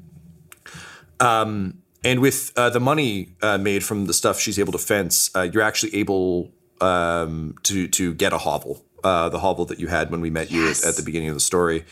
[1.21, 5.31] Um, and with uh, the money uh, made from the stuff she's able to fence,
[5.37, 6.51] uh, you're actually able
[6.81, 10.51] um, to to get a hovel, uh, the hovel that you had when we met
[10.51, 11.85] you at, at the beginning of the story.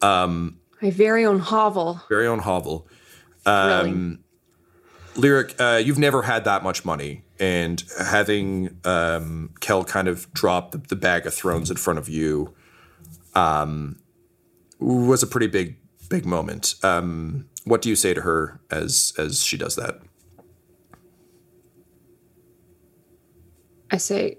[0.00, 2.00] Um, My very own hovel.
[2.08, 2.88] very own hovel.
[3.44, 4.18] Thrilling.
[5.14, 10.72] Lyric, uh, you've never had that much money, and having um, Kel kind of drop
[10.72, 12.54] the, the bag of thrones in front of you
[13.34, 13.98] um,
[14.80, 15.76] was a pretty big,
[16.08, 16.74] big moment.
[16.82, 20.00] Um, what do you say to her as as she does that?
[23.90, 24.38] I say,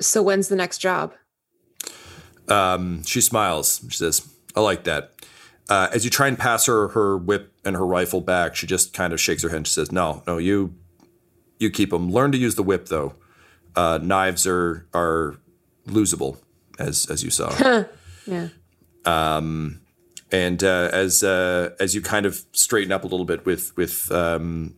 [0.00, 1.12] so when's the next job?
[2.48, 3.84] Um, she smiles.
[3.90, 4.26] She says,
[4.56, 5.12] "I like that."
[5.68, 8.92] Uh, as you try and pass her her whip and her rifle back, she just
[8.92, 10.74] kind of shakes her head and she says, "No, no, you
[11.58, 12.10] you keep them.
[12.10, 13.14] Learn to use the whip, though.
[13.74, 15.36] Uh, knives are are
[15.86, 16.38] losable,
[16.78, 17.84] as as you saw."
[18.28, 18.48] Yeah.
[20.32, 24.10] and uh, as uh, as you kind of straighten up a little bit with with
[24.10, 24.74] um,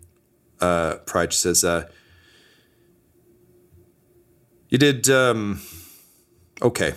[0.60, 1.88] uh, pride, she says, uh,
[4.68, 5.62] "You did um,
[6.60, 6.92] okay.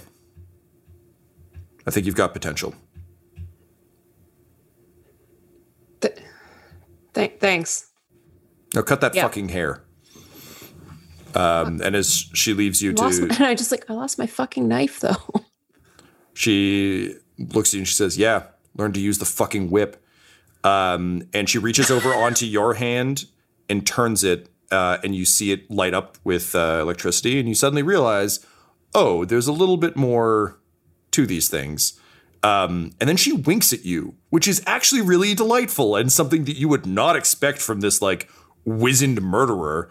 [1.87, 2.73] I think you've got potential."
[7.13, 7.87] Th- thanks.
[8.73, 9.23] Now cut that Yeah.
[9.23, 9.83] fucking hair.
[11.35, 14.17] Um, and as she leaves you Lost to, my, and I just like I lost
[14.17, 15.17] my fucking knife though.
[16.33, 18.43] she looks at you and she says, "Yeah,
[18.75, 20.03] learn to use the fucking whip."
[20.63, 23.25] Um, and she reaches over onto your hand
[23.69, 27.55] and turns it, uh, and you see it light up with uh, electricity, and you
[27.55, 28.45] suddenly realize,
[28.93, 30.59] oh, there's a little bit more
[31.11, 31.99] to these things.
[32.43, 36.57] Um, and then she winks at you, which is actually really delightful and something that
[36.57, 38.29] you would not expect from this like
[38.65, 39.89] wizened murderer.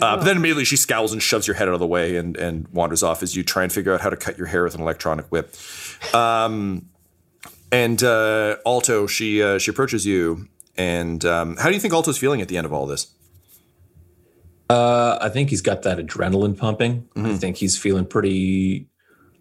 [0.00, 2.36] Uh, but then immediately she scowls and shoves your head out of the way and,
[2.36, 4.74] and wanders off as you try and figure out how to cut your hair with
[4.74, 5.54] an electronic whip.
[6.14, 6.88] Um,
[7.70, 12.18] and uh, Alto, she uh, she approaches you, and um, how do you think Alto's
[12.18, 13.14] feeling at the end of all this?
[14.68, 17.08] Uh, I think he's got that adrenaline pumping.
[17.16, 18.88] I think he's feeling pretty.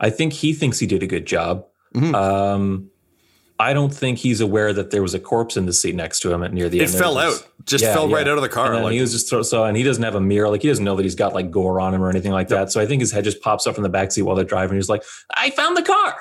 [0.02, 1.66] I think he thinks he did a good job.
[1.96, 2.90] Um,
[3.60, 6.34] I don't think he's aware that there was a corpse in the seat next to
[6.34, 6.92] him at near the It end.
[6.94, 8.74] There fell was- out, just fell right out of the car.
[8.74, 10.50] And like- he was just throw, so, and he doesn't have a mirror.
[10.50, 12.72] Like he doesn't know that he's got like gore on him or anything like that.
[12.72, 14.78] So I think his head just pops up from the back seat while they're driving.
[14.78, 15.04] He's like,
[15.36, 16.16] "I found the car."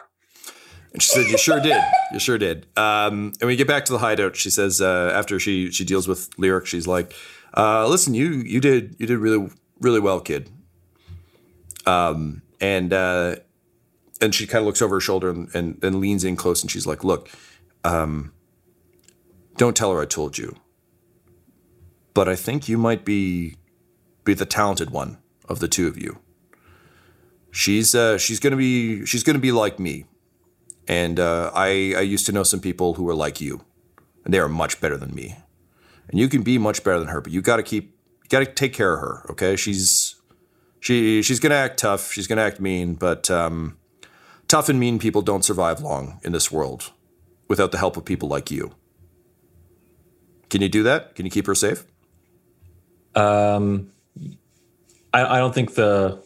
[0.93, 1.81] And she said, "You sure did.
[2.13, 5.39] You sure did." Um, and we get back to the hideout, she says, uh, after
[5.41, 7.15] she she deals with lyric, she's like,
[7.57, 9.49] uh, "Listen, you you did you did really
[9.81, 10.51] really well, kid."
[11.87, 13.37] Um, and uh,
[14.21, 16.71] and she kind of looks over her shoulder and, and and leans in close, and
[16.71, 17.31] she's like, "Look,
[17.85, 18.33] um,
[19.57, 20.57] don't tell her I told you,
[22.15, 23.57] but I think you might be
[24.25, 25.19] be the talented one
[25.49, 26.19] of the two of you.
[27.51, 30.07] She's uh, she's gonna be she's gonna be like me."
[30.89, 33.65] And uh, I, I used to know some people who were like you,
[34.25, 35.37] and they are much better than me.
[36.09, 37.21] and you can be much better than her.
[37.21, 39.27] But you got to keep, you got to take care of her.
[39.31, 40.17] Okay, she's
[40.81, 42.13] she she's gonna act tough.
[42.13, 43.79] She's gonna act mean, but um,
[44.51, 46.93] tough and mean people don't survive long in this world
[47.49, 48.73] without the help of people like you.
[50.51, 51.15] Can you do that?
[51.15, 51.85] Can you keep her safe?
[53.15, 53.93] Um,
[55.13, 56.23] I, I don't think the.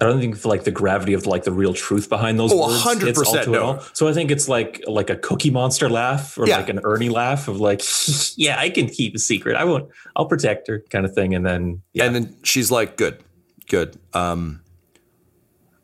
[0.00, 2.82] I don't think like the gravity of like the real truth behind those Oh, words
[2.82, 3.82] 100% hits all to it no.
[3.92, 6.56] So I think it's like like a Cookie Monster laugh or Yeah.
[6.58, 7.80] like an Ernie laugh of like,
[8.36, 9.56] yeah, I can keep a secret.
[9.56, 9.88] I won't.
[10.16, 11.32] I'll protect her, kind of thing.
[11.34, 13.22] And then yeah, And then she's like, "Good,
[13.68, 13.96] good.
[14.12, 14.62] Um,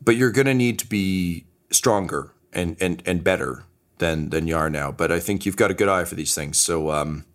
[0.03, 3.65] but you're gonna need to be stronger and and and better
[3.97, 4.91] than than you are now.
[4.91, 6.57] But I think you've got a good eye for these things.
[6.57, 7.25] So um,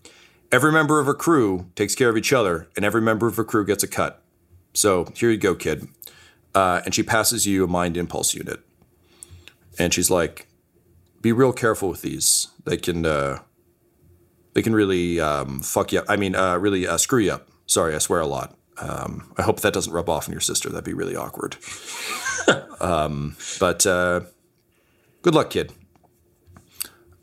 [0.53, 3.45] every member of her crew takes care of each other, and every member of her
[3.45, 4.23] crew gets a cut.
[4.75, 5.89] So here you go, kid.
[6.55, 8.61] Uh, and she passes you a mind impulse unit,
[9.79, 10.47] and she's like,
[11.21, 12.49] "Be real careful with these.
[12.65, 13.41] They can." Uh,
[14.57, 16.07] they can really um, fuck you up.
[16.09, 17.51] I mean, uh, really uh, screw you up.
[17.67, 18.57] Sorry, I swear a lot.
[18.79, 20.69] Um, I hope that doesn't rub off on your sister.
[20.69, 21.57] That'd be really awkward.
[22.81, 24.21] um, but uh,
[25.23, 25.73] good luck, kid.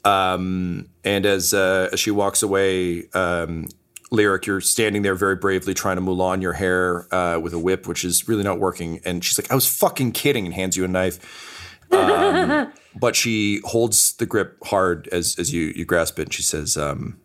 [0.06, 3.68] Um, and as uh, as she walks away, um,
[4.12, 7.88] Lyric, you're standing there very bravely trying to Mulan your hair uh, with a whip,
[7.88, 9.00] which is really not working.
[9.06, 11.90] And she's like, "I was fucking kidding," and hands you a knife.
[11.92, 16.24] Um, but she holds the grip hard as as you you grasp it.
[16.24, 17.20] And she says, um,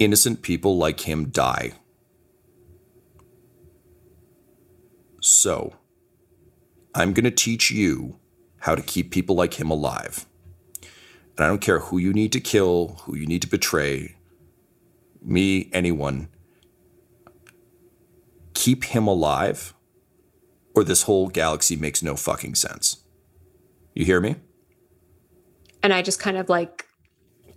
[0.00, 1.74] "Innocent people like him die."
[5.20, 5.74] So,
[6.94, 8.18] I'm going to teach you
[8.60, 10.26] how to keep people like him alive.
[11.36, 14.16] And I don't care who you need to kill, who you need to betray,
[15.22, 16.28] me, anyone.
[18.54, 19.74] Keep him alive,
[20.74, 23.04] or this whole galaxy makes no fucking sense.
[23.94, 24.36] You hear me?
[25.82, 26.86] And I just kind of like,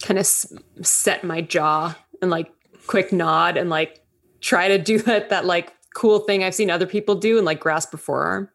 [0.02, 2.52] kind of set my jaw and like
[2.88, 4.02] quick nod and like
[4.42, 7.60] try to do that, that like cool thing I've seen other people do and like
[7.60, 8.50] grasp a forearm.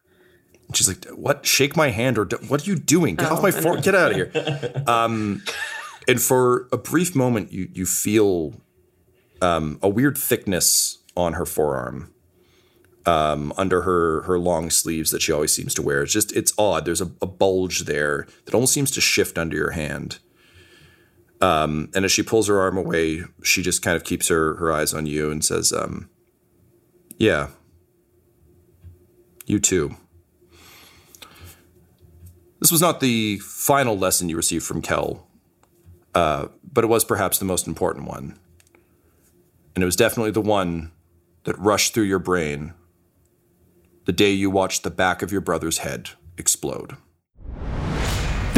[0.73, 1.45] She's like, "What?
[1.47, 3.15] Shake my hand, or do- what are you doing?
[3.15, 3.81] Get off Oh, my I phone!
[3.81, 5.41] Get out of here!" um,
[6.07, 8.53] and for a brief moment, you you feel
[9.41, 12.13] um, a weird thickness on her forearm,
[13.07, 16.03] um, under her her long sleeves that she always seems to wear.
[16.03, 16.85] It's just it's odd.
[16.85, 20.19] There's a, a bulge there that almost seems to shift under your hand.
[21.41, 24.71] Um, and as she pulls her arm away, she just kind of keeps her her
[24.71, 26.09] eyes on you and says, um,
[27.17, 27.47] "Yeah,
[29.45, 29.95] you too."
[32.59, 35.25] This was not the final lesson you received from Kel,
[36.13, 38.37] uh, but it was perhaps the most important one.
[39.75, 40.91] And it was definitely the one
[41.45, 42.73] that rushed through your brain
[44.05, 46.97] the day you watched the back of your brother's head explode.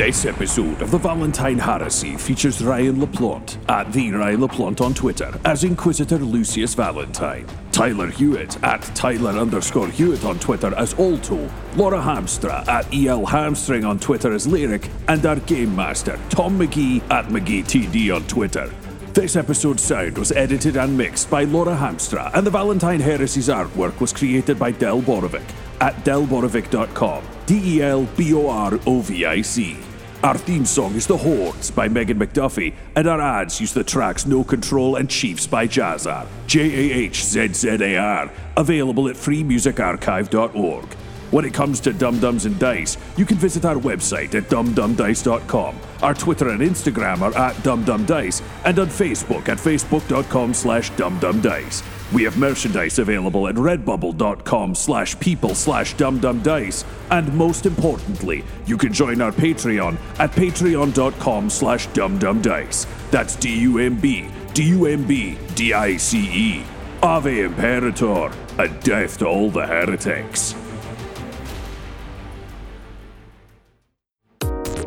[0.02, 5.32] This episode of the Valentine Heresy features Ryan LaPlante at the Ryan LaPlante on Twitter
[5.45, 12.02] as Inquisitor Lucius Valentine, Tyler Hewitt at Tyler underscore Hewitt on Twitter as Alto, Laura
[12.02, 17.26] Hamstra at EL Hamstring on Twitter as Lyric, and our Game Master Tom McGee at
[17.26, 18.73] McGeeTD on Twitter.
[19.14, 23.99] This episode's sound was edited and mixed by Laura Hamstra, and the Valentine Heresy's artwork
[23.99, 25.48] was created by Del Borovic
[25.80, 27.23] at delborovic.com.
[27.45, 29.78] D E L B O R O V I C.
[30.23, 34.27] Our theme song is The Hordes by Megan McDuffie, and our ads use the tracks
[34.27, 36.27] No Control and Chiefs by Jahzzar.
[36.45, 38.31] J A H Z Z A R.
[38.56, 40.85] Available at freemusicarchive.org.
[41.31, 45.80] When it comes to Dumb Dumbs and Dice, you can visit our website at dumbdumbdice.com.
[46.03, 52.01] Our Twitter and Instagram are at dumbdumbdice, and on Facebook at facebook.com slash dumbdumbdice.
[52.13, 58.91] We have merchandise available at redbubble.com slash people slash dumbdumbdice, and most importantly, you can
[58.91, 62.85] join our Patreon at patreon.com slash dumbdumbdice.
[63.11, 66.63] That's D-U-M-B, D-U-M-B, D-I-C-E.
[67.03, 70.53] Ave Imperator, a death to all the heretics.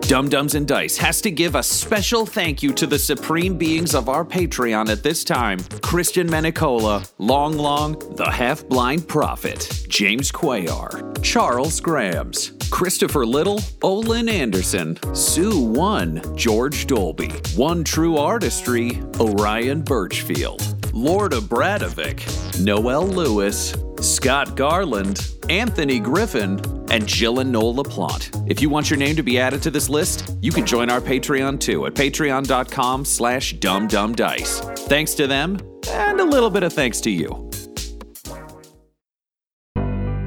[0.07, 3.95] Dumb Dumbs and Dice has to give a special thank you to the supreme beings
[3.95, 5.59] of our Patreon at this time.
[5.81, 14.29] Christian Menicola, Long Long, the Half Blind Prophet, James Cuellar, Charles Grams, Christopher Little, Olin
[14.29, 24.57] Anderson, Sue One, George Dolby, One True Artistry, Orion Birchfield, Lord Abradovic, Noel Lewis, Scott
[24.57, 26.61] Garland, Anthony Griffin,
[26.91, 28.51] and Jill and Noel LaPlante.
[28.51, 31.01] If you want your name to be added to this list, you can join our
[31.01, 34.79] Patreon too at patreon.com slash dumbdumbdice.
[34.81, 35.59] Thanks to them,
[35.91, 37.51] and a little bit of thanks to you.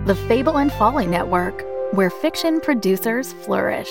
[0.06, 3.89] The Fable and Folly Network, where fiction producers flourish.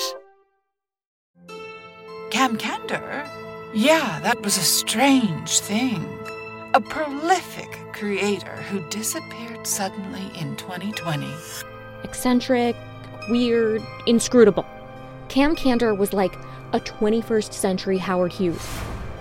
[2.30, 3.26] Cam Candor?
[3.74, 6.06] Yeah, that was a strange thing.
[6.74, 11.32] A prolific creator who disappeared suddenly in 2020.
[12.04, 12.76] Eccentric,
[13.30, 14.66] weird, inscrutable.
[15.28, 16.34] Cam Candor was like
[16.74, 18.62] a 21st century Howard Hughes.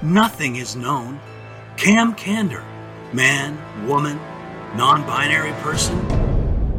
[0.02, 1.20] Nothing is known.
[1.78, 2.66] Cam Candor,
[3.14, 3.58] man,
[3.88, 4.18] woman,
[4.76, 5.96] non binary person,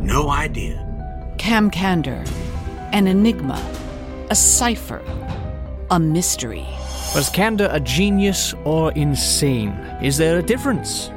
[0.05, 0.83] no idea.
[1.39, 2.23] Cam Candor,
[2.93, 3.59] an enigma,
[4.29, 5.03] a cipher,
[5.91, 6.67] a mystery.
[7.15, 9.71] Was Candor a genius or insane?
[10.03, 11.11] Is there a difference?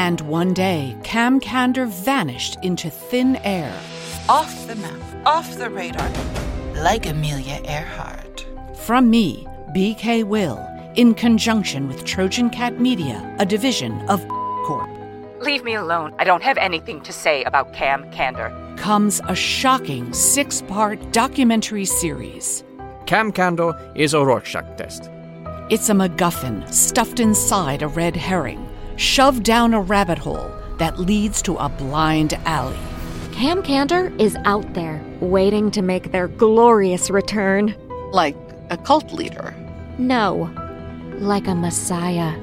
[0.00, 3.70] And one day, Cam Candor vanished into thin air.
[4.30, 6.10] Off the map, off the radar,
[6.76, 8.46] like Amelia Earhart.
[8.86, 9.46] From me,
[9.76, 10.58] BK Will,
[10.94, 14.26] in conjunction with Trojan Cat Media, a division of
[14.64, 14.88] Corp,
[15.42, 16.14] Leave me alone.
[16.18, 18.50] I don't have anything to say about Cam Candor.
[18.78, 22.64] comes a shocking six part documentary series.
[23.04, 25.10] Cam Candor is a Rorschach test.
[25.68, 28.66] It's a MacGuffin stuffed inside a red herring,
[29.00, 32.76] shoved down a rabbit hole that leads to a blind alley.
[33.32, 37.74] Cam Candor is out there, waiting to make their glorious return.
[38.12, 38.36] Like
[38.68, 39.54] a cult leader.
[39.96, 40.50] No,
[41.18, 42.38] like a messiah.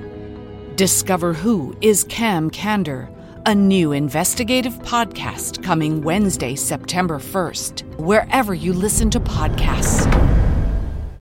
[0.75, 3.07] Discover Who is Cam Candor,
[3.45, 10.36] a new investigative podcast coming Wednesday, September 1st, wherever you listen to podcasts.